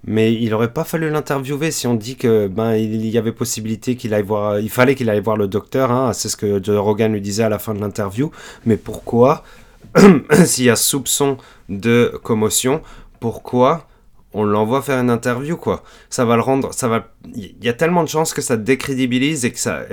Mais 0.05 0.33
il 0.33 0.55
aurait 0.55 0.73
pas 0.73 0.85
fallu 0.85 1.11
l'interviewer 1.11 1.71
si 1.71 1.87
on 1.87 1.95
dit 1.95 2.17
que 2.17 2.47
ben 2.47 2.75
il 2.75 3.07
y 3.07 3.19
avait 3.19 3.33
possibilité 3.33 3.97
qu'il 3.97 4.15
aille 4.15 4.23
voir, 4.23 4.61
il 4.61 4.71
fallait 4.71 4.95
qu'il 4.95 5.11
aille 5.11 5.21
voir 5.21 5.37
le 5.37 5.49
docteur. 5.49 5.91
Hein, 5.91 6.13
c'est 6.13 6.29
ce 6.29 6.37
que 6.37 6.71
Rogan 6.77 7.13
lui 7.13 7.21
disait 7.21 7.43
à 7.43 7.49
la 7.49 7.59
fin 7.59 7.75
de 7.75 7.81
l'interview. 7.81 8.31
Mais 8.65 8.77
pourquoi, 8.77 9.43
s'il 10.45 10.65
y 10.65 10.71
a 10.71 10.77
soupçon 10.77 11.37
de 11.69 12.19
commotion, 12.23 12.81
pourquoi 13.21 13.87
on 14.35 14.45
l'envoie 14.45 14.83
faire 14.83 15.01
une 15.01 15.11
interview 15.11 15.57
quoi? 15.57 15.83
Ça 16.11 16.25
va 16.25 16.37
le 16.37 16.43
rendre, 16.43 16.73
ça 16.73 16.87
va. 16.87 17.09
Il 17.35 17.57
y 17.63 17.69
a 17.69 17.73
tellement 17.73 18.05
de 18.05 18.09
chances 18.09 18.33
que 18.33 18.43
ça 18.43 18.57
décrédibilise 18.57 19.45
et 19.45 19.53
que 19.53 19.59
ça, 19.59 19.85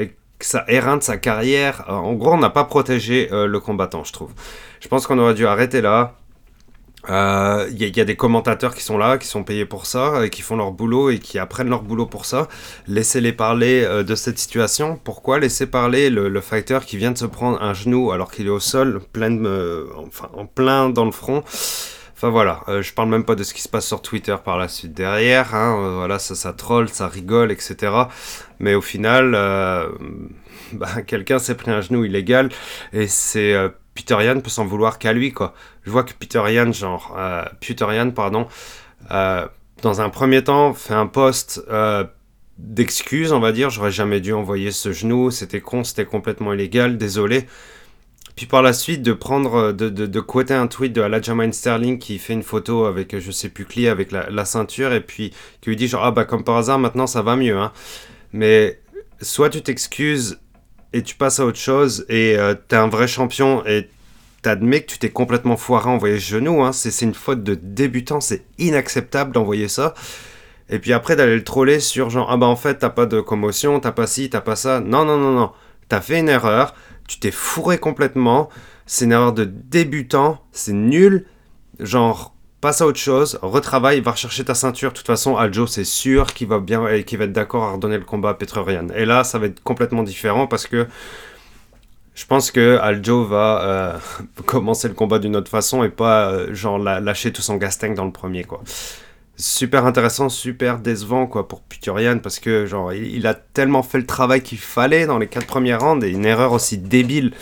éreinte 0.67 1.03
sa 1.03 1.17
carrière. 1.17 1.83
En 1.87 2.13
gros, 2.13 2.33
on 2.33 2.37
n'a 2.37 2.51
pas 2.51 2.65
protégé 2.65 3.29
euh, 3.31 3.47
le 3.47 3.59
combattant, 3.59 4.03
je 4.03 4.13
trouve. 4.13 4.31
Je 4.79 4.87
pense 4.87 5.07
qu'on 5.07 5.17
aurait 5.17 5.33
dû 5.33 5.47
arrêter 5.47 5.81
là. 5.81 6.15
Il 7.07 7.13
euh, 7.13 7.69
y, 7.71 7.85
y, 7.85 8.01
a 8.01 8.05
des 8.05 8.15
commentateurs 8.15 8.73
qui 8.73 8.83
sont 8.83 8.97
là, 8.97 9.17
qui 9.17 9.27
sont 9.27 9.43
payés 9.43 9.65
pour 9.65 9.85
ça, 9.85 10.25
et 10.25 10.29
qui 10.29 10.41
font 10.41 10.55
leur 10.55 10.71
boulot 10.71 11.09
et 11.09 11.19
qui 11.19 11.39
apprennent 11.39 11.69
leur 11.69 11.83
boulot 11.83 12.05
pour 12.05 12.25
ça. 12.25 12.47
Laissez-les 12.87 13.33
parler 13.33 13.83
euh, 13.83 14.03
de 14.03 14.15
cette 14.15 14.39
situation. 14.39 14.99
Pourquoi 15.03 15.39
laisser 15.39 15.67
parler 15.67 16.09
le, 16.09 16.29
le, 16.29 16.41
qui 16.85 16.97
vient 16.97 17.11
de 17.11 17.17
se 17.17 17.25
prendre 17.25 17.61
un 17.61 17.73
genou 17.73 18.11
alors 18.11 18.31
qu'il 18.31 18.47
est 18.47 18.49
au 18.49 18.59
sol, 18.59 19.01
plein 19.13 19.31
de, 19.31 19.45
euh, 19.45 19.85
enfin, 20.07 20.29
en 20.33 20.45
plein 20.45 20.89
dans 20.89 21.05
le 21.05 21.11
front? 21.11 21.43
Enfin 22.15 22.29
voilà, 22.29 22.63
euh, 22.69 22.81
je 22.81 22.93
parle 22.93 23.09
même 23.09 23.25
pas 23.25 23.35
de 23.35 23.43
ce 23.43 23.53
qui 23.53 23.61
se 23.61 23.67
passe 23.67 23.85
sur 23.85 24.01
Twitter 24.01 24.35
par 24.43 24.57
la 24.57 24.69
suite 24.69 24.93
derrière. 24.93 25.53
Hein, 25.53 25.77
euh, 25.77 25.95
voilà, 25.97 26.17
ça, 26.17 26.33
ça 26.33 26.53
troll, 26.53 26.87
ça 26.87 27.09
rigole, 27.09 27.51
etc. 27.51 27.91
Mais 28.59 28.73
au 28.73 28.81
final, 28.81 29.33
euh, 29.35 29.89
bah, 30.73 31.01
quelqu'un 31.05 31.39
s'est 31.39 31.55
pris 31.55 31.71
un 31.71 31.81
genou 31.81 32.05
illégal 32.05 32.49
et 32.93 33.07
c'est 33.07 33.53
euh, 33.53 33.67
Peter 33.95 34.17
Yan 34.21 34.41
peut 34.41 34.49
s'en 34.49 34.65
vouloir 34.65 34.99
qu'à 34.99 35.13
lui 35.13 35.31
quoi. 35.31 35.55
Je 35.83 35.89
vois 35.89 36.03
que 36.03 36.13
Peter 36.13 36.43
Yan, 36.47 36.71
genre 36.71 37.15
euh, 37.17 37.43
Peter 37.59 37.87
pardon, 38.13 38.47
euh, 39.11 39.47
dans 39.81 40.01
un 40.01 40.09
premier 40.09 40.43
temps 40.43 40.73
fait 40.73 40.93
un 40.93 41.07
post 41.07 41.63
d'excuses, 42.57 43.31
on 43.31 43.39
va 43.39 43.51
dire. 43.51 43.69
J'aurais 43.69 43.91
jamais 43.91 44.19
dû 44.19 44.33
envoyer 44.33 44.71
ce 44.71 44.91
genou, 44.91 45.31
c'était 45.31 45.61
con, 45.61 45.83
c'était 45.83 46.05
complètement 46.05 46.53
illégal, 46.53 46.97
désolé. 46.97 47.47
Puis 48.35 48.47
par 48.47 48.61
la 48.61 48.73
suite, 48.73 49.01
de 49.01 49.13
prendre, 49.13 49.71
de, 49.71 49.87
de, 49.89 50.05
de 50.05 50.19
quoter 50.19 50.53
un 50.53 50.67
tweet 50.67 50.91
de 50.91 51.01
Aljamain 51.01 51.51
Sterling 51.51 51.99
qui 51.99 52.19
fait 52.19 52.33
une 52.33 52.43
photo 52.43 52.85
avec, 52.85 53.17
je 53.17 53.31
sais 53.31 53.47
plus 53.47 53.65
qui, 53.65 53.87
avec 53.87 54.11
la, 54.11 54.29
la, 54.29 54.43
ceinture, 54.43 54.91
et 54.91 54.99
puis 54.99 55.33
qui 55.61 55.69
lui 55.69 55.77
dit 55.77 55.87
genre, 55.87 56.03
ah 56.03 56.11
bah 56.11 56.25
comme 56.25 56.43
par 56.43 56.57
hasard, 56.57 56.77
maintenant 56.77 57.07
ça 57.07 57.21
va 57.21 57.37
mieux. 57.37 57.57
Hein. 57.57 57.71
Mais 58.33 58.81
soit 59.21 59.49
tu 59.49 59.61
t'excuses 59.61 60.39
et 60.95 61.03
tu 61.03 61.15
passes 61.15 61.39
à 61.39 61.45
autre 61.45 61.59
chose, 61.59 62.05
et 62.09 62.37
euh, 62.37 62.55
t'es 62.55 62.75
un 62.75 62.87
vrai 62.87 63.07
champion, 63.07 63.65
et 63.65 63.89
t'admets 64.41 64.81
que 64.81 64.91
tu 64.91 64.97
t'es 64.97 65.09
complètement 65.09 65.57
foiré 65.57 65.89
à 65.89 65.93
envoyer 65.93 66.19
ce 66.19 66.25
genou. 66.25 66.63
Hein. 66.63 66.71
C'est 66.71 67.01
une 67.01 67.13
faute 67.13 67.43
de 67.43 67.55
débutant, 67.55 68.21
c'est 68.21 68.45
inacceptable 68.57 69.31
d'envoyer 69.31 69.67
ça. 69.67 69.93
Et 70.69 70.79
puis 70.79 70.93
après 70.93 71.15
d'aller 71.15 71.35
le 71.35 71.43
troller 71.43 71.79
sur 71.79 72.09
genre, 72.09 72.31
ah 72.31 72.37
bah 72.37 72.47
en 72.47 72.55
fait 72.55 72.79
t'as 72.79 72.89
pas 72.89 73.05
de 73.05 73.21
commotion, 73.21 73.79
t'as 73.79 73.91
pas 73.91 74.07
ci, 74.07 74.29
t'as 74.29 74.41
pas 74.41 74.55
ça. 74.55 74.79
Non, 74.79 75.05
non, 75.05 75.17
non, 75.17 75.31
non. 75.31 75.51
T'as 75.89 76.01
fait 76.01 76.19
une 76.19 76.29
erreur 76.29 76.73
tu 77.07 77.19
t'es 77.19 77.31
fourré 77.31 77.77
complètement, 77.77 78.49
c'est 78.85 79.05
une 79.05 79.11
erreur 79.11 79.33
de 79.33 79.45
débutant, 79.45 80.41
c'est 80.51 80.73
nul, 80.73 81.25
genre 81.79 82.34
passe 82.65 82.81
à 82.81 82.87
autre 82.87 82.97
chose, 82.97 83.37
retravaille, 83.43 84.01
va 84.01 84.09
rechercher 84.09 84.43
ta 84.43 84.55
ceinture. 84.55 84.89
De 84.89 84.97
toute 84.97 85.05
façon, 85.05 85.37
Aljo, 85.37 85.67
c'est 85.67 85.83
sûr 85.83 86.33
qu'il 86.33 86.47
va 86.47 86.57
bien, 86.57 86.87
et 86.87 87.03
qu'il 87.03 87.19
va 87.19 87.25
être 87.25 87.31
d'accord 87.31 87.63
à 87.63 87.73
redonner 87.73 87.99
le 87.99 88.05
combat 88.05 88.29
à 88.29 88.33
Petrorian. 88.33 88.87
Et 88.95 89.05
là, 89.05 89.23
ça 89.23 89.37
va 89.37 89.45
être 89.45 89.61
complètement 89.61 90.01
différent 90.01 90.47
parce 90.47 90.65
que 90.65 90.87
je 92.15 92.25
pense 92.25 92.49
que 92.49 92.79
Aljo 92.79 93.23
va 93.23 93.61
euh, 93.61 93.97
commencer 94.47 94.87
le 94.87 94.95
combat 94.95 95.19
d'une 95.19 95.35
autre 95.35 95.51
façon 95.51 95.83
et 95.83 95.89
pas 95.89 96.31
euh, 96.31 96.55
genre 96.55 96.79
lâcher 96.79 97.31
tout 97.31 97.43
son 97.43 97.57
gas 97.57 97.77
tank 97.79 97.93
dans 97.93 98.05
le 98.05 98.11
premier 98.11 98.43
quoi 98.43 98.63
super 99.37 99.85
intéressant, 99.85 100.29
super 100.29 100.79
décevant 100.79 101.27
quoi 101.27 101.47
pour 101.47 101.61
Puturian 101.61 102.17
parce 102.17 102.39
que 102.39 102.65
genre 102.65 102.93
il, 102.93 103.15
il, 103.15 103.27
a 103.27 103.35
tellement 103.35 103.83
fait 103.83 103.97
le 103.97 104.05
travail 104.05 104.41
qu'il 104.41 104.57
fallait 104.57 105.05
dans 105.05 105.19
les 105.19 105.27
quatre 105.27 105.45
premières 105.45 105.81
rounds 105.81 106.03
et 106.03 106.09
une 106.09 106.25
erreur 106.25 106.53
aussi 106.53 106.77
débile. 106.79 107.33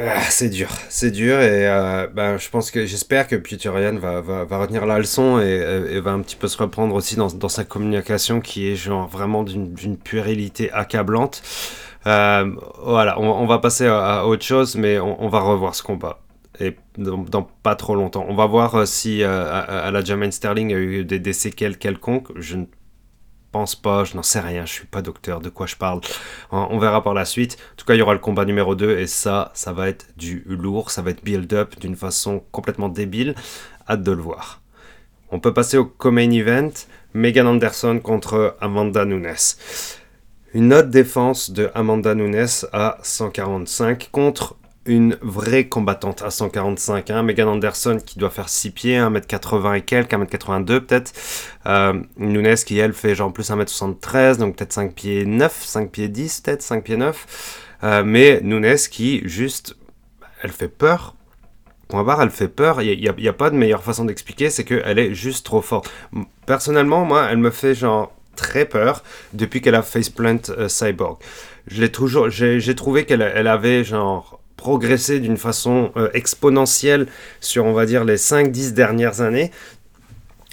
Ah, 0.00 0.20
c'est 0.30 0.48
dur, 0.48 0.68
c'est 0.88 1.10
dur 1.10 1.40
et 1.40 1.66
euh, 1.66 2.06
ben, 2.06 2.38
je 2.38 2.48
pense 2.50 2.70
que 2.70 2.86
j'espère 2.86 3.26
que 3.26 3.34
Puturian 3.34 3.96
va, 3.96 4.20
va, 4.20 4.44
va, 4.44 4.58
retenir 4.58 4.86
la 4.86 4.98
leçon 4.98 5.40
et, 5.40 5.46
et, 5.90 5.98
va 6.00 6.12
un 6.12 6.20
petit 6.20 6.36
peu 6.36 6.46
se 6.46 6.56
reprendre 6.56 6.94
aussi 6.94 7.16
dans, 7.16 7.26
dans 7.26 7.48
sa 7.48 7.64
communication 7.64 8.40
qui 8.40 8.68
est 8.68 8.76
genre 8.76 9.08
vraiment 9.08 9.42
d'une 9.42 9.96
puérilité 9.96 10.70
accablante. 10.70 11.42
Euh, 12.06 12.54
voilà, 12.80 13.18
on, 13.18 13.46
va 13.46 13.58
passer 13.58 13.86
à, 13.86 14.24
autre 14.26 14.44
chose 14.44 14.76
mais 14.76 15.00
on, 15.00 15.28
va 15.28 15.40
revoir 15.40 15.74
ce 15.74 15.82
combat 15.82 16.20
et 16.60 16.76
dans, 16.96 17.42
pas 17.62 17.74
trop 17.74 17.94
longtemps. 17.94 18.24
On 18.28 18.34
va 18.34 18.46
voir 18.46 18.74
euh, 18.76 18.84
si 18.84 19.22
euh, 19.22 19.50
à, 19.50 19.58
à, 19.60 19.90
la 19.90 20.04
Jermaine 20.04 20.32
Sterling 20.32 20.72
a 20.74 20.78
eu 20.78 21.04
des, 21.04 21.18
des, 21.18 21.32
séquelles 21.32 21.76
quelconques. 21.76 22.28
Je 22.36 22.56
ne 22.56 22.66
pense 23.52 23.74
pas, 23.74 24.04
je 24.04 24.14
n'en 24.14 24.22
sais 24.22 24.40
rien, 24.40 24.66
je 24.66 24.72
suis 24.72 24.86
pas 24.86 25.02
docteur, 25.02 25.40
de 25.40 25.48
quoi 25.48 25.66
je 25.66 25.76
parle. 25.76 26.00
On, 26.50 26.68
on, 26.70 26.78
verra 26.78 27.02
par 27.02 27.14
la 27.14 27.24
suite. 27.24 27.56
En 27.72 27.76
tout 27.76 27.86
cas, 27.86 27.94
il 27.94 27.98
y 27.98 28.02
aura 28.02 28.12
le 28.12 28.18
combat 28.18 28.44
numéro 28.44 28.74
2 28.74 28.98
et 28.98 29.06
ça, 29.06 29.50
ça 29.54 29.72
va 29.72 29.88
être 29.88 30.06
du 30.16 30.44
lourd, 30.46 30.90
ça 30.90 31.02
va 31.02 31.10
être 31.10 31.24
build-up 31.24 31.78
d'une 31.80 31.96
façon 31.96 32.42
complètement 32.52 32.88
débile. 32.88 33.34
Hâte 33.88 34.02
de 34.02 34.12
le 34.12 34.22
voir. 34.22 34.60
On 35.30 35.40
peut 35.40 35.52
passer 35.52 35.76
au 35.76 35.84
co-main 35.84 36.30
event. 36.30 36.70
Megan 37.14 37.46
Anderson 37.46 38.00
contre 38.02 38.56
Amanda 38.60 39.04
Nunes. 39.04 39.34
Une 40.54 40.72
autre 40.72 40.88
défense 40.88 41.50
de 41.50 41.70
Amanda 41.74 42.14
Nunes 42.14 42.46
à 42.72 42.98
145 43.02 44.10
contre 44.10 44.56
une 44.86 45.18
vraie 45.20 45.68
combattante 45.68 46.22
à 46.22 46.30
145. 46.30 47.10
Hein. 47.10 47.22
Megan 47.22 47.48
Anderson 47.48 47.98
qui 48.04 48.18
doit 48.18 48.30
faire 48.30 48.48
6 48.48 48.70
pieds, 48.70 48.98
1m80 48.98 49.76
et 49.76 49.82
quelques, 49.82 50.12
1m82 50.12 50.80
peut-être. 50.80 51.12
Euh, 51.66 52.00
Nunes 52.16 52.54
qui 52.54 52.78
elle 52.78 52.94
fait 52.94 53.14
genre 53.14 53.32
plus 53.32 53.50
1m73, 53.50 54.38
donc 54.38 54.56
peut-être 54.56 54.72
5 54.72 54.94
pieds 54.94 55.26
9, 55.26 55.52
5 55.52 55.90
pieds 55.90 56.08
10 56.08 56.40
peut-être, 56.40 56.62
5 56.62 56.84
pieds 56.84 56.96
9. 56.96 57.64
Euh, 57.84 58.02
mais 58.04 58.40
Nunes 58.42 58.76
qui 58.90 59.22
juste, 59.28 59.76
elle 60.42 60.52
fait 60.52 60.68
peur. 60.68 61.14
Point 61.88 62.04
barre, 62.04 62.22
elle 62.22 62.30
fait 62.30 62.48
peur. 62.48 62.82
Il 62.82 62.98
n'y 62.98 63.08
a, 63.08 63.30
a, 63.30 63.32
pas 63.32 63.50
de 63.50 63.56
meilleure 63.56 63.82
façon 63.82 64.04
d'expliquer, 64.04 64.50
c'est 64.50 64.64
qu'elle 64.64 64.98
est 64.98 65.14
juste 65.14 65.46
trop 65.46 65.62
forte. 65.62 65.90
Personnellement, 66.46 67.04
moi, 67.04 67.28
elle 67.30 67.38
me 67.38 67.50
fait 67.50 67.74
genre 67.74 68.12
très 68.36 68.66
peur 68.66 69.02
depuis 69.32 69.60
qu'elle 69.60 69.74
a 69.74 69.82
faceplant 69.82 70.38
euh, 70.50 70.68
Cyborg. 70.68 71.18
J'ai 71.66 71.90
trouvé 71.90 73.04
qu'elle 73.04 73.22
elle 73.22 73.48
avait 73.48 73.84
genre 73.84 74.37
progressé 74.58 75.20
d'une 75.20 75.38
façon 75.38 75.92
euh, 75.96 76.10
exponentielle 76.12 77.06
sur, 77.40 77.64
on 77.64 77.72
va 77.72 77.86
dire, 77.86 78.04
les 78.04 78.16
5-10 78.16 78.74
dernières 78.74 79.22
années. 79.22 79.50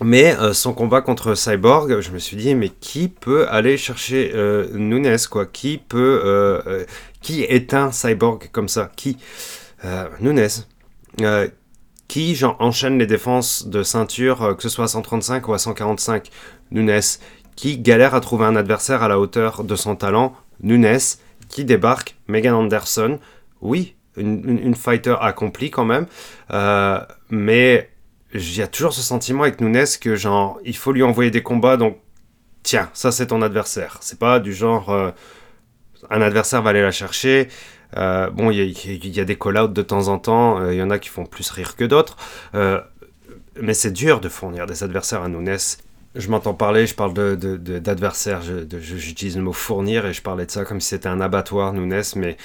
Mais 0.02 0.38
euh, 0.38 0.54
son 0.54 0.74
combat 0.74 1.02
contre 1.02 1.36
Cyborg, 1.36 2.00
je 2.00 2.12
me 2.12 2.20
suis 2.20 2.38
dit, 2.38 2.56
mais 2.56 2.70
qui 2.70 3.10
peut 3.10 3.48
aller 3.50 3.76
chercher 3.76 4.32
euh, 4.34 4.68
Nunes, 4.74 5.18
quoi? 5.30 5.46
Qui 5.46 5.78
peut... 5.78 6.86
Qui 7.22 7.46
un 7.72 7.92
Cyborg 7.92 8.50
comme 8.52 8.70
ça? 8.70 8.92
Qui? 8.96 9.18
Nunes. 10.22 10.48
qui 12.08 12.42
enchaîne 12.60 13.00
les 13.00 13.08
défenses 13.08 13.68
de 13.68 13.82
ceinture, 13.82 14.56
que 14.56 14.62
ce 14.62 14.70
soit 14.70 14.86
à 14.86 14.88
135 14.88 15.48
ou 15.48 15.54
à 15.54 15.58
145 15.58 16.30
Nunes. 16.72 17.02
Qui 17.56 17.80
galère 17.80 18.14
à 18.14 18.22
trouver 18.22 18.46
un 18.46 18.56
adversaire 18.56 19.02
à 19.02 19.08
la 19.08 19.20
hauteur 19.20 19.64
de 19.64 19.76
son 19.76 19.96
talent? 19.96 20.36
Nunes. 20.62 21.00
Qui 21.50 21.66
débarque? 21.66 22.16
Megan 22.28 22.54
Anderson 22.54 23.20
oui, 23.62 23.96
une, 24.18 24.76
fighter 24.76 25.16
accomplie 25.20 25.72
quand 25.72 25.86
même, 25.86 26.08
euh, 26.52 27.00
mais 27.30 27.90
il 28.34 28.58
y 28.58 28.62
a 28.62 28.68
toujours 28.68 28.94
ce 28.94 29.02
sentiment 29.02 29.44
avec 29.44 29.62
Nunes 29.62 29.86
que 30.00 30.16
genre 30.16 30.60
il 30.66 30.76
faut 30.76 30.92
lui 30.92 31.04
envoyer 31.04 31.32
des 31.32 31.44
combats 31.44 31.78
donc 31.78 31.98
tiens 32.64 32.90
ça 32.94 33.12
c'est 33.12 33.28
ton 33.28 33.42
adversaire. 33.42 33.98
C'est 34.02 34.20
pas 34.20 34.40
du 34.40 34.54
genre 34.54 34.90
euh, 34.90 35.12
un 36.10 36.22
adversaire 36.22 36.62
va 36.62 36.72
aller 36.72 36.82
la 36.82 36.92
chercher. 36.92 37.48
Euh, 37.98 38.30
bon 38.30 38.52
il 38.52 39.16
y, 39.16 39.20
a 39.20 39.26
des 39.26 39.38
call-outs 39.38 39.74
de 39.74 39.82
temps 39.82 40.08
en 40.08 40.20
temps 40.20 40.70
il 40.70 40.78
y 40.78 40.82
en 40.82 40.90
a 40.90 41.00
qui 41.00 41.10
font 41.10 41.26
plus 41.26 41.50
rire 41.50 41.76
que 41.76 41.86
d'autres. 41.86 42.18
Mais 43.62 43.74
c'est 43.74 43.92
dur 43.92 44.20
de 44.20 44.28
fournir 44.28 44.66
des 44.66 44.84
adversaires 44.84 45.24
à 45.24 45.30
Nunes. 45.30 45.58
Je 46.16 46.30
m'entends 46.30 46.54
parler, 46.54 46.88
je 46.88 46.96
parle 46.96 47.14
d'adversaire, 47.14 48.42
j'utilise 48.42 49.36
le 49.36 49.44
mot 49.44 49.52
fournir 49.52 50.06
et 50.06 50.14
je 50.14 50.22
parlais 50.22 50.46
de 50.46 50.52
ça 50.52 50.64
comme 50.64 50.80
si 50.80 50.90
c'était 50.90 51.10
un 51.10 51.20
abattoir, 51.20 51.74
Nunes, 51.74 52.04
mais 52.16 52.38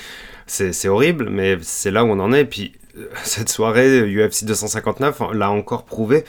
c'est 0.50 0.88
horrible, 0.88 1.28
mais 1.30 1.58
c'est 1.62 1.90
là 1.90 2.04
où 2.04 2.08
on 2.08 2.18
en 2.18 2.32
est. 2.32 2.44
Puis 2.44 2.72
cette 3.22 3.48
soirée 3.48 4.00
UFC 4.02 4.44
259 4.44 5.20
l'a 5.32 5.50
encore 5.50 5.84
prouvé, 5.84 6.24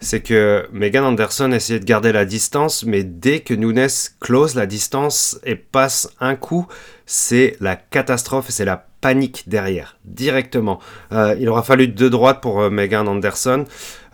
c'est 0.00 0.20
que 0.20 0.66
Megan 0.72 1.04
Anderson 1.04 1.50
essayait 1.52 1.80
de 1.80 1.84
garder 1.84 2.12
la 2.12 2.24
distance, 2.24 2.84
mais 2.84 3.02
dès 3.02 3.40
que 3.40 3.54
Nunes 3.54 3.88
close 4.20 4.54
la 4.54 4.66
distance 4.66 5.38
et 5.44 5.56
passe 5.56 6.08
un 6.20 6.36
coup, 6.36 6.66
c'est 7.06 7.56
la 7.60 7.76
catastrophe, 7.76 8.46
c'est 8.48 8.64
la 8.64 8.86
panique 9.00 9.44
derrière, 9.48 9.98
directement. 10.04 10.80
Euh, 11.12 11.36
il 11.38 11.48
aura 11.48 11.62
fallu 11.62 11.88
deux 11.88 12.10
droites 12.10 12.40
pour 12.40 12.62
euh, 12.62 12.70
Megan 12.70 13.06
Anderson. 13.06 13.64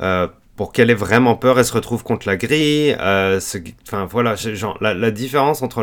Euh, 0.00 0.26
pour 0.56 0.72
qu'elle 0.72 0.90
ait 0.90 0.94
vraiment 0.94 1.36
peur, 1.36 1.58
elle 1.58 1.64
se 1.64 1.72
retrouve 1.72 2.02
contre 2.02 2.28
la 2.28 2.36
grille. 2.36 2.94
enfin 2.98 4.04
voilà, 4.04 4.34
la, 4.80 5.10
différence 5.10 5.62
entre 5.62 5.82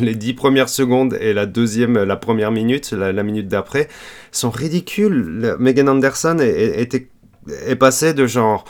les 0.00 0.14
dix 0.14 0.34
premières 0.34 0.68
secondes 0.68 1.16
et 1.20 1.32
la 1.32 1.46
deuxième, 1.46 2.02
la 2.02 2.16
première 2.16 2.52
minute, 2.52 2.92
la, 2.92 3.22
minute 3.22 3.48
d'après, 3.48 3.88
sont 4.30 4.50
ridicules. 4.50 5.56
Megan 5.58 5.88
Anderson 5.88 6.38
est, 6.38 6.94
est, 6.94 7.76
passée 7.76 8.14
de 8.14 8.26
genre 8.26 8.64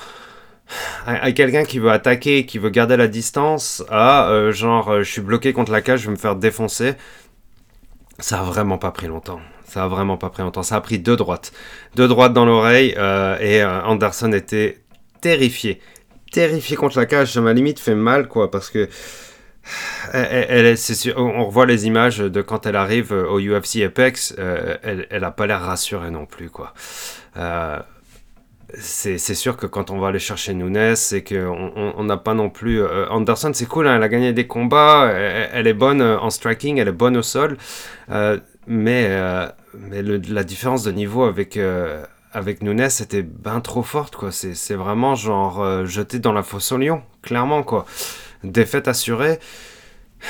à, 1.07 1.31
quelqu'un 1.33 1.65
qui 1.65 1.79
veut 1.79 1.91
attaquer, 1.91 2.47
qui 2.47 2.59
veut 2.59 2.71
garder 2.71 2.97
la 2.97 3.09
distance, 3.09 3.85
à 3.91 4.51
genre 4.51 5.03
je 5.03 5.11
suis 5.11 5.21
bloqué 5.21 5.53
contre 5.53 5.73
la 5.73 5.83
cage, 5.83 6.01
je 6.01 6.07
vais 6.07 6.13
me 6.13 6.19
faire 6.19 6.37
défoncer. 6.37 6.95
Ça 8.19 8.41
a 8.41 8.43
vraiment 8.45 8.79
pas 8.79 8.93
pris 8.93 9.09
longtemps. 9.09 9.41
Ça 9.65 9.85
a 9.85 9.89
vraiment 9.89 10.17
pas 10.17 10.31
pris 10.31 10.43
longtemps. 10.43 10.63
Ça 10.63 10.77
a 10.77 10.81
pris 10.81 10.99
deux 10.99 11.17
droites. 11.17 11.53
Deux 11.97 12.07
droites 12.07 12.33
dans 12.33 12.45
l'oreille 12.45 12.95
euh, 12.97 13.37
et 13.41 13.63
euh, 13.63 13.83
Anderson 13.83 14.33
était 14.33 14.84
terrifié. 15.25 15.81
Terrifié 16.31 16.77
contre 16.77 16.99
la 16.99 17.07
cage. 17.07 17.33
Ça 17.33 17.41
m'a 17.41 17.53
limite 17.53 17.81
fait 17.81 17.95
mal, 17.95 18.29
quoi, 18.29 18.51
parce 18.51 18.71
que. 18.71 18.89
Elle, 20.13 20.77
on 21.17 21.47
revoit 21.47 21.65
les 21.65 21.87
images 21.87 22.19
de 22.19 22.43
quand 22.43 22.67
elle 22.67 22.77
arrive 22.77 23.13
au 23.13 23.41
UFC 23.41 23.83
Apex. 23.83 24.35
Euh, 24.39 24.77
elle, 24.83 25.07
elle 25.11 25.25
a 25.25 25.31
pas 25.31 25.47
l'air 25.47 25.63
rassurée 25.63 26.11
non 26.11 26.27
plus, 26.27 26.51
quoi 26.51 26.75
c'est 28.79 29.35
sûr 29.35 29.57
que 29.57 29.67
quand 29.67 29.91
on 29.91 29.99
va 29.99 30.09
aller 30.09 30.19
chercher 30.19 30.55
Nunes, 30.55 30.97
c'est 30.97 31.23
qu'on 31.23 32.05
n'a 32.05 32.17
pas 32.17 32.35
non 32.35 32.51
plus. 32.51 32.83
Euh, 32.83 33.09
Anderson, 33.11 33.53
c'est 33.55 33.67
cool, 33.67 33.87
hein, 33.87 33.97
elle 33.97 34.03
a 34.03 34.09
gagné 34.09 34.33
des 34.33 34.47
combats, 34.47 35.11
elle, 35.13 35.67
est 35.67 35.75
bonne 35.75 36.01
euh, 36.01 36.19
en 36.19 36.31
striking, 36.31 36.79
elle 36.79 36.89
est 36.89 36.93
bonne 36.93 37.17
au 37.17 37.23
sol, 37.23 37.57
euh, 38.11 38.39
mais, 38.67 39.11
mais 39.75 40.03
la 40.03 40.45
différence 40.45 40.83
de 40.85 40.93
niveau 40.93 41.25
avec, 41.25 41.59
avec 42.35 42.63
Nunes 42.63 42.89
était 43.01 43.23
bien 43.23 43.61
trop 43.61 43.83
forte, 43.83 44.17
quoi. 44.17 44.31
C'est 44.33 44.75
vraiment 44.75 45.15
genre 45.15 45.87
jeté 45.87 46.19
dans 46.19 46.33
la 46.33 46.43
fosse 46.43 46.73
au 46.73 46.79
lion, 46.79 47.03
clairement, 47.23 47.63
quoi. 47.63 47.87
Défaite 48.43 48.89
assurée. 48.89 49.39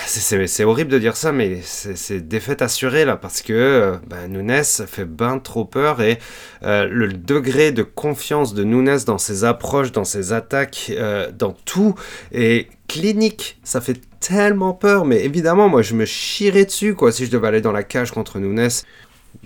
C'est 0.06 0.64
horrible 0.64 0.90
de 0.90 0.98
dire 0.98 1.16
ça, 1.16 1.32
mais 1.32 1.60
c'est 1.62 2.20
défaite 2.20 2.62
assurée 2.62 3.04
là, 3.04 3.16
parce 3.16 3.42
que 3.42 3.52
euh, 3.52 3.96
bah, 4.06 4.26
Nunes 4.28 4.62
fait 4.64 5.04
bien 5.04 5.38
trop 5.38 5.64
peur 5.64 6.02
et 6.02 6.18
euh, 6.62 6.86
le 6.90 7.08
degré 7.08 7.72
de 7.72 7.82
confiance 7.82 8.54
de 8.54 8.64
Nunes 8.64 8.98
dans 9.06 9.18
ses 9.18 9.44
approches, 9.44 9.92
dans 9.92 10.04
ses 10.04 10.32
attaques, 10.32 10.92
euh, 10.94 11.30
dans 11.30 11.52
tout 11.52 11.94
est 12.32 12.68
clinique. 12.88 13.58
Ça 13.62 13.80
fait 13.80 14.00
tellement 14.20 14.74
peur, 14.74 15.04
mais 15.04 15.24
évidemment, 15.24 15.68
moi 15.68 15.82
je 15.82 15.94
me 15.94 16.04
chierais 16.04 16.64
dessus 16.64 16.94
quoi 16.94 17.12
si 17.12 17.24
je 17.24 17.30
devais 17.30 17.48
aller 17.48 17.60
dans 17.60 17.72
la 17.72 17.84
cage 17.84 18.10
contre 18.10 18.38
Nunes. 18.38 18.68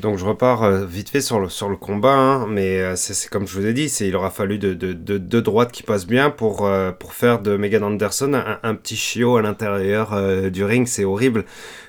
Donc 0.00 0.16
je 0.16 0.24
repars 0.24 0.62
euh, 0.62 0.86
vite 0.86 1.08
fait 1.08 1.20
sur 1.20 1.40
le, 1.40 1.48
sur 1.48 1.68
le 1.68 1.76
combat, 1.76 2.14
hein, 2.14 2.46
mais 2.46 2.80
euh, 2.80 2.94
c'est 2.94 3.28
comme 3.28 3.48
je 3.48 3.58
vous 3.58 3.66
ai 3.66 3.72
dit, 3.72 3.86
il 3.86 4.14
aura 4.14 4.30
fallu 4.30 4.58
deux 4.58 4.76
de, 4.76 4.92
de, 4.92 5.18
de, 5.18 5.40
droites 5.40 5.72
qui 5.72 5.82
passent 5.82 6.06
bien 6.06 6.30
pour, 6.30 6.66
euh, 6.66 6.92
pour 6.92 7.14
faire 7.14 7.40
de 7.40 7.56
Megan 7.56 7.82
Anderson 7.82 8.40
un, 8.62 8.74
petit 8.76 8.96
chiot 8.96 9.36
à 9.36 9.42
l'intérieur 9.42 10.16
du 10.50 10.62
ring, 10.62 10.86
c'est 10.86 11.04
horrible. 11.04 11.44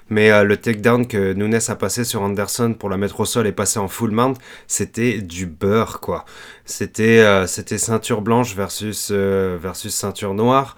Mais 0.10 0.44
le 0.44 0.58
takedown 0.58 1.06
que 1.06 1.34
Nunes 1.34 1.60
a 1.68 1.76
passé 1.76 2.04
sur 2.04 2.24
Anderson 2.24 2.74
pour 2.74 2.90
la 2.90 2.98
mettre 2.98 3.20
au 3.20 3.26
sol 3.26 3.46
et 3.46 3.52
passer 3.52 3.78
en 3.78 3.88
full 3.88 4.10
mount, 4.10 4.34
c'était 4.66 5.22
du 5.22 5.46
beurre 5.46 6.00
quoi. 6.00 6.26
C'était 6.66 7.46
c'était 7.46 7.78
ceinture 7.78 8.22
blanche 8.22 8.56
versus, 8.56 9.12
versus 9.12 9.94
ceinture 9.94 10.34
noire 10.34 10.78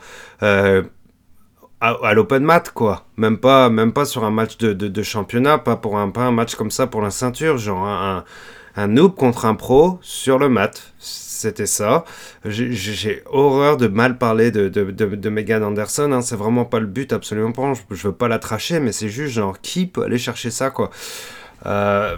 à, 1.81 2.13
l'open 2.13 2.43
mat 2.43 2.71
quoi. 2.71 3.05
Même 3.17 3.37
pas 3.37 3.69
même 3.69 3.91
pas 3.91 4.05
sur 4.05 4.23
un 4.23 4.31
match 4.31 4.57
de, 4.57 4.73
de, 4.73 5.03
championnat 5.03 5.57
pas 5.57 5.75
pour 5.75 5.97
un 5.97 6.09
pas 6.09 6.21
un 6.21 6.31
match 6.31 6.55
comme 6.55 6.71
ça 6.71 6.87
pour 6.87 7.01
la 7.01 7.09
ceinture 7.09 7.57
genre 7.57 7.85
un, 7.85 8.23
un, 8.75 8.87
noob 8.87 9.15
contre 9.15 9.45
un 9.45 9.55
pro 9.55 9.99
sur 10.01 10.37
le 10.37 10.47
mat. 10.47 10.93
C'était 10.99 11.65
ça. 11.65 12.05
J'ai 12.45 13.23
horreur 13.25 13.77
de 13.77 13.87
mal 13.87 14.19
parler 14.19 14.51
de, 14.51 14.69
de, 14.69 14.91
de 14.91 15.29
Megan 15.29 15.63
Anderson 15.63 16.11
hein. 16.11 16.21
c'est 16.21 16.35
vraiment 16.35 16.65
pas 16.65 16.79
le 16.79 16.85
but 16.85 17.11
absolument 17.13 17.51
pas. 17.51 17.73
Je, 17.73 17.95
je 17.95 18.07
veux 18.07 18.13
pas 18.13 18.27
la 18.27 18.37
tracher 18.37 18.79
mais 18.79 18.91
c'est 18.91 19.09
juste 19.09 19.33
genre 19.33 19.59
qui 19.59 19.87
peut 19.87 20.03
aller 20.03 20.19
chercher 20.19 20.51
ça 20.51 20.69
quoi? 20.69 20.91
Euh, 21.65 22.15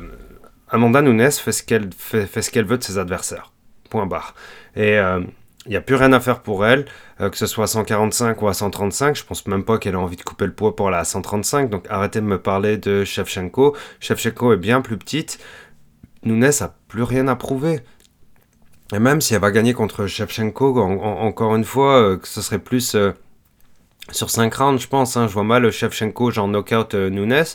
Amanda 0.70 1.02
Nunes 1.02 1.32
fait 1.32 1.52
ce 1.52 1.64
qu'elle 1.64 1.90
fait 1.96 2.42
ce 2.42 2.52
qu'elle 2.52 2.66
veut 2.66 2.78
de 2.78 2.84
ses 2.84 2.98
adversaires. 2.98 3.54
Point 3.90 4.08
barre. 4.08 4.34
Et 4.76 4.98
euh, 4.98 5.22
il 5.66 5.70
n'y 5.70 5.76
a 5.76 5.82
plus 5.82 5.96
rien 5.96 6.12
à 6.12 6.20
faire 6.20 6.42
pour 6.42 6.66
elle, 6.66 6.86
euh, 7.22 7.30
que 7.30 7.38
ce 7.38 7.46
soit 7.46 7.66
à 7.66 7.68
145 7.68 8.42
ou 8.42 8.48
à 8.48 8.54
135. 8.54 9.16
Je 9.16 9.24
pense 9.24 9.48
même 9.48 9.64
pas 9.64 9.78
qu'elle 9.78 9.96
a 9.96 10.00
envie 10.00 10.18
de 10.18 10.22
couper 10.22 10.46
le 10.46 10.54
poids 10.54 10.76
pour 10.76 10.90
la 10.90 11.04
135. 11.04 11.70
Donc 11.70 11.86
arrêtez 11.90 12.20
de 12.20 12.26
me 12.26 12.42
parler 12.42 12.78
de 12.78 13.04
Shevchenko. 13.04 13.76
Shevchenko 14.00 14.54
est 14.54 14.58
bien 14.58 14.82
plus 14.82 14.98
petite. 14.98 15.40
Nunes 16.24 16.52
a 16.60 16.76
plus 16.88 17.04
rien 17.04 17.28
à 17.28 17.36
prouver. 17.36 17.80
Et 18.94 19.00
même 19.00 19.22
si 19.22 19.34
elle 19.34 19.42
va 19.42 19.52
gagner 19.52 19.74
contre 19.74 20.06
Shevchenko, 20.06 20.80
encore 20.80 21.56
une 21.56 21.64
fois, 21.64 22.02
euh, 22.02 22.18
que 22.18 22.28
ce 22.28 22.42
serait 22.42 22.60
plus 22.60 22.96
euh, 22.96 23.12
sur 24.12 24.30
5 24.30 24.54
rounds, 24.56 24.82
je 24.82 24.88
pense, 24.90 25.16
hein, 25.16 25.28
je 25.28 25.34
vois 25.34 25.46
mal 25.46 25.72
Shevchenko 25.72 26.30
genre 26.30 26.50
knockout 26.50 26.94
euh, 26.94 27.10
Nunes, 27.10 27.46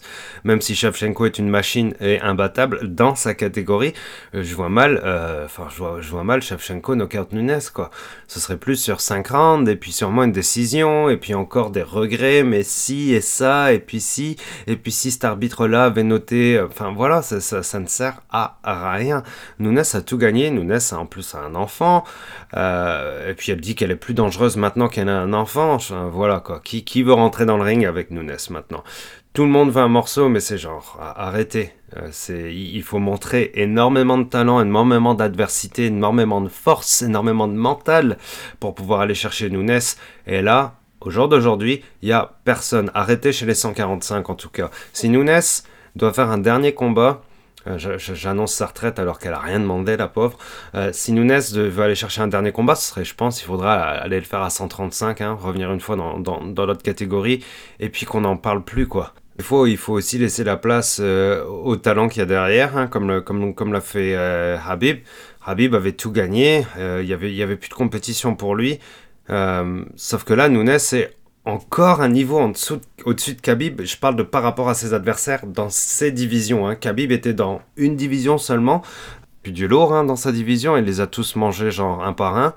même 0.45 0.63
si 0.63 0.75
Shevchenko 0.75 1.27
est 1.27 1.39
une 1.39 1.51
machine 1.51 1.93
et 2.01 2.21
imbattable 2.21 2.95
dans 2.95 3.15
sa 3.15 3.35
catégorie, 3.35 3.93
euh, 4.35 4.43
je 4.43 4.55
vois 4.55 4.71
mal, 4.71 4.99
euh, 5.05 5.45
enfin 5.45 5.67
je 5.71 5.77
vois, 5.77 6.01
je 6.01 6.09
vois 6.09 6.25
mal 6.25 6.41
Shevchenko 6.41 6.95
knockout 6.95 7.33
Nunes 7.33 7.61
quoi. 7.75 7.91
Ce 8.29 8.41
serait 8.41 8.57
plus 8.57 8.77
sur 8.77 9.03
5 9.03 9.29
rounds 9.29 9.71
et 9.71 9.77
puis 9.77 9.93
sûrement 9.93 10.25
une 10.25 10.33
décision 10.33 11.11
et 11.11 11.19
puis 11.19 11.35
encore 11.35 11.71
des 11.71 11.83
regrets, 11.83 12.43
mais 12.45 12.63
si 12.63 13.13
et 13.13 13.21
ça 13.21 13.75
et 13.75 13.79
puis 13.79 14.01
si 14.01 14.37
et 14.67 14.77
puis 14.77 14.91
si 14.91 15.11
cet 15.11 15.27
arbitre 15.27 15.67
là 15.67 15.85
avait 15.85 16.03
noté, 16.03 16.59
enfin 16.61 16.95
voilà, 16.97 17.21
ça, 17.21 17.43
ça, 17.43 17.63
ça, 17.63 17.79
ne 17.79 17.87
sert 17.87 18.23
à 18.31 18.57
rien. 18.95 19.23
Nunes 19.59 19.83
a 19.93 20.01
tout 20.01 20.17
gagné, 20.17 20.51
Nunes 20.51 20.79
a 20.93 20.95
en 20.97 21.05
plus 21.05 21.35
un 21.35 21.55
enfant 21.55 22.05
et 22.55 23.35
puis 23.37 23.53
elle 23.53 23.61
dit 23.61 23.75
qu'elle 23.75 23.91
est 23.91 23.97
plus 23.97 24.15
dangereuse 24.15 24.57
maintenant 24.57 24.89
qu'elle 24.89 25.09
a 25.09 25.21
un 25.21 25.33
enfant, 25.33 25.79
voilà 26.11 26.43
qui, 26.65 27.03
veut 27.03 27.13
rentrer 27.13 27.47
dans 27.47 27.57
le 27.57 27.63
ring 27.63 27.85
avec 27.85 28.11
Nunes 28.11 28.37
maintenant? 28.51 28.83
Tout 29.35 29.45
le 29.45 29.51
monde 29.51 29.71
veut 29.71 29.83
un 29.83 29.89
morceau, 29.89 30.29
mais 30.29 30.41
c'est 30.41 30.59
genre, 30.59 30.99
arrêtez. 31.01 31.73
Euh, 31.97 32.11
il 32.51 32.83
faut 32.83 32.99
montrer 32.99 33.53
énormément 33.55 34.19
de 34.19 34.25
talent, 34.25 34.61
énormément 34.61 35.15
d'adversité, 35.15 35.87
énormément 35.87 36.41
de 36.41 36.49
force, 36.49 37.03
énormément 37.03 37.47
de 37.47 37.53
mental 37.53 38.19
pour 38.59 38.75
pouvoir 38.75 39.01
aller 39.01 39.15
chercher 39.15 39.49
Nunes. 39.49 39.79
Et 40.27 40.43
là, 40.43 40.75
au 41.01 41.11
jour 41.11 41.29
d'aujourd'hui, 41.29 41.85
il 42.03 42.07
n'y 42.07 42.13
a 42.13 42.33
personne. 42.45 42.91
Arrêtez 42.95 43.33
chez 43.33 43.47
les 43.47 43.55
145 43.55 44.29
en 44.29 44.35
tout 44.35 44.51
cas. 44.51 44.71
Si 44.93 45.09
Nunes 45.09 45.41
doit 45.95 46.13
faire 46.13 46.31
un 46.31 46.39
dernier 46.39 46.75
combat, 46.75 47.23
euh, 47.23 47.28
j'annonce 47.77 48.55
sa 48.55 48.67
retraite 48.67 48.99
alors 48.99 49.19
qu'elle 49.19 49.33
a 49.33 49.39
rien 49.39 49.61
demandé, 49.61 49.97
la 49.97 50.09
pauvre. 50.09 50.39
Euh, 50.75 50.91
si 50.93 51.13
Nunes 51.13 51.39
veut 51.39 51.83
aller 51.83 51.95
chercher 51.95 52.23
un 52.23 52.29
dernier 52.29 52.53
combat, 52.53 52.75
ce 52.75 52.89
serait, 52.89 53.05
je 53.05 53.15
pense, 53.15 53.43
il 53.43 53.45
faudra 53.45 53.75
aller 53.75 54.19
le 54.19 54.25
faire 54.25 54.43
à 54.43 54.51
135, 54.51 55.21
hein, 55.21 55.39
revenir 55.41 55.73
une 55.73 55.81
fois 55.81 55.97
dans, 55.97 56.19
dans, 56.19 56.67
l'autre 56.67 56.83
catégorie, 56.83 57.45
et 57.81 57.89
puis 57.89 58.07
qu'on 58.07 58.23
n'en 58.23 58.37
parle 58.37 58.65
plus, 58.65 58.87
quoi. 58.87 59.15
Il 59.39 59.45
faut, 59.45 59.67
il 59.67 59.77
faut 59.77 59.93
aussi 59.93 60.19
laisser 60.19 60.43
la 60.43 60.57
place 60.57 60.99
euh, 61.01 61.45
au 61.45 61.77
talent 61.77 62.09
qu'il 62.09 62.21
y 62.21 62.23
a 62.23 62.27
derrière, 62.27 62.77
hein, 62.77 62.89
comme, 62.89 63.21
comme, 63.23 63.55
comme 63.55 63.73
l'a 63.73 63.81
fait 63.81 64.17
Habib. 64.17 64.99
Habib 65.45 65.75
avait 65.75 65.93
tout 65.93 66.11
gagné, 66.11 66.67
il 66.77 67.07
y 67.07 67.13
avait, 67.13 67.33
y 67.33 67.43
avait 67.43 67.57
plus 67.57 67.69
de 67.71 67.75
compétition 67.75 68.35
pour 68.35 68.55
lui. 68.55 68.81
sauf 69.97 70.25
que 70.25 70.35
là, 70.35 70.49
Nunes 70.49 70.69
est 70.69 71.18
encore 71.49 72.03
un 72.03 72.09
niveau 72.09 72.39
en 72.39 72.51
dessous, 72.51 72.81
au-dessus 73.05 73.35
de 73.35 73.41
Khabib. 73.41 73.81
Je 73.83 73.97
parle 73.97 74.17
de 74.17 74.23
par 74.23 74.43
rapport 74.43 74.69
à 74.69 74.75
ses 74.75 74.93
adversaires 74.93 75.47
dans 75.47 75.71
ses 75.71 76.13
divisions. 76.13 76.69
Hein. 76.69 76.77
Khabib 76.77 77.11
était 77.11 77.33
dans 77.33 77.63
une 77.77 77.97
division 77.97 78.37
seulement, 78.37 78.83
puis 79.43 79.53
du 79.53 79.67
lourd 79.67 79.95
hein, 79.95 80.05
dans 80.05 80.17
sa 80.17 80.31
division. 80.31 80.77
Il 80.77 80.85
les 80.85 81.01
a 81.01 81.07
tous 81.07 81.37
mangés 81.37 81.71
genre 81.71 82.05
un 82.05 82.13
par 82.13 82.37
un. 82.37 82.55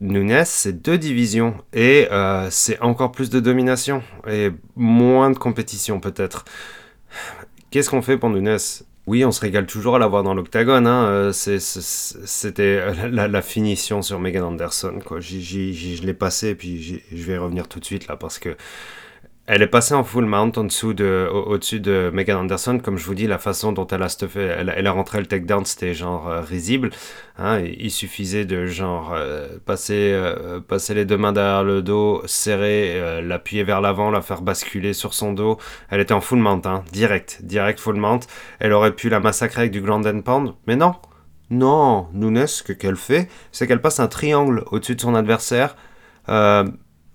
Nunes, 0.00 0.42
c'est 0.44 0.82
deux 0.82 0.98
divisions 0.98 1.54
et 1.72 2.08
euh, 2.10 2.48
c'est 2.50 2.80
encore 2.80 3.12
plus 3.12 3.28
de 3.28 3.38
domination 3.38 4.02
et 4.26 4.50
moins 4.74 5.30
de 5.30 5.38
compétition 5.38 6.00
peut-être. 6.00 6.44
Qu'est-ce 7.70 7.90
qu'on 7.90 8.02
fait 8.02 8.16
pour 8.16 8.30
Nunes 8.30 8.58
oui, 9.10 9.24
on 9.24 9.32
se 9.32 9.40
régale 9.40 9.66
toujours 9.66 9.96
à 9.96 9.98
la 9.98 10.06
voir 10.06 10.22
dans 10.22 10.34
l'octagone. 10.34 10.86
Hein. 10.86 11.04
Euh, 11.06 11.32
c'était 11.32 12.94
la, 13.10 13.42
finition 13.42 14.02
sur 14.02 14.20
Megan 14.20 14.44
Anderson. 14.44 15.00
Je 15.18 16.02
l'ai 16.06 16.14
passé, 16.14 16.54
puis 16.54 17.02
je 17.12 17.24
vais 17.24 17.34
y 17.34 17.36
revenir 17.36 17.66
tout 17.66 17.80
de 17.80 17.84
suite 17.84 18.06
là 18.06 18.16
parce 18.16 18.38
que 18.38 18.56
elle 19.52 19.62
est 19.62 19.66
passée 19.66 19.94
en 19.94 20.04
full 20.04 20.26
mount 20.26 20.52
en 20.56 20.62
dessous 20.62 20.94
de, 20.94 21.28
au-dessus 21.28 21.80
de 21.80 22.08
Megan 22.14 22.36
Anderson. 22.36 22.78
Comme 22.78 22.98
je 22.98 23.04
vous 23.04 23.16
dis, 23.16 23.26
la 23.26 23.38
façon 23.38 23.72
dont 23.72 23.86
elle 23.88 24.04
a 24.04 24.08
elle, 24.76 24.86
a 24.86 24.92
rentré 24.92 25.18
le 25.18 25.26
takedown, 25.26 25.64
c'était 25.64 25.92
genre 25.92 26.28
euh, 26.28 26.40
risible. 26.40 26.90
Hein, 27.36 27.58
il 27.60 27.90
suffisait 27.90 28.44
de 28.44 28.66
genre 28.66 29.12
euh, 29.12 29.48
passer, 29.66 30.12
euh, 30.14 30.60
passer 30.60 30.94
les 30.94 31.04
deux 31.04 31.16
mains 31.16 31.32
derrière 31.32 31.64
le 31.64 31.82
dos, 31.82 32.22
serrer, 32.26 33.20
l'appuyer 33.22 33.64
vers 33.64 33.80
l'avant, 33.80 34.12
la 34.12 34.22
faire 34.22 34.42
basculer 34.42 34.92
sur 34.92 35.14
son 35.14 35.32
dos. 35.32 35.58
Elle 35.88 35.98
était 35.98 36.14
en 36.14 36.20
full 36.20 36.38
mount, 36.38 36.62
hein, 36.64 36.84
direct, 36.92 37.40
direct 37.42 37.80
full 37.80 37.96
mount. 37.96 38.20
Elle 38.60 38.72
aurait 38.72 38.94
pu 38.94 39.08
la 39.08 39.18
massacrer 39.18 39.62
avec 39.62 39.72
du 39.72 39.80
ground 39.80 40.06
and 40.06 40.20
pound, 40.20 40.54
mais 40.68 40.76
non. 40.76 40.94
Non, 41.50 42.06
Nunes, 42.12 42.46
ce 42.46 42.62
qu'elle 42.72 42.94
fait, 42.94 43.28
c'est 43.50 43.66
qu'elle 43.66 43.80
passe 43.80 43.98
un 43.98 44.06
triangle 44.06 44.62
au-dessus 44.70 44.94
de 44.94 45.00
son 45.00 45.16
adversaire. 45.16 45.74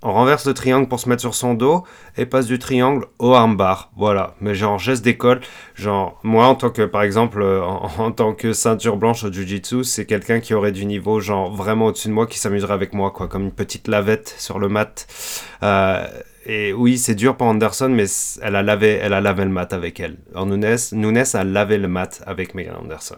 On 0.02 0.14
renverse 0.14 0.46
le 0.46 0.54
triangle 0.54 0.88
pour 0.88 1.00
se 1.00 1.10
mettre 1.10 1.22
sur 1.22 1.34
son 1.34 1.54
dos 1.54 1.84
et 2.18 2.26
passe 2.26 2.46
du 2.46 2.60
triangle 2.60 3.06
au 3.18 3.34
armbar. 3.34 3.92
Voilà, 3.96 4.36
mais 4.40 4.54
genre 4.54 4.78
geste 4.78 5.04
d'école, 5.04 5.42
genre 5.74 6.20
moi 6.22 6.48
en 6.48 6.56
tant 6.56 6.70
que 6.70 6.84
par 6.84 7.02
exemple 7.02 7.42
euh, 7.42 7.64
en, 7.64 8.12
tant 8.12 8.34
que 8.34 8.54
ceinture 8.54 8.98
blanche 8.98 9.24
au 9.24 9.32
jiu-jitsu, 9.32 9.84
c'est 9.84 10.06
quelqu'un 10.06 10.40
qui 10.40 10.54
aurait 10.54 10.72
du 10.72 10.86
niveau 10.86 11.20
genre 11.20 11.52
vraiment 11.52 11.88
au-dessus 11.88 12.10
de 12.10 12.14
moi 12.14 12.28
qui 12.28 12.38
s'amuserait 12.38 12.74
avec 12.74 12.94
moi 12.94 13.12
quoi, 13.12 13.28
comme 13.28 13.46
une 13.46 13.52
petite 13.52 13.88
lavette 13.88 14.36
sur 14.38 14.60
le 14.60 14.70
mat. 14.70 15.08
Euh, 15.64 16.06
et 16.46 16.74
oui, 16.74 17.00
c'est 17.00 17.16
dur 17.16 17.36
pour 17.36 17.48
Anderson, 17.48 17.90
mais 17.90 18.06
elle 18.42 18.56
a 18.56 18.62
lavé, 18.62 19.00
elle 19.02 19.14
a 19.14 19.22
lavé 19.22 19.44
le 19.46 19.50
mat 19.50 19.74
avec 19.74 20.00
elle. 20.00 20.18
En 20.36 20.46
Nunes, 20.46 20.78
Nunes 20.92 21.24
a 21.34 21.44
lavé 21.44 21.80
le 21.80 21.88
mat 21.88 22.22
avec 22.28 22.54
Megan 22.54 22.76
Anderson. 22.76 23.18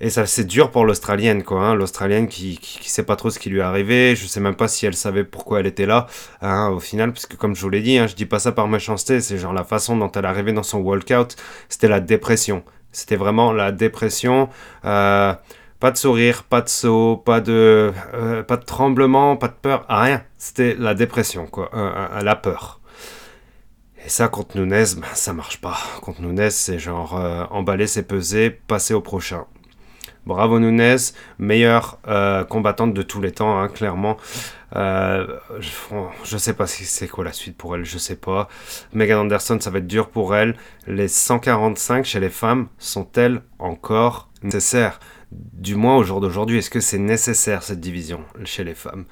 Et 0.00 0.10
ça, 0.10 0.26
c'est 0.26 0.44
dur 0.44 0.70
pour 0.70 0.84
l'Australienne, 0.84 1.42
quoi. 1.42 1.60
Hein, 1.60 1.74
L'Australienne 1.74 2.28
qui, 2.28 2.58
qui, 2.58 2.88
sait 2.88 3.02
pas 3.02 3.16
trop 3.16 3.30
ce 3.30 3.38
qui 3.40 3.50
lui 3.50 3.58
est 3.58 3.62
arrivé. 3.62 4.14
Je 4.14 4.26
sais 4.26 4.38
même 4.38 4.54
pas 4.54 4.68
si 4.68 4.86
elle 4.86 4.94
savait 4.94 5.24
pourquoi 5.24 5.60
elle 5.60 5.66
était 5.66 5.86
là, 5.86 6.06
hein, 6.40 6.68
au 6.68 6.78
final, 6.78 7.12
parce 7.12 7.26
que 7.26 7.36
comme 7.36 7.56
je 7.56 7.62
vous 7.62 7.68
l'ai 7.68 7.80
dit, 7.82 7.98
hein, 7.98 8.06
je 8.06 8.14
dis 8.14 8.26
pas 8.26 8.38
ça 8.38 8.52
par 8.52 8.68
méchanceté, 8.68 9.20
c'est 9.20 9.38
genre 9.38 9.52
la 9.52 9.64
façon 9.64 9.96
dont 9.96 10.10
elle 10.12 10.24
arrivée 10.24 10.52
dans 10.52 10.62
son 10.62 10.78
walkout, 10.78 11.36
c'était 11.68 11.88
la 11.88 12.00
dépression. 12.00 12.62
C'était 12.92 13.16
vraiment 13.16 13.52
la 13.52 13.72
dépression. 13.72 14.48
Euh, 14.84 15.34
pas 15.80 15.90
de 15.90 15.96
sourire, 15.96 16.44
pas 16.44 16.60
de 16.60 16.68
saut, 16.68 17.16
pas 17.16 17.40
de, 17.40 17.92
euh, 18.14 18.42
pas 18.42 18.56
de 18.56 18.64
tremblement, 18.64 19.36
pas 19.36 19.48
de 19.48 19.54
peur, 19.60 19.84
rien. 19.88 20.22
C'était 20.38 20.76
la 20.78 20.94
dépression, 20.94 21.46
quoi. 21.46 21.70
Euh, 21.74 22.22
la 22.22 22.36
peur. 22.36 22.80
Et 24.04 24.08
ça, 24.08 24.28
contre 24.28 24.56
Nunez, 24.58 24.84
ben, 24.96 25.08
ça 25.14 25.32
marche 25.32 25.60
pas. 25.60 25.76
Contre 26.02 26.22
Nunez, 26.22 26.50
c'est 26.50 26.78
genre 26.78 27.14
emballer, 27.50 27.86
c'est 27.86 28.04
peser, 28.04 28.50
passer 28.50 28.94
au 28.94 29.00
prochain. 29.00 29.44
Bravo 30.28 30.60
Nunez, 30.60 31.14
meilleure 31.38 31.98
euh, 32.06 32.44
combattante 32.44 32.92
de 32.92 33.00
tous 33.00 33.22
les 33.22 33.32
temps, 33.32 33.58
hein, 33.58 33.68
clairement. 33.68 34.18
Euh, 34.76 35.26
je, 36.22 36.36
sais 36.36 36.52
pas 36.52 36.66
si 36.66 36.84
c'est 36.84 37.08
quoi 37.08 37.24
la 37.24 37.32
suite 37.32 37.56
pour 37.56 37.74
elle, 37.74 37.86
je 37.86 37.96
sais 37.96 38.14
pas. 38.14 38.46
Megan 38.92 39.20
Anderson, 39.20 39.58
ça 39.58 39.70
va 39.70 39.78
être 39.78 39.86
dur 39.86 40.10
pour 40.10 40.36
elle. 40.36 40.54
Les 40.86 41.08
145 41.08 42.04
chez 42.04 42.20
les 42.20 42.28
femmes 42.28 42.68
sont-elles 42.76 43.40
encore 43.58 44.28
nécessaires? 44.42 45.00
Du 45.32 45.76
moins 45.76 45.96
au 45.96 46.02
jour 46.02 46.20
d'aujourd'hui, 46.20 46.58
est-ce 46.58 46.68
que 46.68 46.80
c'est 46.80 46.98
nécessaire 46.98 47.62
cette 47.62 47.80
division 47.80 48.20
chez 48.44 48.64
les 48.64 48.74
femmes? 48.74 49.06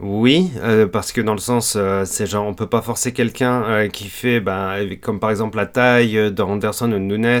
Oui, 0.00 0.52
euh, 0.58 0.86
parce 0.86 1.10
que 1.10 1.20
dans 1.20 1.32
le 1.32 1.40
sens, 1.40 1.74
euh, 1.76 2.04
c'est 2.04 2.26
genre, 2.26 2.46
on 2.46 2.54
peut 2.54 2.68
pas 2.68 2.82
forcer 2.82 3.12
quelqu'un 3.12 3.64
euh, 3.64 3.88
qui 3.88 4.08
fait, 4.08 4.38
ben, 4.38 4.96
comme 5.00 5.18
par 5.18 5.30
exemple 5.30 5.56
la 5.56 5.66
taille 5.66 6.32
d'Anderson 6.32 6.92
ou 6.92 6.98
Nunes, 6.98 7.40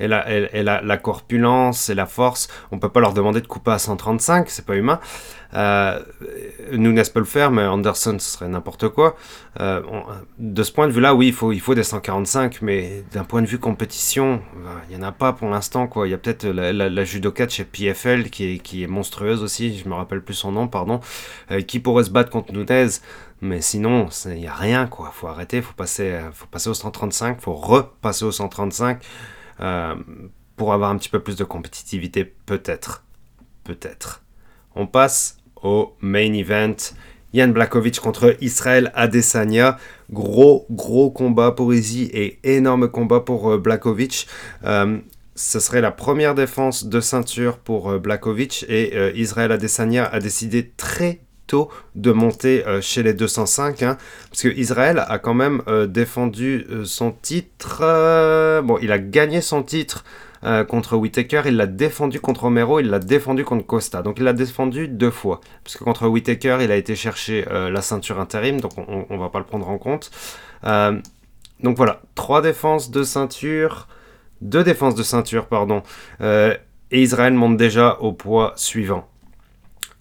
et, 0.00 0.08
la, 0.08 0.30
et, 0.30 0.62
la, 0.62 0.80
la, 0.80 0.96
corpulence 0.96 1.90
et 1.90 1.94
la 1.94 2.06
force, 2.06 2.48
on 2.72 2.78
peut 2.78 2.88
pas 2.88 3.00
leur 3.00 3.12
demander 3.12 3.42
de 3.42 3.46
couper 3.46 3.72
à 3.72 3.78
135, 3.78 4.48
c'est 4.48 4.64
pas 4.64 4.76
humain. 4.76 5.00
Euh, 5.54 6.00
Nunes 6.72 7.02
peut 7.12 7.20
le 7.20 7.26
faire, 7.26 7.50
mais 7.50 7.64
Anderson, 7.64 8.16
ce 8.18 8.30
serait 8.30 8.48
n'importe 8.48 8.88
quoi. 8.88 9.16
Euh, 9.60 9.82
de 10.38 10.62
ce 10.62 10.72
point 10.72 10.86
de 10.86 10.92
vue-là, 10.92 11.14
oui, 11.14 11.28
il 11.28 11.32
faut, 11.32 11.52
il 11.52 11.60
faut 11.60 11.74
des 11.74 11.84
145, 11.84 12.60
mais 12.62 13.04
d'un 13.12 13.24
point 13.24 13.42
de 13.42 13.46
vue 13.46 13.58
compétition, 13.58 14.42
ben, 14.54 14.82
il 14.88 14.96
n'y 14.96 15.02
en 15.02 15.06
a 15.06 15.12
pas 15.12 15.32
pour 15.32 15.48
l'instant. 15.48 15.86
quoi. 15.86 16.06
Il 16.06 16.10
y 16.10 16.14
a 16.14 16.18
peut-être 16.18 16.46
la, 16.46 16.72
la, 16.72 16.88
la, 16.88 17.04
judoka 17.04 17.48
chez 17.48 17.64
PFL 17.64 18.30
qui 18.30 18.54
est, 18.54 18.58
qui 18.58 18.82
est 18.82 18.86
monstrueuse 18.86 19.42
aussi, 19.42 19.78
je 19.78 19.88
me 19.88 19.94
rappelle 19.94 20.22
plus 20.22 20.34
son 20.34 20.52
nom, 20.52 20.68
pardon, 20.68 21.00
euh, 21.50 21.62
qui 21.62 21.80
pourrait 21.80 22.04
se 22.04 22.10
battre 22.10 22.30
contre 22.30 22.52
Nunez. 22.52 22.88
Mais 23.40 23.60
sinon, 23.60 24.08
il 24.26 24.34
n'y 24.34 24.48
a 24.48 24.54
rien, 24.54 24.86
quoi. 24.86 25.10
faut 25.12 25.28
arrêter, 25.28 25.62
faut 25.62 25.72
passer, 25.72 26.18
faut 26.32 26.46
passer 26.46 26.70
au 26.70 26.74
135, 26.74 27.40
faut 27.40 27.54
repasser 27.54 28.24
au 28.24 28.32
135 28.32 29.00
euh, 29.60 29.94
pour 30.56 30.72
avoir 30.72 30.90
un 30.90 30.98
petit 30.98 31.08
peu 31.08 31.20
plus 31.20 31.36
de 31.36 31.44
compétitivité, 31.44 32.24
peut-être. 32.24 33.04
Peut-être. 33.64 34.24
On 34.74 34.86
passe 34.86 35.37
au 35.62 35.92
main 36.00 36.32
event. 36.32 36.76
Yann 37.34 37.52
Blakovic 37.52 38.00
contre 38.00 38.36
Israël 38.40 38.90
Adesanya. 38.94 39.78
Gros, 40.10 40.66
gros 40.70 41.10
combat 41.10 41.52
pour 41.52 41.74
Izzy 41.74 42.10
et 42.12 42.38
énorme 42.42 42.88
combat 42.88 43.20
pour 43.20 43.52
euh, 43.52 43.58
Blakovic. 43.58 44.26
Euh, 44.64 44.98
ce 45.34 45.60
serait 45.60 45.80
la 45.82 45.90
première 45.92 46.34
défense 46.34 46.86
de 46.86 47.00
ceinture 47.00 47.58
pour 47.58 47.90
euh, 47.90 47.98
Blakovic 47.98 48.64
et 48.68 49.12
Israël 49.14 49.52
Adesanya 49.52 50.04
a 50.06 50.18
décidé 50.18 50.72
très 50.76 51.20
tôt 51.46 51.70
de 51.94 52.12
monter 52.12 52.62
chez 52.82 53.02
les 53.02 53.14
205 53.14 53.82
hein, 53.82 53.96
parce 54.28 54.42
que 54.42 54.48
Israël 54.48 55.02
a 55.08 55.18
quand 55.18 55.32
même 55.32 55.62
défendu 55.86 56.66
son 56.84 57.10
titre 57.10 58.60
bon 58.62 58.78
il 58.82 58.92
a 58.92 58.98
gagné 58.98 59.40
son 59.40 59.62
titre 59.62 60.04
euh, 60.44 60.64
contre 60.64 60.96
Whitaker, 60.96 61.42
il 61.46 61.56
l'a 61.56 61.66
défendu 61.66 62.20
contre 62.20 62.42
Romero, 62.42 62.80
il 62.80 62.88
l'a 62.90 62.98
défendu 62.98 63.44
contre 63.44 63.66
Costa. 63.66 64.02
Donc 64.02 64.16
il 64.18 64.24
l'a 64.24 64.32
défendu 64.32 64.88
deux 64.88 65.10
fois. 65.10 65.40
Parce 65.64 65.76
que 65.76 65.84
contre 65.84 66.06
Whitaker, 66.08 66.58
il 66.60 66.70
a 66.70 66.76
été 66.76 66.94
chercher 66.94 67.46
euh, 67.50 67.70
la 67.70 67.82
ceinture 67.82 68.20
intérim, 68.20 68.60
donc 68.60 68.72
on, 68.76 69.06
ne 69.10 69.18
va 69.18 69.28
pas 69.28 69.38
le 69.38 69.44
prendre 69.44 69.68
en 69.68 69.78
compte. 69.78 70.10
Euh, 70.64 71.00
donc 71.62 71.76
voilà, 71.76 72.00
trois 72.14 72.42
défenses 72.42 72.90
de 72.90 73.02
ceinture, 73.02 73.88
deux 74.40 74.62
défenses 74.62 74.94
de 74.94 75.02
ceinture, 75.02 75.46
pardon. 75.46 75.82
et 76.20 77.02
Israël 77.02 77.34
monte 77.34 77.56
déjà 77.56 77.98
au 78.00 78.12
poids 78.12 78.52
suivant. 78.56 79.08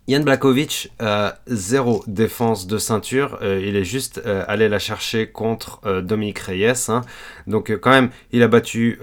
Yann 0.08 0.24
Blakovic, 0.24 0.94
euh, 1.02 1.32
zéro 1.48 2.02
défense 2.08 2.66
de 2.66 2.78
ceinture. 2.78 3.40
Euh, 3.42 3.62
il 3.62 3.76
est 3.76 3.84
juste 3.84 4.22
euh, 4.26 4.46
allé 4.48 4.70
la 4.70 4.80
chercher 4.80 5.28
contre 5.28 6.02
Dominique 6.02 6.40
Reyes. 6.40 6.90
Hein. 6.90 7.02
Donc 7.46 7.78
quand 7.82 7.90
même, 7.92 8.10
il 8.32 8.42
a 8.42 8.48
battu, 8.48 9.00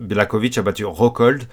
Blakovic 0.00 0.58
a 0.58 0.62
battu 0.62 0.84
Rockhold, 0.84 1.44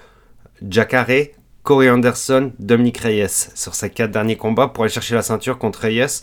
Jacare, 0.68 1.28
Corey 1.62 1.90
Anderson, 1.90 2.52
Dominique 2.58 2.98
Reyes 2.98 3.50
sur 3.54 3.74
ses 3.74 3.90
quatre 3.90 4.10
derniers 4.10 4.36
combats 4.36 4.68
pour 4.68 4.82
aller 4.82 4.92
chercher 4.92 5.14
la 5.14 5.22
ceinture 5.22 5.58
contre 5.58 5.80
Reyes. 5.80 6.22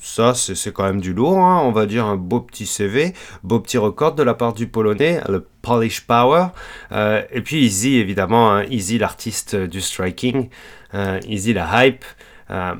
Ça, 0.00 0.34
c'est 0.34 0.72
quand 0.72 0.84
même 0.84 1.00
du 1.00 1.12
lourd, 1.12 1.38
hein. 1.38 1.60
on 1.62 1.72
va 1.72 1.86
dire 1.86 2.06
un 2.06 2.16
beau 2.16 2.40
petit 2.40 2.66
CV, 2.66 3.12
beau 3.42 3.60
petit 3.60 3.78
record 3.78 4.14
de 4.14 4.22
la 4.22 4.34
part 4.34 4.54
du 4.54 4.66
Polonais, 4.66 5.20
le 5.28 5.46
Polish 5.62 6.06
Power. 6.06 6.46
et 6.90 7.42
puis 7.42 7.64
Easy, 7.64 7.96
évidemment, 7.96 8.50
hein. 8.50 8.64
Easy, 8.70 8.98
l'artiste 8.98 9.54
du 9.54 9.80
striking. 9.80 10.48
Euh, 10.94 11.20
Easy 11.26 11.52
la 11.52 11.86
hype. 11.86 12.04
Euh, 12.50 12.74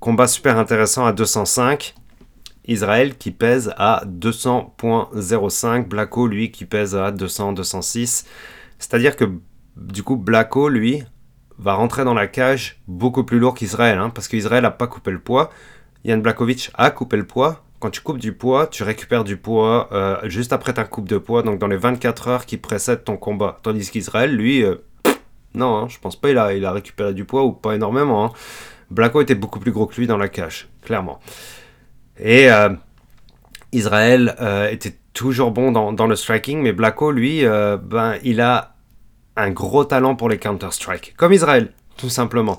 combat 0.00 0.26
super 0.26 0.58
intéressant 0.58 1.06
à 1.06 1.12
205. 1.12 1.94
Israël 2.66 3.16
qui 3.16 3.30
pèse 3.30 3.72
à 3.76 4.04
200.05. 4.06 5.88
Blacko, 5.88 6.26
lui, 6.26 6.50
qui 6.50 6.64
pèse 6.64 6.94
à 6.94 7.10
200-206. 7.10 8.24
C'est-à-dire 8.78 9.16
que, 9.16 9.24
du 9.76 10.02
coup, 10.02 10.16
Blacko, 10.16 10.68
lui, 10.68 11.02
va 11.58 11.74
rentrer 11.74 12.04
dans 12.04 12.14
la 12.14 12.26
cage 12.26 12.80
beaucoup 12.88 13.24
plus 13.24 13.38
lourd 13.38 13.54
qu'Israël. 13.54 13.98
Hein, 13.98 14.10
parce 14.10 14.28
qu'Israël 14.28 14.62
n'a 14.62 14.70
pas 14.70 14.86
coupé 14.86 15.10
le 15.10 15.20
poids. 15.20 15.50
Yann 16.04 16.20
Blakovic 16.20 16.70
a 16.74 16.90
coupé 16.90 17.16
le 17.16 17.26
poids. 17.26 17.64
Quand 17.78 17.90
tu 17.90 18.00
coupes 18.00 18.18
du 18.18 18.32
poids, 18.32 18.66
tu 18.68 18.82
récupères 18.84 19.24
du 19.24 19.36
poids 19.36 19.88
euh, 19.92 20.16
juste 20.24 20.52
après 20.52 20.72
ta 20.72 20.84
coupe 20.84 21.08
de 21.08 21.18
poids, 21.18 21.42
donc 21.42 21.58
dans 21.58 21.66
les 21.66 21.76
24 21.76 22.28
heures 22.28 22.46
qui 22.46 22.56
précèdent 22.56 23.04
ton 23.04 23.16
combat. 23.16 23.58
Tandis 23.62 23.90
qu'Israël, 23.90 24.34
lui, 24.34 24.64
non, 25.54 25.76
hein, 25.76 25.88
je 25.88 25.98
pense 25.98 26.16
pas 26.16 26.30
il 26.30 26.38
a, 26.38 26.54
il 26.54 26.64
a 26.64 26.72
récupéré 26.72 27.12
du 27.12 27.24
poids 27.24 27.44
ou 27.44 27.52
pas 27.52 27.74
énormément. 27.74 28.24
Hein. 28.24 28.32
Blacko 28.90 29.20
était 29.20 29.34
beaucoup 29.34 29.58
plus 29.58 29.72
gros 29.72 29.86
que 29.86 29.96
lui 29.96 30.06
dans 30.06 30.18
la 30.18 30.28
cage, 30.28 30.68
clairement. 30.82 31.18
Et 32.18 32.50
euh, 32.50 32.70
Israël 33.72 34.36
euh, 34.40 34.70
était 34.70 34.94
toujours 35.14 35.50
bon 35.50 35.72
dans, 35.72 36.06
le 36.06 36.16
striking, 36.16 36.62
mais 36.62 36.72
Blacko, 36.72 37.10
lui, 37.10 37.44
euh, 37.44 37.76
ben, 37.76 38.16
il 38.22 38.40
a 38.40 38.74
un 39.36 39.50
gros 39.50 39.84
talent 39.84 40.14
pour 40.14 40.28
les 40.28 40.38
counter-strike, 40.38 41.14
comme 41.16 41.32
Israël, 41.32 41.72
tout 41.96 42.10
simplement. 42.10 42.58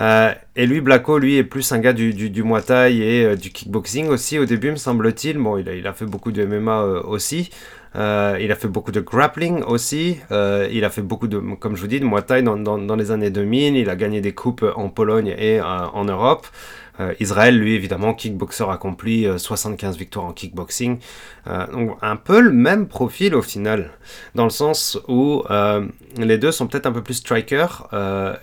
Et 0.00 0.66
lui, 0.66 0.80
Blacko, 0.80 1.18
lui, 1.18 1.36
est 1.36 1.44
plus 1.44 1.72
un 1.72 1.78
gars 1.78 1.92
du, 1.92 2.12
du, 2.12 2.42
Muay 2.42 2.62
Thai 2.62 2.96
et 2.96 3.36
du 3.36 3.50
kickboxing 3.50 4.08
aussi 4.08 4.38
au 4.38 4.44
début, 4.44 4.70
me 4.70 4.76
semble-t-il. 4.76 5.38
Bon, 5.38 5.58
il 5.58 5.86
a, 5.86 5.92
fait 5.92 6.06
beaucoup 6.06 6.32
de 6.32 6.44
MMA 6.44 6.82
aussi. 7.04 7.50
Euh, 7.96 8.36
il 8.40 8.52
a 8.52 8.54
fait 8.54 8.68
beaucoup 8.68 8.92
de 8.92 9.00
grappling 9.00 9.62
aussi. 9.62 10.18
Euh, 10.30 10.68
il 10.70 10.84
a 10.84 10.90
fait 10.90 11.02
beaucoup 11.02 11.26
de, 11.26 11.38
comme 11.58 11.76
je 11.76 11.80
vous 11.80 11.86
dis, 11.86 12.00
de 12.00 12.04
Muay 12.04 12.22
Thai 12.22 12.42
dans, 12.42 12.56
dans, 12.56 12.96
les 12.96 13.10
années 13.10 13.30
2000. 13.30 13.76
Il 13.76 13.90
a 13.90 13.96
gagné 13.96 14.20
des 14.20 14.32
coupes 14.32 14.64
en 14.76 14.88
Pologne 14.88 15.34
et 15.38 15.60
euh, 15.60 15.64
en 15.64 16.04
Europe. 16.04 16.46
Israël, 17.20 17.58
lui, 17.58 17.74
évidemment, 17.74 18.14
kickboxer 18.14 18.70
accompli, 18.70 19.26
75 19.36 19.96
victoires 19.96 20.26
en 20.26 20.32
kickboxing. 20.32 20.98
donc, 21.72 21.96
un 22.02 22.16
peu 22.16 22.40
le 22.40 22.52
même 22.52 22.88
profil 22.88 23.34
au 23.34 23.42
final, 23.42 23.92
dans 24.34 24.44
le 24.44 24.50
sens 24.50 24.98
où 25.06 25.44
les 26.16 26.38
deux 26.38 26.52
sont 26.52 26.66
peut-être 26.66 26.86
un 26.86 26.92
peu 26.92 27.02
plus 27.02 27.14
striker. 27.14 27.66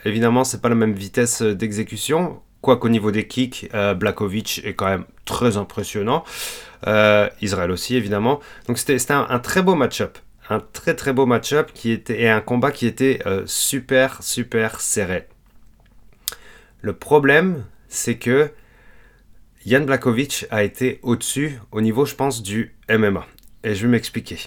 évidemment, 0.06 0.44
c'est 0.44 0.62
pas 0.62 0.70
la 0.70 0.76
même 0.76 0.94
vitesse 0.94 1.42
d'exécution. 1.42 2.40
Quoiqu'au 2.62 2.90
niveau 2.90 3.12
des 3.12 3.28
kicks, 3.28 3.70
Blakovic 3.98 4.62
est 4.64 4.74
quand 4.74 4.88
même 4.88 5.06
très 5.26 5.58
impressionnant. 5.58 6.24
Euh, 6.88 7.30
Israël 7.42 7.72
aussi, 7.72 7.96
évidemment. 7.96 8.40
Donc 8.68 8.78
c'était 8.78 8.98
un, 9.12 9.40
très 9.40 9.62
beau 9.62 9.76
match-up. 9.76 10.18
Un 10.50 10.60
très 10.60 10.94
très 10.94 11.14
beau 11.14 11.26
match-up 11.26 11.72
qui 11.74 11.92
était, 11.92 12.22
et 12.22 12.30
un 12.30 12.42
combat 12.42 12.72
qui 12.72 12.86
était 12.86 13.20
euh, 13.26 13.44
super 13.46 14.22
super 14.22 14.80
serré. 14.80 15.28
Le 16.82 16.94
problème, 16.94 17.66
c'est 17.96 18.18
que 18.18 18.52
Yann 19.66 19.86
Blakovic 19.86 20.46
a 20.52 20.64
été 20.64 21.00
au-dessus 21.02 21.60
au 21.72 21.82
niveau, 21.82 22.06
je 22.06 22.16
pense, 22.16 22.44
du 22.44 22.76
MMA. 22.90 23.26
Et 23.64 23.74
je 23.74 23.84
vais 23.84 23.92
m'expliquer. 23.92 24.38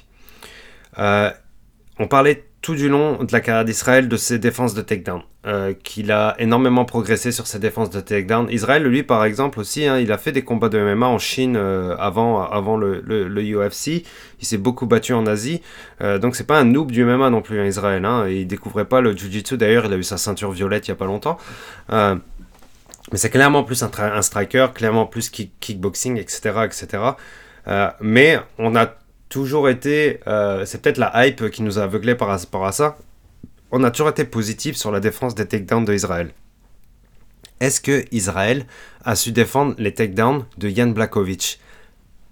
Euh, 0.99 1.31
on 1.99 2.07
parlait 2.07 2.45
tout 2.61 2.75
du 2.75 2.89
long 2.89 3.23
de 3.25 3.33
la 3.33 3.41
carrière 3.41 3.65
d'Israël 3.65 4.09
de 4.09 4.17
ses 4.17 4.39
défenses 4.39 4.75
de 4.75 4.83
takedown. 4.83 5.23
Euh, 5.47 5.73
qu'il 5.73 6.13
a 6.13 6.35
énormément 6.41 6.85
progressé 6.85 7.33
sur 7.33 7.47
ses 7.47 7.59
défenses 7.59 7.91
de 7.91 8.01
takedown. 8.01 8.49
Israël, 8.51 8.83
lui, 8.83 9.03
par 9.03 9.25
exemple, 9.25 9.61
aussi, 9.61 9.87
hein, 9.87 9.99
il 9.99 10.13
a 10.13 10.19
fait 10.19 10.33
des 10.33 10.43
combats 10.43 10.69
de 10.69 10.79
MMA 10.79 11.07
en 11.07 11.19
Chine 11.19 11.57
euh, 11.57 11.97
avant, 11.97 12.43
avant 12.43 12.77
le, 12.77 13.01
le, 13.01 13.43
UFC. 13.43 14.05
Il 14.41 14.47
s'est 14.47 14.59
beaucoup 14.59 14.87
battu 14.87 15.15
en 15.15 15.27
Asie. 15.27 15.63
Euh, 16.03 16.19
donc, 16.19 16.37
c'est 16.37 16.47
pas 16.47 16.59
un 16.59 16.65
noob 16.65 16.91
du 16.91 17.05
MMA 17.05 17.31
non 17.31 17.41
plus, 17.41 17.61
hein, 17.61 17.65
Israël. 17.65 18.05
Hein. 18.05 18.29
Il 18.29 18.47
découvrait 18.47 18.85
pas 18.85 19.01
le 19.01 19.17
Jiu-Jitsu. 19.17 19.57
D'ailleurs, 19.57 19.87
il 19.87 19.93
a 19.93 19.97
eu 19.97 20.03
sa 20.03 20.19
ceinture 20.19 20.51
violette 20.51 20.89
il 20.89 20.91
y 20.91 20.93
a 20.93 20.97
pas 20.97 21.07
longtemps. 21.07 21.39
Mais 23.13 23.19
c'est 23.19 23.31
clairement 23.31 23.65
plus 23.65 23.83
un, 23.83 24.23
striker, 24.23 24.69
clairement 24.75 25.07
plus 25.07 25.31
kick, 25.31 25.53
kickboxing, 25.61 26.19
etc. 26.19 26.61
etc. 26.65 27.03
Euh, 27.67 27.91
mais 28.01 28.39
on 28.59 28.77
a 28.77 28.95
toujours 29.29 29.69
été, 29.69 30.21
euh, 30.27 30.65
c'est 30.65 30.83
peut-être 30.83 30.99
la 30.99 31.27
hype 31.27 31.51
qui 31.51 31.63
nous 31.63 31.79
a 31.79 31.83
aveuglés 31.83 32.15
par 32.15 32.29
rapport 32.29 32.67
à 32.67 32.73
ça, 32.73 32.99
on 33.71 33.85
a 33.85 33.91
toujours 33.91 34.09
été 34.09 34.25
positif 34.25 34.77
sur 34.77 34.91
la 34.91 35.01
défense 35.01 35.35
des 35.35 35.47
takedowns 35.47 35.85
d'Israël. 35.85 36.33
Est-ce 37.61 37.81
que 37.81 38.05
Israël 38.13 38.67
a 39.05 39.17
su 39.17 39.33
défendre 39.33 39.75
les 39.79 39.93
takedowns 39.93 40.45
de 40.59 40.69
Jan 40.69 40.89
Blakovic 40.89 41.61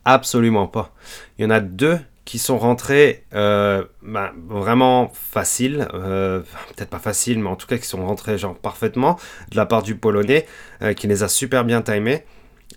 Absolument 0.05 0.69
pas. 0.69 0.95
Il 1.37 1.43
y 1.43 1.47
en 1.47 1.51
a 1.51 1.61
deux 1.61 1.99
qui 2.27 2.39
sont 2.39 2.59
rentrés 2.59 3.25
euh, 3.35 3.85
bah, 4.03 4.33
vraiment 4.49 5.11
faciles, 5.15 5.89
euh, 5.95 6.41
peut-être 6.75 6.91
pas 6.91 6.99
faciles, 6.99 7.39
mais 7.39 7.49
en 7.49 7.57
tout 7.57 7.69
cas 7.69 7.79
qui 7.79 7.87
sont 7.87 8.05
rentrés 8.05 8.37
genre 8.37 8.57
parfaitement 8.57 9.17
de 9.51 9.57
la 9.57 9.65
part 9.65 9.83
du 9.83 9.95
Polonais, 9.97 10.45
euh, 10.83 10.93
qui 10.93 11.07
les 11.07 11.23
a 11.23 11.29
super 11.29 11.65
bien 11.65 11.81
timés. 11.81 12.25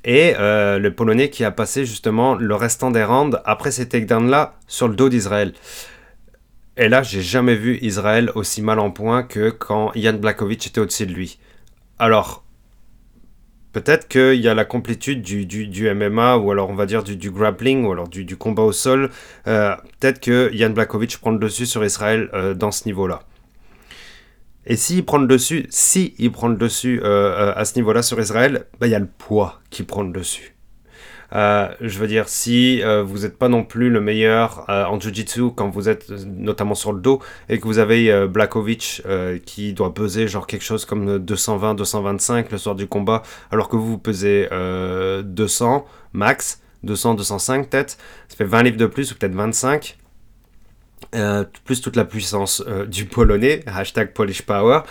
Et 0.06 0.36
le 0.38 0.90
Polonais 0.90 1.30
qui 1.30 1.44
a 1.44 1.52
passé 1.52 1.86
justement 1.86 2.36
le 2.36 2.56
restant 2.56 2.90
des 2.90 3.04
rounds 3.04 3.42
après 3.44 3.72
ces 3.72 3.90
takedowns-là 3.90 4.56
sur 4.66 4.88
le 4.88 4.96
dos 4.96 5.10
d'Israël. 5.10 5.54
Et 6.78 6.88
là, 6.88 7.04
j'ai 7.04 7.22
jamais 7.22 7.56
vu 7.56 7.78
Israël 7.82 8.32
aussi 8.36 8.62
mal 8.62 8.80
en 8.80 8.92
point 8.92 9.24
que 9.24 9.50
quand 9.50 9.92
Jan 9.96 10.14
Blakovic 10.14 10.68
était 10.68 10.80
au-dessus 10.80 11.06
de 11.06 11.12
lui. 11.12 11.38
Alors, 11.98 12.46
peut-être 13.72 14.08
qu'il 14.08 14.40
y 14.42 14.48
a 14.48 14.54
la 14.54 14.66
complétude 14.66 15.22
du, 15.22 15.46
du, 15.46 15.68
du, 15.68 15.94
MMA, 15.94 16.38
ou 16.38 16.52
alors 16.52 16.70
on 16.70 16.76
va 16.76 16.86
dire 16.86 17.04
du, 17.04 17.16
du 17.16 17.32
grappling, 17.32 17.86
ou 17.86 17.92
alors 17.92 18.08
du, 18.08 18.26
du 18.26 18.38
combat 18.38 18.64
au 18.64 18.72
sol. 18.72 19.10
Euh, 19.48 19.76
peut-être 20.00 20.20
que 20.20 20.50
Jan 20.54 20.72
Blakovic 20.72 21.18
prend 21.18 21.32
le 21.32 21.40
dessus 21.40 21.66
sur 21.66 21.84
Israël 21.84 22.30
euh, 22.34 22.54
dans 22.54 22.72
ce 22.72 22.86
niveau-là. 22.86 23.22
Et 24.66 24.76
s'il 24.76 25.04
prend 25.04 25.18
le 25.18 25.28
dessus, 25.28 25.66
si 25.70 26.14
il 26.20 26.32
prend 26.32 26.48
le 26.48 26.56
dessus 26.56 27.02
euh, 27.04 27.54
à 27.56 27.66
ce 27.66 27.76
niveau-là 27.76 28.04
sur 28.04 28.20
Israël, 28.20 28.66
bah, 28.80 28.88
il 28.88 28.92
y 28.92 28.96
a 28.96 29.00
le 29.00 29.08
poids 29.08 29.60
qui 29.70 29.84
prend 29.84 30.04
le 30.04 30.12
dessus. 30.12 30.56
Euh, 31.34 31.70
je 31.82 32.00
veux 32.00 32.08
dire, 32.08 32.28
si 32.28 32.82
euh, 32.82 33.04
vous 33.04 33.20
n'êtes 33.20 33.38
pas 33.38 33.50
non 33.50 33.64
plus 33.64 33.90
le 33.90 34.02
meilleur 34.02 34.66
euh, 34.70 34.86
en 34.86 35.00
Jiu-Jitsu 35.00 35.52
quand 35.56 35.70
vous 35.70 35.88
êtes 35.88 36.10
notamment 36.10 36.76
sur 36.76 36.92
le 36.92 37.00
dos 37.00 37.22
et 37.50 37.60
que 37.60 37.66
vous 37.66 37.78
avez 37.78 38.28
Blakovic 38.28 39.04
qui 39.46 39.74
doit 39.74 39.94
peser 39.94 40.28
genre 40.28 40.48
quelque 40.48 40.64
chose 40.64 40.86
comme 40.86 41.18
220-225 41.18 42.46
le 42.52 42.58
soir 42.58 42.76
du 42.76 42.88
combat, 42.88 43.22
alors 43.52 43.70
que 43.70 43.76
vous, 43.76 43.86
vous 43.86 43.98
pesez 43.98 44.48
200 45.24 45.86
max, 46.14 46.62
200-205 46.86 47.66
peut-être, 47.68 47.98
ça 48.28 48.36
fait 48.36 48.46
20 48.46 48.64
livres 48.64 48.78
de 48.78 48.86
plus 48.86 49.12
ou 49.12 49.16
peut-être 49.16 49.36
25. 49.36 49.98
Euh, 51.16 51.44
plus 51.64 51.82
toute 51.82 51.96
la 51.96 52.06
puissance 52.06 52.64
du 52.88 53.06
polonais, 53.06 53.64
hashtag 53.68 54.14
Polish 54.14 54.42
Power, 54.44 54.82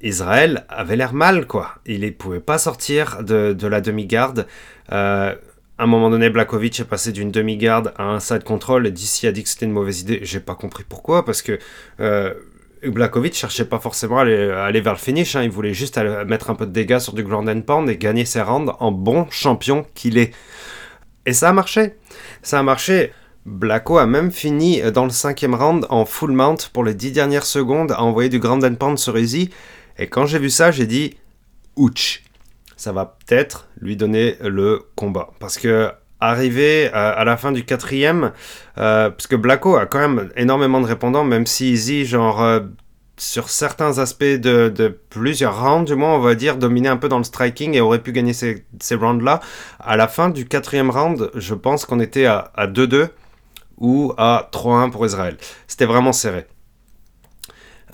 Israël 0.00 0.64
avait 0.68 0.96
l'air 0.96 1.12
mal, 1.12 1.46
quoi. 1.46 1.74
Il 1.86 2.02
ne 2.02 2.10
pouvait 2.10 2.40
pas 2.40 2.58
sortir 2.58 3.22
de, 3.22 3.52
de 3.52 3.66
la 3.66 3.80
demi-garde. 3.80 4.46
À 4.88 5.34
un 5.78 5.86
moment 5.86 6.10
donné, 6.10 6.30
Blakovic 6.30 6.80
est 6.80 6.84
passé 6.84 7.12
d'une 7.12 7.30
demi-garde 7.30 7.92
à 7.96 8.04
un 8.04 8.20
side 8.20 8.44
control 8.44 8.86
et 8.86 8.90
d'ici 8.90 9.26
a 9.26 9.32
dit 9.32 9.42
que 9.42 9.48
c'était 9.48 9.66
une 9.66 9.72
mauvaise 9.72 10.00
idée. 10.00 10.20
J'ai 10.22 10.40
pas 10.40 10.54
compris 10.54 10.84
pourquoi, 10.88 11.24
parce 11.24 11.42
que 11.42 11.58
Blakovic 12.84 13.34
cherchait 13.34 13.64
pas 13.64 13.78
forcément 13.78 14.18
à 14.18 14.22
aller, 14.22 14.80
vers 14.80 14.92
le 14.92 14.98
finish, 14.98 15.36
hein. 15.36 15.42
il 15.42 15.50
voulait 15.50 15.74
juste 15.74 15.98
mettre 16.26 16.50
un 16.50 16.54
peu 16.54 16.66
de 16.66 16.72
dégâts 16.72 16.98
sur 16.98 17.12
du 17.12 17.22
ground 17.22 17.48
and 17.48 17.62
pound 17.62 17.88
et 17.88 17.96
gagner 17.96 18.24
ses 18.24 18.42
rounds 18.42 18.72
en 18.78 18.92
bon 18.92 19.26
champion 19.30 19.86
qu'il 19.94 20.18
est. 20.18 20.32
Et 21.26 21.32
ça 21.32 21.48
a 21.48 21.52
marché. 21.52 21.94
Ça 22.42 22.58
a 22.58 22.62
marché. 22.62 23.12
Blacko 23.46 23.98
a 23.98 24.06
même 24.06 24.30
fini 24.30 24.80
dans 24.92 25.04
le 25.04 25.10
cinquième 25.10 25.54
round 25.54 25.86
en 25.90 26.06
full 26.06 26.32
mount 26.32 26.56
pour 26.72 26.82
les 26.82 26.94
dix 26.94 27.12
dernières 27.12 27.44
secondes 27.44 27.92
à 27.92 28.02
envoyer 28.02 28.30
du 28.30 28.38
ground 28.38 28.64
and 28.64 28.76
pound 28.76 28.98
sur 28.98 29.18
Easy. 29.18 29.50
Et 29.98 30.06
quand 30.06 30.26
j'ai 30.26 30.38
vu 30.38 30.50
ça, 30.50 30.70
j'ai 30.70 30.86
dit 30.86 31.16
ouch, 31.76 32.22
ça 32.76 32.92
va 32.92 33.16
peut-être 33.26 33.68
lui 33.80 33.96
donner 33.96 34.36
le 34.42 34.82
combat. 34.96 35.30
Parce 35.40 35.58
que 35.58 35.90
arrivé 36.20 36.90
à, 36.92 37.24
la 37.24 37.36
fin 37.36 37.52
du 37.52 37.64
quatrième, 37.64 38.32
euh, 38.78 39.10
parce 39.10 39.26
que 39.26 39.36
Blacko 39.36 39.76
a 39.76 39.86
quand 39.86 39.98
même 39.98 40.30
énormément 40.36 40.80
de 40.80 40.86
répondants, 40.86 41.24
même 41.24 41.46
si 41.46 41.72
Easy, 41.72 42.06
genre, 42.06 42.42
euh, 42.42 42.60
sur 43.16 43.48
certains 43.48 43.98
aspects 43.98 44.24
de, 44.24 44.72
de, 44.74 44.88
plusieurs 45.10 45.60
rounds, 45.62 45.84
du 45.84 45.94
moins, 45.94 46.14
on 46.14 46.20
va 46.20 46.34
dire, 46.34 46.56
dominé 46.56 46.88
un 46.88 46.96
peu 46.96 47.08
dans 47.08 47.18
le 47.18 47.24
striking 47.24 47.74
et 47.74 47.80
aurait 47.80 48.00
pu 48.00 48.12
gagner 48.12 48.32
ces, 48.32 48.64
ces 48.80 48.94
rounds-là. 48.94 49.40
À 49.78 49.96
la 49.96 50.08
fin 50.08 50.30
du 50.30 50.46
quatrième 50.46 50.90
round, 50.90 51.30
je 51.34 51.54
pense 51.54 51.84
qu'on 51.84 52.00
était 52.00 52.26
à 52.26 52.50
2-2 52.58 53.08
ou 53.78 54.12
à 54.16 54.48
3-1 54.52 54.90
pour 54.90 55.06
Israël. 55.06 55.36
C'était 55.66 55.86
vraiment 55.86 56.12
serré. 56.12 56.46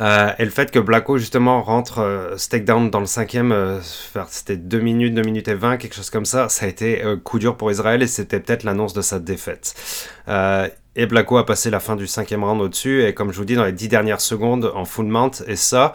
Euh, 0.01 0.31
et 0.39 0.45
le 0.45 0.51
fait 0.51 0.71
que 0.71 0.79
Blacko 0.79 1.19
justement 1.19 1.63
rentre 1.63 1.99
euh, 1.99 2.37
stake 2.37 2.65
down 2.65 2.91
dans 2.91 3.01
le 3.01 3.07
cinquième, 3.07 3.53
euh, 3.53 3.81
c'était 4.29 4.57
2 4.57 4.81
minutes, 4.81 5.15
2 5.15 5.23
minutes 5.23 5.49
et 5.49 5.55
20, 5.55 5.77
quelque 5.77 5.95
chose 5.95 6.11
comme 6.11 6.25
ça, 6.25 6.49
ça 6.49 6.65
a 6.65 6.69
été 6.69 7.05
euh, 7.05 7.17
coup 7.17 7.39
dur 7.39 7.57
pour 7.57 7.71
Israël 7.71 8.03
et 8.03 8.07
c'était 8.07 8.41
peut-être 8.41 8.63
l'annonce 8.63 8.95
de 8.95 9.03
sa 9.03 9.19
défaite. 9.19 9.75
Et 10.97 11.07
Blacko 11.07 11.39
a 11.39 11.47
passé 11.47 11.71
la 11.71 11.79
fin 11.79 11.95
du 11.95 12.07
cinquième 12.07 12.43
round 12.43 12.61
au-dessus 12.61 13.05
et 13.05 13.15
comme 13.15 13.31
je 13.31 13.39
vous 13.39 13.45
dis 13.45 13.55
dans 13.55 13.65
les 13.65 13.73
10 13.73 13.89
dernières 13.89 14.21
secondes 14.21 14.73
en 14.75 14.85
full 14.85 15.07
mount 15.07 15.31
et 15.47 15.57
ça, 15.57 15.93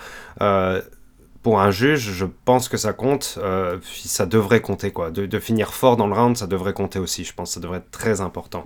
pour 1.43 1.59
un 1.59 1.69
juge, 1.69 2.11
je 2.13 2.25
pense 2.45 2.69
que 2.69 2.77
ça 2.77 2.93
compte, 2.93 3.37
ça 3.83 4.25
devrait 4.25 4.61
compter 4.61 4.91
quoi. 4.91 5.11
De, 5.11 5.39
finir 5.39 5.73
fort 5.73 5.97
dans 5.97 6.07
le 6.07 6.13
round, 6.13 6.37
ça 6.37 6.47
devrait 6.47 6.73
compter 6.73 6.97
aussi, 6.97 7.25
je 7.25 7.33
pense 7.33 7.51
ça 7.51 7.59
devrait 7.59 7.79
être 7.79 7.91
très 7.91 8.21
important. 8.21 8.65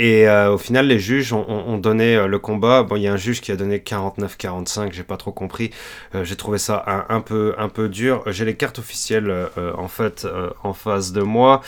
Euh, 0.00 0.04
et 0.04 0.28
euh, 0.28 0.52
au 0.52 0.58
final, 0.58 0.86
les 0.86 0.98
juges 0.98 1.32
ont, 1.32 1.46
ont 1.48 1.78
donné 1.78 2.16
euh, 2.16 2.26
le 2.26 2.38
combat. 2.38 2.82
Bon, 2.82 2.96
il 2.96 3.02
y 3.02 3.08
a 3.08 3.12
un 3.12 3.16
juge 3.16 3.40
qui 3.40 3.52
a 3.52 3.56
donné 3.56 3.78
49-45, 3.78 4.92
j'ai 4.92 5.02
pas 5.02 5.16
trop 5.16 5.32
compris. 5.32 5.70
Euh, 6.14 6.24
j'ai 6.24 6.36
trouvé 6.36 6.58
ça 6.58 6.84
un, 7.08 7.20
peu, 7.20 7.54
un 7.58 7.68
peu 7.68 7.88
dur. 7.88 8.22
J'ai 8.26 8.44
les 8.44 8.56
cartes 8.56 8.78
officielles 8.78 9.30
euh, 9.30 9.72
en 9.76 9.88
fait 9.88 10.26
en 10.62 10.72
face 10.72 11.12
de 11.12 11.22
moi. 11.22 11.62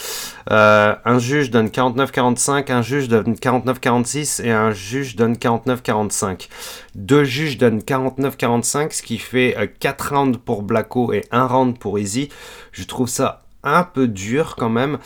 un 0.49 1.19
juge 1.19 1.51
donne 1.51 1.69
49-45, 1.69 2.73
un 2.73 2.83
juge 2.83 3.09
donne 3.09 3.35
49-46 3.35 4.45
et 4.45 4.51
un 4.51 4.73
juge 4.73 5.17
donne 5.17 5.35
49-45. 5.35 6.49
Deux 6.95 7.25
juges 7.25 7.59
donnent 7.59 7.81
49-45, 7.81 8.93
ce 8.93 9.03
qui 9.03 9.19
fait 9.19 9.57
4 9.81 10.15
rounds 10.15 10.39
pour 10.39 10.63
Blacko 10.63 11.13
et 11.13 11.25
1 11.31 11.47
round 11.47 11.79
pour 11.79 11.99
Easy. 11.99 12.29
Je 12.73 12.85
trouve 12.85 13.09
ça 13.09 13.43
un 13.63 13.83
peu 13.83 14.07
dur 14.07 14.55
quand 14.57 14.69
même 14.71 14.99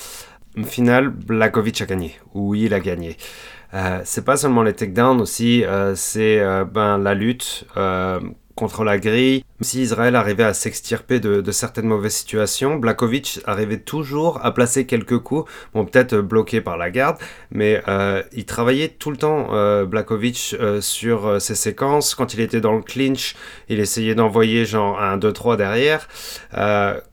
final, 0.64 1.08
Blakovic 1.08 1.80
a 1.80 1.86
gagné. 1.86 2.16
Oui, 2.34 2.62
il 2.62 2.74
a 2.74 2.80
gagné. 2.80 3.16
Euh, 3.74 4.00
c'est 4.04 4.24
pas 4.24 4.36
seulement 4.36 4.62
les 4.62 4.72
takedowns 4.72 5.20
aussi, 5.20 5.64
euh, 5.64 5.94
c'est 5.94 6.40
euh, 6.40 6.64
ben, 6.64 6.98
la 6.98 7.14
lutte 7.14 7.64
contre 8.54 8.84
la 8.84 8.98
grille. 8.98 9.44
Si 9.62 9.82
Israël 9.82 10.16
arrivait 10.16 10.44
à 10.44 10.54
s'extirper 10.54 11.20
de, 11.20 11.50
certaines 11.52 11.86
mauvaises 11.86 12.14
situations, 12.14 12.76
Blakovic 12.76 13.40
arrivait 13.44 13.78
toujours 13.78 14.40
à 14.42 14.54
placer 14.54 14.86
quelques 14.86 15.18
coups, 15.18 15.50
bon 15.74 15.84
peut-être 15.84 16.16
bloqué 16.16 16.62
par 16.62 16.78
la 16.78 16.90
garde, 16.90 17.18
mais 17.50 17.82
euh, 17.88 18.22
il 18.32 18.46
travaillait 18.46 18.88
tout 18.88 19.10
le 19.10 19.18
temps, 19.18 19.48
euh, 19.52 19.86
euh, 19.86 20.80
sur 20.80 21.40
ses 21.40 21.54
séquences. 21.54 22.14
Quand 22.14 22.32
il 22.32 22.40
était 22.40 22.60
dans 22.60 22.74
le 22.74 22.82
clinch, 22.82 23.34
il 23.68 23.80
essayait 23.80 24.14
d'envoyer 24.14 24.64
genre 24.64 25.00
un 25.00 25.18
2-3 25.18 25.56
derrière. 25.56 26.08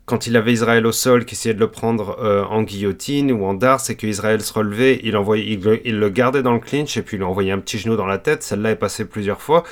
quand 0.06 0.26
il 0.26 0.38
avait 0.38 0.54
Israël 0.54 0.86
au 0.86 0.94
sol, 0.94 1.26
qui 1.26 1.36
essayait 1.36 1.54
de 1.54 1.60
le 1.60 1.70
prendre 1.70 2.18
en 2.50 2.64
guillotine 2.64 3.32
ou 3.32 3.46
en 3.46 3.54
dart, 3.54 3.82
c'est 3.82 3.96
que 3.96 4.08
Israël 4.08 4.42
se 4.42 4.54
relevait, 4.54 5.02
il, 5.04 5.18
envoyait, 5.18 5.46
il, 5.46 5.82
il 5.84 6.00
le 6.00 6.10
gardait 6.10 6.44
dans 6.44 6.54
le 6.54 6.60
clinch 6.60 6.96
et 6.96 7.02
puis 7.02 7.18
il 7.18 7.24
envoyait 7.24 7.52
un 7.52 7.60
petit 7.60 7.78
genou 7.78 7.98
dans 7.98 8.06
la 8.06 8.18
tête. 8.18 8.42
Celle-là 8.44 8.72
est 8.72 8.76
passée 8.76 9.04
plusieurs 9.04 9.42
fois. 9.42 9.64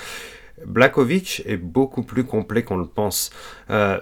Blakovic 0.64 1.44
est 1.46 1.58
beaucoup 1.58 2.04
plus 2.04 2.24
complet 2.24 2.64
qu'on 2.64 2.78
le 2.78 2.86
pense. 2.86 3.32
Euh, 3.70 4.00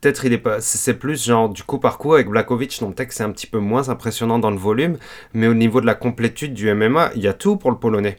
peut-être 0.00 0.24
il 0.24 0.32
est 0.32 0.38
pas, 0.38 0.60
c'est 0.60 0.94
plus 0.94 1.24
genre 1.24 1.48
du 1.48 1.62
coup 1.62 1.78
par 1.78 1.98
coup 1.98 2.14
avec 2.14 2.28
Blakovic, 2.28 2.80
donc 2.80 2.96
peut-être 2.96 3.10
que 3.10 3.14
c'est 3.14 3.22
un 3.22 3.30
petit 3.30 3.46
peu 3.46 3.58
moins 3.58 3.88
impressionnant 3.88 4.38
dans 4.38 4.50
le 4.50 4.56
volume, 4.56 4.98
mais 5.32 5.46
au 5.46 5.54
niveau 5.54 5.80
de 5.80 5.86
la 5.86 5.94
complétude 5.94 6.54
du 6.54 6.72
MMA, 6.72 7.12
il 7.14 7.22
y 7.22 7.28
a 7.28 7.34
tout 7.34 7.56
pour 7.56 7.70
le 7.70 7.78
polonais. 7.78 8.16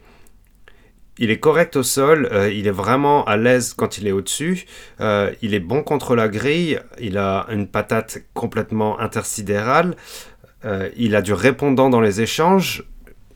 Il 1.20 1.30
est 1.30 1.40
correct 1.40 1.76
au 1.76 1.84
sol, 1.84 2.28
euh, 2.32 2.52
il 2.52 2.66
est 2.66 2.72
vraiment 2.72 3.24
à 3.26 3.38
l'aise 3.38 3.76
quand 3.76 4.00
il 4.00 4.08
est 4.08 4.12
au-dessus, 4.12 4.66
euh, 5.00 5.32
il 5.44 5.54
est 5.54 5.60
bon 5.60 5.84
contre 5.84 6.16
la 6.16 6.28
grille, 6.28 6.80
il 7.00 7.18
a 7.18 7.46
une 7.52 7.68
patate 7.68 8.24
complètement 8.34 9.00
intersidérale, 9.00 9.96
il 10.96 11.14
a 11.18 11.22
du 11.22 11.34
répondant 11.34 11.90
dans 11.90 12.00
les 12.00 12.22
échanges, 12.22 12.86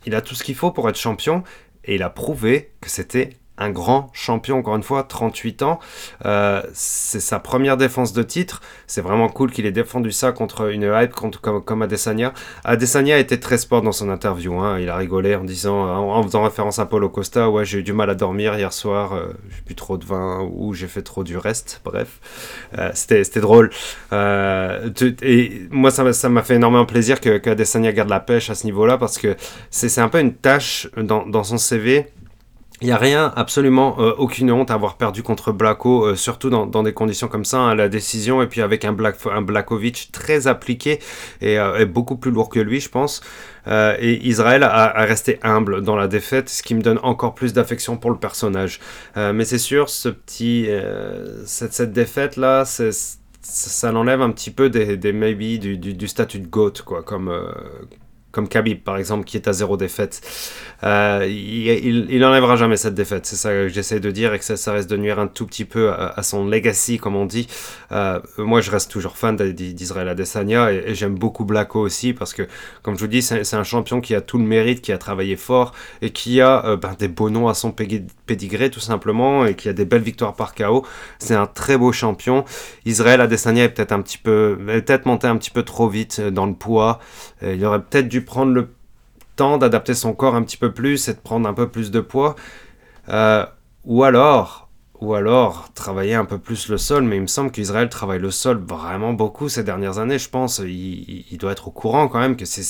il 0.05 0.15
a 0.15 0.21
tout 0.21 0.33
ce 0.33 0.45
qu'il 0.45 0.55
faut 0.55 0.71
pour 0.71 0.87
être 0.87 0.97
champion, 0.97 1.43
et 1.83 1.95
il 1.95 2.03
a 2.03 2.09
prouvé 2.09 2.71
que 2.79 2.89
c'était 2.89 3.31
un 3.57 3.69
grand 3.69 4.09
champion, 4.13 4.59
encore 4.59 4.75
une 4.75 4.83
fois, 4.83 5.03
38 5.03 5.63
ans. 5.63 5.79
Euh, 6.25 6.61
c'est 6.73 7.19
sa 7.19 7.39
première 7.39 7.77
défense 7.77 8.13
de 8.13 8.23
titre. 8.23 8.61
C'est 8.85 9.01
vraiment 9.01 9.29
cool 9.29 9.51
qu'il 9.51 9.65
ait 9.65 9.71
défendu 9.71 10.11
ça 10.11 10.31
contre 10.31 10.71
une 10.71 10.83
hype 10.83 11.13
contre, 11.13 11.41
comme, 11.41 11.63
comme 11.63 11.81
Adesanya. 11.81 12.33
Adesanya 12.63 13.17
était 13.17 13.39
très 13.39 13.57
sport 13.57 13.81
dans 13.81 13.91
son 13.91 14.09
interview. 14.09 14.59
Hein. 14.59 14.79
Il 14.79 14.89
a 14.89 14.95
rigolé 14.95 15.35
en 15.35 15.43
disant, 15.43 15.87
en, 15.87 16.23
faisant 16.23 16.43
référence 16.43 16.79
à 16.79 16.85
Paulo 16.85 17.09
Costa, 17.09 17.49
ouais, 17.49 17.65
j'ai 17.65 17.79
eu 17.79 17.83
du 17.83 17.93
mal 17.93 18.09
à 18.09 18.15
dormir 18.15 18.55
hier 18.55 18.73
soir, 18.73 19.13
euh, 19.13 19.27
j'ai 19.49 19.61
bu 19.65 19.75
trop 19.75 19.97
de 19.97 20.05
vin 20.05 20.47
ou 20.51 20.73
j'ai 20.73 20.87
fait 20.87 21.01
trop 21.01 21.23
du 21.23 21.37
reste. 21.37 21.81
Bref, 21.83 22.19
euh, 22.77 22.91
c'était 22.93 23.41
drôle. 23.41 23.69
Euh, 24.13 24.89
et 25.21 25.67
moi, 25.71 25.91
ça 25.91 26.29
m'a 26.29 26.43
fait 26.43 26.55
énormément 26.55 26.85
plaisir 26.85 27.19
que, 27.19 27.37
que 27.37 27.49
Adesanya 27.49 27.91
garde 27.91 28.09
la 28.09 28.19
pêche 28.19 28.49
à 28.49 28.55
ce 28.55 28.65
niveau-là 28.65 28.97
parce 28.97 29.17
que 29.17 29.35
c'est 29.69 29.99
un 29.99 30.09
peu 30.09 30.19
une 30.19 30.33
tâche 30.33 30.89
dans, 30.97 31.25
dans 31.25 31.43
son 31.43 31.57
CV 31.57 32.07
il 32.81 32.85
n'y 32.85 32.93
a 32.93 32.97
rien, 32.97 33.33
absolument 33.35 33.95
euh, 33.99 34.13
aucune 34.19 34.51
honte 34.51 34.69
à 34.69 34.75
avoir 34.75 34.97
perdu 34.97 35.23
contre 35.23 35.51
Blacko, 35.51 36.05
euh, 36.05 36.15
surtout 36.15 36.51
dans, 36.51 36.83
des 36.83 36.93
conditions 36.93 37.27
comme 37.27 37.43
ça, 37.43 37.57
hein, 37.57 37.73
la 37.73 37.89
décision, 37.89 38.43
et 38.43 38.47
puis 38.47 38.61
avec 38.61 38.85
un, 38.85 38.93
Black, 38.93 39.17
un 39.31 39.41
Blakovic 39.41 40.09
très 40.11 40.45
appliqué 40.45 40.99
et, 41.41 41.57
euh, 41.57 41.85
beaucoup 41.87 42.17
plus 42.17 42.29
lourd 42.29 42.49
que 42.49 42.59
lui, 42.59 42.79
je 42.79 42.89
pense. 42.89 43.21
et 43.67 44.27
Israël 44.27 44.63
a, 44.63 45.03
resté 45.05 45.39
humble 45.41 45.81
dans 45.81 45.95
la 45.95 46.07
défaite, 46.07 46.49
ce 46.49 46.61
qui 46.61 46.75
me 46.75 46.81
donne 46.81 46.99
encore 47.01 47.33
plus 47.33 47.51
d'affection 47.51 47.97
pour 47.97 48.11
le 48.11 48.17
personnage. 48.17 48.79
mais 49.15 49.43
c'est 49.43 49.57
sûr, 49.57 49.89
ce 49.89 50.09
petit, 50.09 50.69
cette, 51.45 51.91
défaite-là, 51.91 52.63
ça 52.65 53.91
l'enlève 53.91 54.21
un 54.21 54.31
petit 54.31 54.51
peu 54.51 54.69
des, 54.69 54.97
des 54.97 55.13
maybe 55.13 55.59
du, 55.59 56.07
statut 56.07 56.39
de 56.39 56.47
GOAT, 56.47 56.83
quoi, 56.85 57.03
comme 57.03 57.31
comme 58.37 58.47
Khabib 58.47 58.83
par 58.83 58.97
exemple, 58.97 59.25
qui 59.25 59.35
est 59.35 59.47
à 59.47 59.53
zéro 59.53 59.77
défaite. 59.77 60.21
Euh, 60.83 61.25
il, 61.27 62.05
il, 62.11 62.23
enlèvera 62.23 62.55
jamais 62.55 62.77
cette 62.77 62.93
défaite, 62.93 63.25
c'est 63.25 63.35
ça 63.35 63.49
que 63.49 63.67
j'essaie 63.67 63.99
de 63.99 64.11
dire, 64.11 64.31
et 64.35 64.37
que 64.37 64.45
ça, 64.45 64.71
reste 64.71 64.87
de 64.87 64.95
nuire 64.95 65.17
un 65.17 65.25
tout 65.25 65.47
petit 65.47 65.65
peu 65.65 65.91
à, 65.91 66.21
son 66.21 66.45
legacy, 66.45 66.99
comme 66.99 67.15
on 67.15 67.25
dit. 67.25 67.47
Euh, 67.91 68.19
moi, 68.37 68.61
je 68.61 68.69
reste 68.69 68.91
toujours 68.91 69.17
fan 69.17 69.35
d'Israël 69.35 70.07
Adesanya, 70.07 70.71
et, 70.71 70.93
j'aime 70.93 71.15
beaucoup 71.15 71.45
Blacko 71.45 71.79
aussi, 71.79 72.13
parce 72.13 72.35
que, 72.35 72.43
comme 72.83 72.93
je 72.93 72.99
vous 72.99 73.07
dis, 73.07 73.23
c'est 73.23 73.55
un 73.55 73.63
champion 73.63 74.01
qui 74.01 74.13
a 74.13 74.21
tout 74.21 74.37
le 74.37 74.43
mérite, 74.43 74.81
qui 74.81 74.91
a 74.91 74.99
travaillé 74.99 75.35
fort, 75.35 75.73
et 76.03 76.11
qui 76.11 76.39
a 76.39 76.63
euh, 76.65 76.77
ben, 76.77 76.95
des 76.99 77.07
beaux 77.07 77.31
noms 77.31 77.47
à 77.47 77.55
son 77.55 77.71
pédigré, 77.71 78.69
tout 78.69 78.79
simplement, 78.79 79.47
et 79.47 79.55
qui 79.55 79.69
a 79.69 79.73
des 79.73 79.85
belles 79.85 80.03
victoires 80.03 80.35
par 80.35 80.53
KO. 80.53 80.85
C'est 81.17 81.33
un 81.33 81.47
très 81.47 81.75
beau 81.75 81.91
champion. 81.91 82.45
Israël 82.85 83.19
Adesanya 83.19 83.63
est 83.63 83.69
peut-être 83.69 83.93
un 83.93 84.01
petit 84.03 84.19
peu, 84.19 84.59
peut-être 84.63 85.07
monté 85.07 85.25
un 85.25 85.37
petit 85.37 85.49
peu 85.49 85.63
trop 85.63 85.89
vite 85.89 86.21
dans 86.21 86.45
le 86.45 86.53
poids. 86.53 86.99
il 87.41 87.65
aurait 87.65 87.81
peut-être 87.81 88.07
dû 88.07 88.26
prendre 88.27 88.53
le 88.53 88.69
temps 89.35 89.57
d'adapter 89.57 89.93
son 89.93 90.13
corps 90.13 90.35
un 90.35 90.43
petit 90.43 90.57
peu 90.57 90.71
plus 90.71 91.07
et 91.07 91.13
de 91.13 91.19
prendre 91.19 91.47
un 91.47 91.53
peu 91.53 91.69
plus 91.69 91.89
de 91.89 92.01
poids. 92.01 92.35
Euh, 93.09 93.45
ou 93.85 94.03
alors, 94.03 94.69
ou 94.99 95.13
alors 95.13 95.69
travailler 95.73 96.15
un 96.15 96.25
peu 96.25 96.37
plus 96.37 96.69
le 96.69 96.77
sol, 96.77 97.03
mais 97.03 97.15
il 97.15 97.21
me 97.21 97.27
semble 97.27 97.51
qu'Israël 97.51 97.87
travaille 97.87 98.19
le 98.19 98.31
sol 98.31 98.57
vraiment 98.57 99.13
beaucoup 99.13 99.47
ces 99.47 99.63
dernières 99.63 99.99
années, 99.99 100.19
je 100.19 100.29
pense. 100.29 100.59
Il, 100.59 101.37
doit 101.37 101.53
être 101.53 101.69
au 101.69 101.71
courant 101.71 102.07
quand 102.07 102.19
même 102.19 102.35
que 102.35 102.45
c'est 102.45 102.63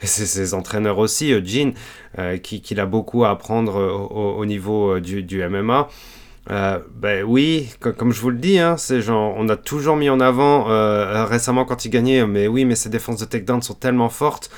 ses 0.00 0.54
entraîneurs 0.54 0.98
aussi, 0.98 1.32
Jean, 1.44 1.72
euh, 2.18 2.36
qui, 2.36 2.78
a 2.78 2.86
beaucoup 2.86 3.24
à 3.24 3.30
apprendre 3.30 3.74
au, 3.76 4.44
niveau 4.46 4.96
euh, 4.96 5.00
du 5.00 5.48
MMA. 5.48 5.88
Euh, 6.50 6.78
ben 6.94 7.24
oui, 7.24 7.70
comme 7.80 8.12
je 8.12 8.20
vous 8.20 8.30
le 8.30 8.38
dis, 8.38 8.58
hein, 8.58 8.76
c'est 8.76 9.00
genre, 9.02 9.34
on 9.36 9.48
a 9.48 9.56
toujours 9.56 9.96
mis 9.96 10.08
en 10.08 10.20
avant 10.20 10.70
euh, 10.70 11.24
récemment 11.24 11.64
quand 11.64 11.84
il 11.84 11.90
gagnait, 11.90 12.24
mais 12.26 12.46
oui, 12.46 12.64
mais 12.64 12.76
ses 12.76 12.88
défenses 12.88 13.18
de 13.18 13.24
takedown 13.24 13.62
sont 13.62 13.74
tellement 13.74 14.08
fortes. 14.08 14.48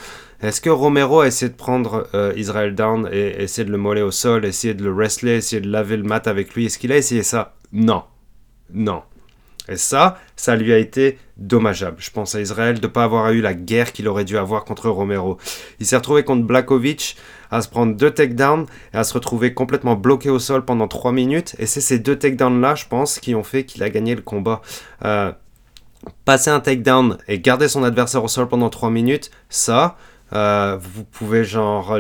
Est-ce 0.41 0.61
que 0.61 0.71
Romero 0.71 1.21
a 1.21 1.27
essayé 1.27 1.51
de 1.51 1.57
prendre 1.57 2.07
euh, 2.15 2.33
Israel 2.37 2.75
down 2.75 3.09
et 3.11 3.43
essayer 3.43 3.65
de 3.65 3.73
le 3.73 3.79
moller 3.79 4.03
au 4.03 4.11
sol, 4.11 4.45
essayer 4.45 4.75
de 4.75 4.85
le 4.85 4.93
wrestler, 4.93 5.37
essayer 5.37 5.61
de 5.61 5.69
laver 5.69 5.97
le 5.97 6.05
mat 6.05 6.27
avec 6.29 6.55
lui? 6.55 6.67
Est-ce 6.67 6.79
qu'il 6.79 6.93
a 6.93 6.97
essayé 6.97 7.23
ça? 7.23 7.57
Non. 7.73 8.05
Non. 8.73 9.03
Et 9.69 9.77
ça, 9.77 10.19
ça 10.37 10.57
lui 10.57 10.73
a 10.73 10.79
été 10.79 11.19
dommageable. 11.37 11.97
Je 11.99 12.11
pense 12.11 12.35
à 12.35 12.41
Israël 12.41 12.81
de 12.81 12.87
ne 12.87 12.93
pas 12.93 13.05
avoir 13.05 13.31
eu 13.33 13.41
la 13.41 13.55
guerre 13.55 13.93
qu'il 13.93 14.09
aurait 14.09 14.25
dû 14.25 14.37
avoir 14.37 14.65
contre 14.65 14.89
Romero. 14.89 15.39
Il 15.79 15.87
s'est 15.87 15.97
retrouvé 15.97 16.25
contre 16.25 16.47
Blakovic 16.47 17.17
à 17.51 17.63
se 17.63 17.69
prendre 17.69 17.95
deux 17.95 18.11
takedowns 18.11 18.67
et 18.93 18.97
à 18.97 19.05
se 19.05 19.15
retrouver 19.15 19.55
complètement 19.55 19.95
bloqué 19.95 20.31
au 20.31 20.39
sol 20.39 20.65
pendant 20.65 20.89
trois 20.89 21.13
minutes. 21.13 21.55
Et 21.59 21.67
c'est 21.67 21.81
ces 21.81 21.99
deux 21.99 22.17
takedowns-là, 22.17 22.75
je 22.75 22.87
pense, 22.87 23.21
qui 23.21 23.35
ont 23.35 23.45
fait 23.45 23.65
qu'il 23.65 23.83
a 23.83 23.91
gagné 23.91 24.15
le 24.15 24.23
combat. 24.23 24.61
Euh, 25.05 25.33
passer 26.25 26.51
un 26.51 26.61
takedown 26.61 27.19
et 27.29 27.39
garder 27.41 27.69
son 27.69 27.85
adversaire 27.85 28.25
au 28.25 28.29
sol 28.29 28.49
pendant 28.49 28.71
trois 28.71 28.91
minutes, 28.91 29.31
ça, 29.49 29.97
euh, 30.33 30.79
vous 30.81 31.05
pouvez 31.05 31.45
genre 31.45 31.97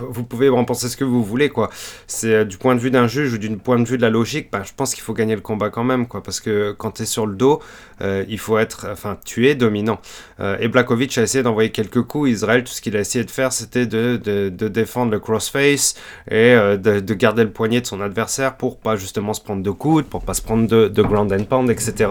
vous 0.00 0.24
pouvez 0.24 0.48
en 0.48 0.64
penser 0.64 0.88
ce 0.88 0.96
que 0.96 1.04
vous 1.04 1.22
voulez, 1.22 1.48
quoi. 1.48 1.70
C'est 2.06 2.34
euh, 2.34 2.44
du 2.44 2.56
point 2.56 2.74
de 2.74 2.80
vue 2.80 2.90
d'un 2.90 3.06
juge 3.06 3.34
ou 3.34 3.38
du 3.38 3.50
point 3.56 3.78
de 3.78 3.86
vue 3.86 3.96
de 3.96 4.02
la 4.02 4.10
logique, 4.10 4.48
bah, 4.50 4.62
je 4.64 4.72
pense 4.76 4.94
qu'il 4.94 5.02
faut 5.02 5.14
gagner 5.14 5.34
le 5.34 5.40
combat 5.40 5.70
quand 5.70 5.84
même, 5.84 6.06
quoi. 6.06 6.22
Parce 6.22 6.40
que 6.40 6.72
quand 6.72 6.92
tu 6.92 7.02
es 7.02 7.06
sur 7.06 7.26
le 7.26 7.34
dos, 7.34 7.60
euh, 8.00 8.24
il 8.28 8.38
faut 8.38 8.58
être, 8.58 8.88
enfin, 8.90 9.18
tu 9.24 9.48
es 9.48 9.54
dominant. 9.54 10.00
Euh, 10.40 10.56
et 10.60 10.68
Blakovic 10.68 11.16
a 11.18 11.22
essayé 11.22 11.42
d'envoyer 11.42 11.70
quelques 11.70 12.02
coups. 12.02 12.30
Israël, 12.30 12.64
tout 12.64 12.72
ce 12.72 12.80
qu'il 12.80 12.96
a 12.96 13.00
essayé 13.00 13.24
de 13.24 13.30
faire, 13.30 13.52
c'était 13.52 13.86
de, 13.86 14.16
de, 14.16 14.68
défendre 14.68 15.12
le 15.12 15.20
crossface 15.20 15.94
et 16.30 16.54
de, 16.54 17.00
de, 17.00 17.14
garder 17.14 17.44
le 17.44 17.50
poignet 17.50 17.80
de 17.80 17.86
son 17.86 18.00
adversaire 18.00 18.56
pour 18.56 18.78
pas 18.78 18.96
justement 18.96 19.34
se 19.34 19.40
prendre 19.40 19.62
de 19.62 19.70
coudes, 19.70 20.06
pour 20.06 20.22
pas 20.22 20.34
se 20.34 20.42
prendre 20.42 20.66
de, 20.66 20.88
de 20.88 21.02
ground 21.02 21.32
and 21.32 21.44
pound, 21.44 21.70
etc. 21.70 22.10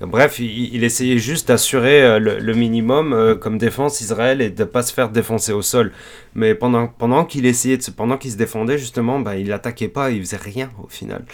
bref, 0.00 0.38
il, 0.40 0.82
essayait 0.82 1.18
juste 1.18 1.48
d'assurer 1.48 2.18
le, 2.18 2.38
le, 2.38 2.54
minimum 2.54 3.38
comme 3.40 3.58
défense 3.58 4.00
Israël 4.00 4.40
et 4.40 4.50
de 4.50 4.64
pas 4.64 4.82
se 4.82 4.92
faire 4.92 5.10
défoncer 5.10 5.52
au 5.52 5.62
sol. 5.62 5.92
Mais 6.34 6.54
pendant, 6.54 6.79
pendant 6.86 7.24
qu'il 7.24 7.46
essayait, 7.46 7.76
de, 7.76 7.90
pendant 7.90 8.18
qu'il 8.18 8.30
se 8.30 8.36
défendait, 8.36 8.78
justement, 8.78 9.20
bah, 9.20 9.36
il 9.36 9.52
attaquait 9.52 9.88
pas, 9.88 10.10
il 10.10 10.20
faisait 10.20 10.36
rien 10.36 10.70
au 10.82 10.88
final. 10.88 11.24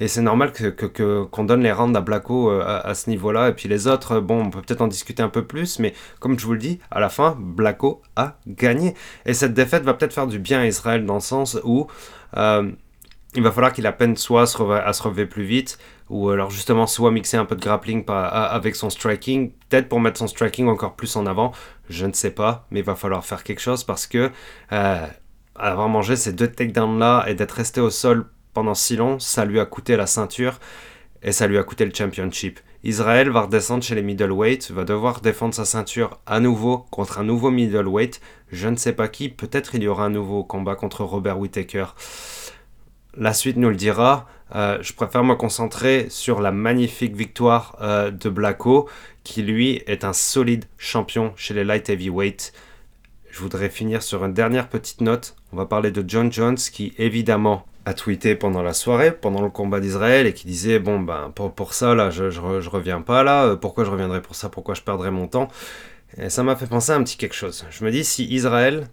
Et 0.00 0.08
c'est 0.08 0.20
normal 0.20 0.52
que, 0.52 0.68
que, 0.68 1.24
qu'on 1.24 1.44
donne 1.44 1.62
les 1.62 1.72
rounds 1.72 1.96
à 1.96 2.00
Blacko 2.00 2.50
euh, 2.50 2.62
à, 2.64 2.94
ce 2.94 3.10
niveau-là. 3.10 3.48
Et 3.48 3.52
puis 3.52 3.68
les 3.68 3.86
autres, 3.86 4.20
bon, 4.20 4.42
on 4.46 4.50
peut 4.50 4.60
peut-être 4.60 4.80
en 4.80 4.88
discuter 4.88 5.22
un 5.22 5.28
peu 5.28 5.44
plus, 5.44 5.78
mais 5.78 5.94
comme 6.20 6.38
je 6.38 6.46
vous 6.46 6.52
le 6.52 6.58
dis, 6.58 6.80
à 6.90 7.00
la 7.00 7.08
fin, 7.08 7.36
Blacko 7.38 8.02
a 8.16 8.38
gagné. 8.46 8.94
Et 9.26 9.34
cette 9.34 9.54
défaite 9.54 9.84
va 9.84 9.94
peut-être 9.94 10.12
faire 10.12 10.26
du 10.26 10.38
bien 10.38 10.60
à 10.60 10.66
Israël 10.66 11.04
dans 11.04 11.14
le 11.14 11.20
sens 11.20 11.58
où 11.64 11.86
euh, 12.36 12.70
il 13.34 13.42
va 13.42 13.50
falloir 13.50 13.72
qu'il 13.72 13.86
apprenne 13.86 14.16
soit 14.16 14.42
à 14.42 14.46
se, 14.46 14.62
à 14.62 14.92
se 14.92 15.02
relever 15.02 15.26
plus 15.26 15.44
vite, 15.44 15.78
ou 16.14 16.30
alors 16.30 16.48
justement 16.48 16.86
soit 16.86 17.10
mixer 17.10 17.38
un 17.38 17.44
peu 17.44 17.56
de 17.56 17.60
grappling 17.60 18.04
avec 18.06 18.76
son 18.76 18.88
striking, 18.88 19.50
peut-être 19.68 19.88
pour 19.88 19.98
mettre 19.98 20.18
son 20.18 20.28
striking 20.28 20.68
encore 20.68 20.94
plus 20.94 21.16
en 21.16 21.26
avant, 21.26 21.50
je 21.88 22.06
ne 22.06 22.12
sais 22.12 22.30
pas, 22.30 22.68
mais 22.70 22.80
il 22.80 22.84
va 22.84 22.94
falloir 22.94 23.24
faire 23.24 23.42
quelque 23.42 23.58
chose 23.58 23.82
parce 23.82 24.06
que 24.06 24.30
euh, 24.70 25.06
avoir 25.56 25.88
mangé 25.88 26.14
ces 26.14 26.32
deux 26.32 26.46
takedowns 26.46 27.00
là 27.00 27.24
et 27.26 27.34
d'être 27.34 27.50
resté 27.50 27.80
au 27.80 27.90
sol 27.90 28.26
pendant 28.52 28.74
si 28.74 28.94
long, 28.94 29.18
ça 29.18 29.44
lui 29.44 29.58
a 29.58 29.66
coûté 29.66 29.96
la 29.96 30.06
ceinture 30.06 30.60
et 31.24 31.32
ça 31.32 31.48
lui 31.48 31.58
a 31.58 31.64
coûté 31.64 31.84
le 31.84 31.92
championship. 31.92 32.60
Israël 32.84 33.30
va 33.30 33.40
redescendre 33.40 33.82
chez 33.82 33.96
les 33.96 34.02
middleweight, 34.02 34.70
va 34.70 34.84
devoir 34.84 35.20
défendre 35.20 35.52
sa 35.52 35.64
ceinture 35.64 36.20
à 36.26 36.38
nouveau 36.38 36.86
contre 36.92 37.18
un 37.18 37.24
nouveau 37.24 37.50
middleweight, 37.50 38.20
je 38.52 38.68
ne 38.68 38.76
sais 38.76 38.92
pas 38.92 39.08
qui, 39.08 39.30
peut-être 39.30 39.74
il 39.74 39.82
y 39.82 39.88
aura 39.88 40.04
un 40.04 40.10
nouveau 40.10 40.44
combat 40.44 40.76
contre 40.76 41.02
Robert 41.02 41.40
Whittaker. 41.40 41.86
La 43.16 43.32
suite 43.32 43.56
nous 43.56 43.68
le 43.68 43.76
dira. 43.76 44.28
Euh, 44.54 44.78
je 44.82 44.92
préfère 44.92 45.24
me 45.24 45.34
concentrer 45.34 46.06
sur 46.10 46.40
la 46.40 46.52
magnifique 46.52 47.16
victoire 47.16 47.76
euh, 47.80 48.10
de 48.10 48.28
Blacko, 48.28 48.88
qui 49.24 49.42
lui 49.42 49.82
est 49.86 50.04
un 50.04 50.12
solide 50.12 50.66
champion 50.76 51.32
chez 51.36 51.54
les 51.54 51.64
light 51.64 51.88
heavyweight. 51.88 52.52
Je 53.30 53.40
voudrais 53.40 53.70
finir 53.70 54.02
sur 54.02 54.24
une 54.24 54.34
dernière 54.34 54.68
petite 54.68 55.00
note. 55.00 55.34
On 55.52 55.56
va 55.56 55.66
parler 55.66 55.90
de 55.90 56.04
John 56.06 56.30
Jones, 56.30 56.56
qui 56.56 56.92
évidemment 56.98 57.66
a 57.86 57.94
tweeté 57.94 58.34
pendant 58.34 58.62
la 58.62 58.72
soirée, 58.72 59.12
pendant 59.12 59.42
le 59.42 59.50
combat 59.50 59.80
d'Israël, 59.80 60.26
et 60.26 60.32
qui 60.32 60.46
disait 60.46 60.78
bon 60.78 61.00
ben 61.00 61.32
pour, 61.34 61.52
pour 61.52 61.74
ça 61.74 61.94
là, 61.94 62.10
je, 62.10 62.30
je, 62.30 62.40
reviens 62.40 63.00
pas 63.00 63.22
là. 63.22 63.44
Euh, 63.46 63.56
pourquoi 63.56 63.84
je 63.84 63.90
reviendrai 63.90 64.22
pour 64.22 64.36
ça 64.36 64.48
Pourquoi 64.48 64.74
je 64.74 64.82
perdrai 64.82 65.10
mon 65.10 65.26
temps? 65.26 65.48
Et 66.16 66.30
ça 66.30 66.42
m'a 66.42 66.54
fait 66.54 66.66
penser 66.66 66.92
à 66.92 66.96
un 66.96 67.02
petit 67.02 67.16
quelque 67.16 67.34
chose. 67.34 67.66
Je 67.70 67.84
me 67.84 67.90
dis 67.90 68.04
si 68.04 68.24
Israël 68.26 68.86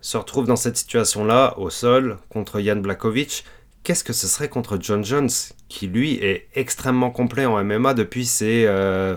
se 0.00 0.16
retrouve 0.16 0.46
dans 0.46 0.56
cette 0.56 0.76
situation-là, 0.76 1.54
au 1.58 1.70
sol, 1.70 2.18
contre 2.28 2.60
Jan 2.60 2.76
Blakovic, 2.76 3.44
qu'est-ce 3.82 4.04
que 4.04 4.12
ce 4.12 4.26
serait 4.26 4.48
contre 4.48 4.78
John 4.80 5.04
Jones, 5.04 5.30
qui 5.68 5.86
lui 5.86 6.14
est 6.14 6.48
extrêmement 6.54 7.10
complet 7.10 7.46
en 7.46 7.62
MMA 7.62 7.94
depuis 7.94 8.26
ses 8.26 8.64
20 8.66 8.70
euh, 8.70 9.16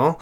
ans? 0.00 0.18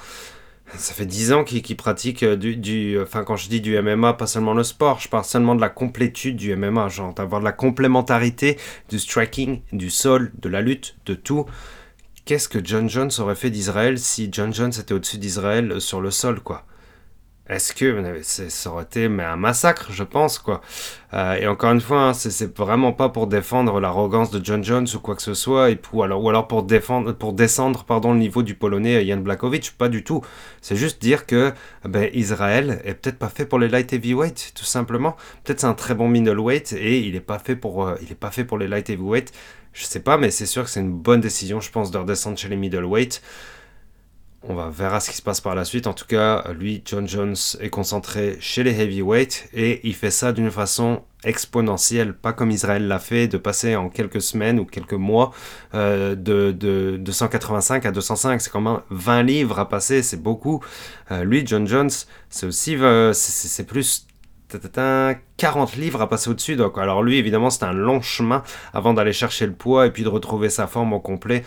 Ça 0.77 0.95
fait 0.95 1.07
10 1.07 1.33
ans 1.33 1.45
qu'il 1.45 1.77
pratique 1.77 2.25
euh, 2.25 2.37
du, 2.37 3.01
Enfin, 3.01 3.23
quand 3.23 3.37
je 3.37 3.49
dis 3.49 3.61
du 3.61 3.81
MMA, 3.81 4.15
pas 4.15 4.27
seulement 4.27 4.55
le 4.55 4.65
sport, 4.65 4.99
je 4.99 5.09
parle 5.09 5.25
seulement 5.25 5.55
de 5.55 5.61
la 5.61 5.69
complétude 5.69 6.37
du 6.37 6.55
MMA, 6.57 6.89
genre 6.89 7.15
d'avoir 7.15 7.41
de 7.41 7.45
la 7.45 7.53
complémentarité 7.53 8.59
du 8.89 8.99
striking, 8.99 9.61
du 9.73 9.91
sol, 9.91 10.33
de 10.41 10.49
la 10.49 10.61
lutte, 10.61 10.97
de 11.07 11.15
tout. 11.15 11.47
Qu'est-ce 12.25 12.49
que 12.49 12.59
John 12.63 12.91
Jones 12.91 13.13
aurait 13.21 13.37
fait 13.37 13.51
d'Israël 13.51 13.99
si 13.99 14.29
John 14.33 14.53
Jones 14.53 14.73
était 14.77 14.93
au-dessus 14.93 15.19
d'Israël 15.19 15.81
sur 15.81 16.01
le 16.01 16.11
sol, 16.11 16.41
quoi? 16.41 16.65
Est-ce 17.49 17.73
que 17.75 18.21
ça 18.23 18.71
aurait 18.71 18.83
été 18.83 19.09
mais 19.09 19.23
un 19.23 19.37
massacre, 19.37 19.93
je 19.93 20.03
pense, 20.03 20.39
quoi. 20.39 20.61
Euh, 21.15 21.35
et 21.35 21.47
encore 21.47 21.71
une 21.73 21.81
fois, 21.81 22.09
hein, 22.09 22.13
c'est 22.13 22.57
vraiment 22.59 22.93
pas 22.93 23.09
pour 23.09 23.29
défendre 23.29 23.79
l'arrogance 23.79 24.31
de 24.33 24.45
John 24.45 24.65
Jones 24.65 24.87
ou 24.95 24.99
quoi 24.99 25.15
que 25.15 25.23
ce 25.23 25.35
soit, 25.35 25.71
et 25.71 25.77
pour, 25.77 26.03
alors, 26.03 26.23
ou 26.23 26.29
alors 26.29 26.49
pour, 26.49 26.65
défendre, 26.65 27.13
pour 27.13 27.33
descendre 27.33 27.85
pardon, 27.85 28.13
le 28.13 28.19
niveau 28.19 28.43
du 28.43 28.57
Polonais 28.57 29.07
Jan 29.07 29.19
Blakovic, 29.19 29.75
pas 29.79 29.89
du 29.89 30.03
tout. 30.03 30.23
C'est 30.61 30.75
juste 30.75 31.01
dire 31.01 31.25
que 31.25 31.53
ben, 31.85 32.11
Israël 32.13 32.81
est 32.85 32.95
peut-être 32.95 33.19
pas 33.19 33.29
fait 33.29 33.47
pour 33.47 33.61
les 33.61 33.69
light 33.69 33.93
heavyweight, 33.93 34.53
tout 34.57 34.65
simplement. 34.65 35.17
Peut-être 35.45 35.61
c'est 35.61 35.67
un 35.67 35.75
très 35.75 35.95
bon 35.95 36.09
middleweight 36.09 36.73
et 36.73 36.99
il 36.99 37.15
est 37.15 37.21
pas 37.21 37.39
fait 37.39 37.55
pour, 37.55 37.87
euh, 37.87 37.95
il 38.03 38.11
est 38.11 38.17
pas 38.17 38.33
fait 38.33 38.45
pour 38.45 38.59
les 38.59 38.67
light 38.67 38.91
heavyweight. 38.91 39.33
Je 39.73 39.85
sais 39.85 40.01
pas, 40.01 40.17
mais 40.17 40.31
c'est 40.31 40.47
sûr 40.47 40.65
que 40.65 40.71
c'est 40.71 40.81
une 40.81 40.93
bonne 40.93 41.21
décision, 41.21 41.61
je 41.61 41.71
pense, 41.71 41.91
de 41.91 41.99
redescendre 41.99 42.39
chez 42.39 42.49
les 42.49 42.57
middleweight. 42.57 43.23
On 44.49 44.55
va 44.55 44.71
verra 44.71 45.01
ce 45.01 45.11
qui 45.11 45.17
se 45.17 45.23
passe 45.23 45.41
par 45.41 45.57
la 45.57 45.65
suite. 45.65 45.89
En 45.89 45.93
tout 45.93 46.07
cas, 46.07 46.45
lui, 46.53 46.81
John 46.85 47.09
Jones, 47.09 47.35
est 47.61 47.69
concentré 47.69 48.37
chez 48.39 48.63
les 48.63 48.81
heavyweights 48.81 49.49
et 49.53 49.81
il 49.83 49.95
fait 49.95 50.13
ça 50.13 50.33
d'une 50.33 50.53
façon 50.53 51.03
exponentielle, 51.25 52.15
pas 52.15 52.33
comme 52.33 52.53
Israël 52.53 52.87
l'a 52.87 53.01
fait, 53.01 53.27
de 53.27 53.39
passer 53.39 53.75
en 53.75 53.89
quelques 53.89 54.23
semaines 54.23 54.61
ou 54.61 54.65
quelques 54.65 54.93
mois 54.93 55.33
euh, 55.75 56.15
de, 56.15 56.53
de, 56.53 56.97
285 56.99 57.87
à 57.87 57.91
205. 57.91 58.41
C'est 58.41 58.51
quand 58.51 58.61
même 58.61 58.81
20 58.91 59.25
livres 59.25 59.59
à 59.59 59.69
passer, 59.69 60.03
c'est 60.03 60.23
beaucoup. 60.23 60.63
Euh, 61.11 61.25
lui, 61.25 61.45
John 61.45 61.67
Jones, 61.67 61.91
c'est 62.31 62.47
aussi, 62.47 62.77
euh, 62.77 63.13
c'est 63.13 63.67
plus 63.67 64.07
40 65.39 65.75
livres 65.75 66.01
à 66.03 66.09
passer 66.09 66.31
au-dessus. 66.31 66.55
Donc, 66.55 66.79
alors 66.79 67.03
lui, 67.03 67.19
évidemment, 67.19 67.51
c'est 67.51 67.65
un 67.65 67.73
long 67.73 68.01
chemin 68.01 68.45
avant 68.73 68.95
d'aller 68.95 69.13
chercher 69.13 69.47
le 69.47 69.55
poids 69.55 69.87
et 69.87 69.91
puis 69.91 70.05
de 70.05 70.09
retrouver 70.09 70.51
sa 70.51 70.69
forme 70.69 70.93
au 70.93 71.01
complet. 71.01 71.45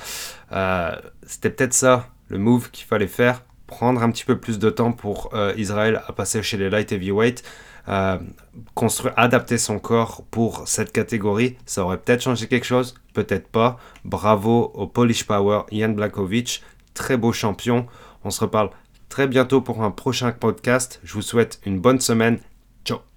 C'était 1.26 1.50
peut-être 1.50 1.74
ça 1.74 2.10
le 2.30 2.38
move 2.38 2.72
qu'il 2.72 2.86
fallait 2.86 3.08
faire, 3.08 3.44
prendre 3.68 4.02
un 4.02 4.10
petit 4.12 4.26
peu 4.26 4.40
plus 4.40 4.60
de 4.60 4.70
temps 4.70 4.92
pour 4.92 5.30
euh, 5.34 5.54
Israël 5.58 6.02
à 6.08 6.14
passer 6.14 6.42
chez 6.42 6.58
les 6.58 6.70
light 6.70 6.92
heavyweight, 6.92 7.44
euh, 7.88 8.18
construire, 8.74 9.14
adapter 9.18 9.58
son 9.58 9.80
corps 9.80 10.24
pour 10.32 10.68
cette 10.68 10.92
catégorie, 10.92 11.58
ça 11.66 11.84
aurait 11.84 11.98
peut-être 11.98 12.22
changé 12.22 12.48
quelque 12.48 12.66
chose, 12.66 12.96
peut-être 13.14 13.48
pas. 13.48 13.78
Bravo 14.06 14.72
au 14.74 14.88
Polish 14.88 15.26
Power, 15.26 15.62
Ian 15.72 15.90
Blakovic, 15.90 16.64
très 16.94 17.18
beau 17.18 17.32
champion. 17.32 17.88
On 18.24 18.30
se 18.30 18.42
reparle 18.42 18.70
très 19.08 19.28
bientôt 19.28 19.62
pour 19.62 19.84
un 19.84 19.92
prochain 19.92 20.32
podcast. 20.32 21.00
Je 21.04 21.14
vous 21.14 21.22
souhaite 21.22 21.60
une 21.66 21.80
bonne 21.80 22.00
semaine 22.00 22.40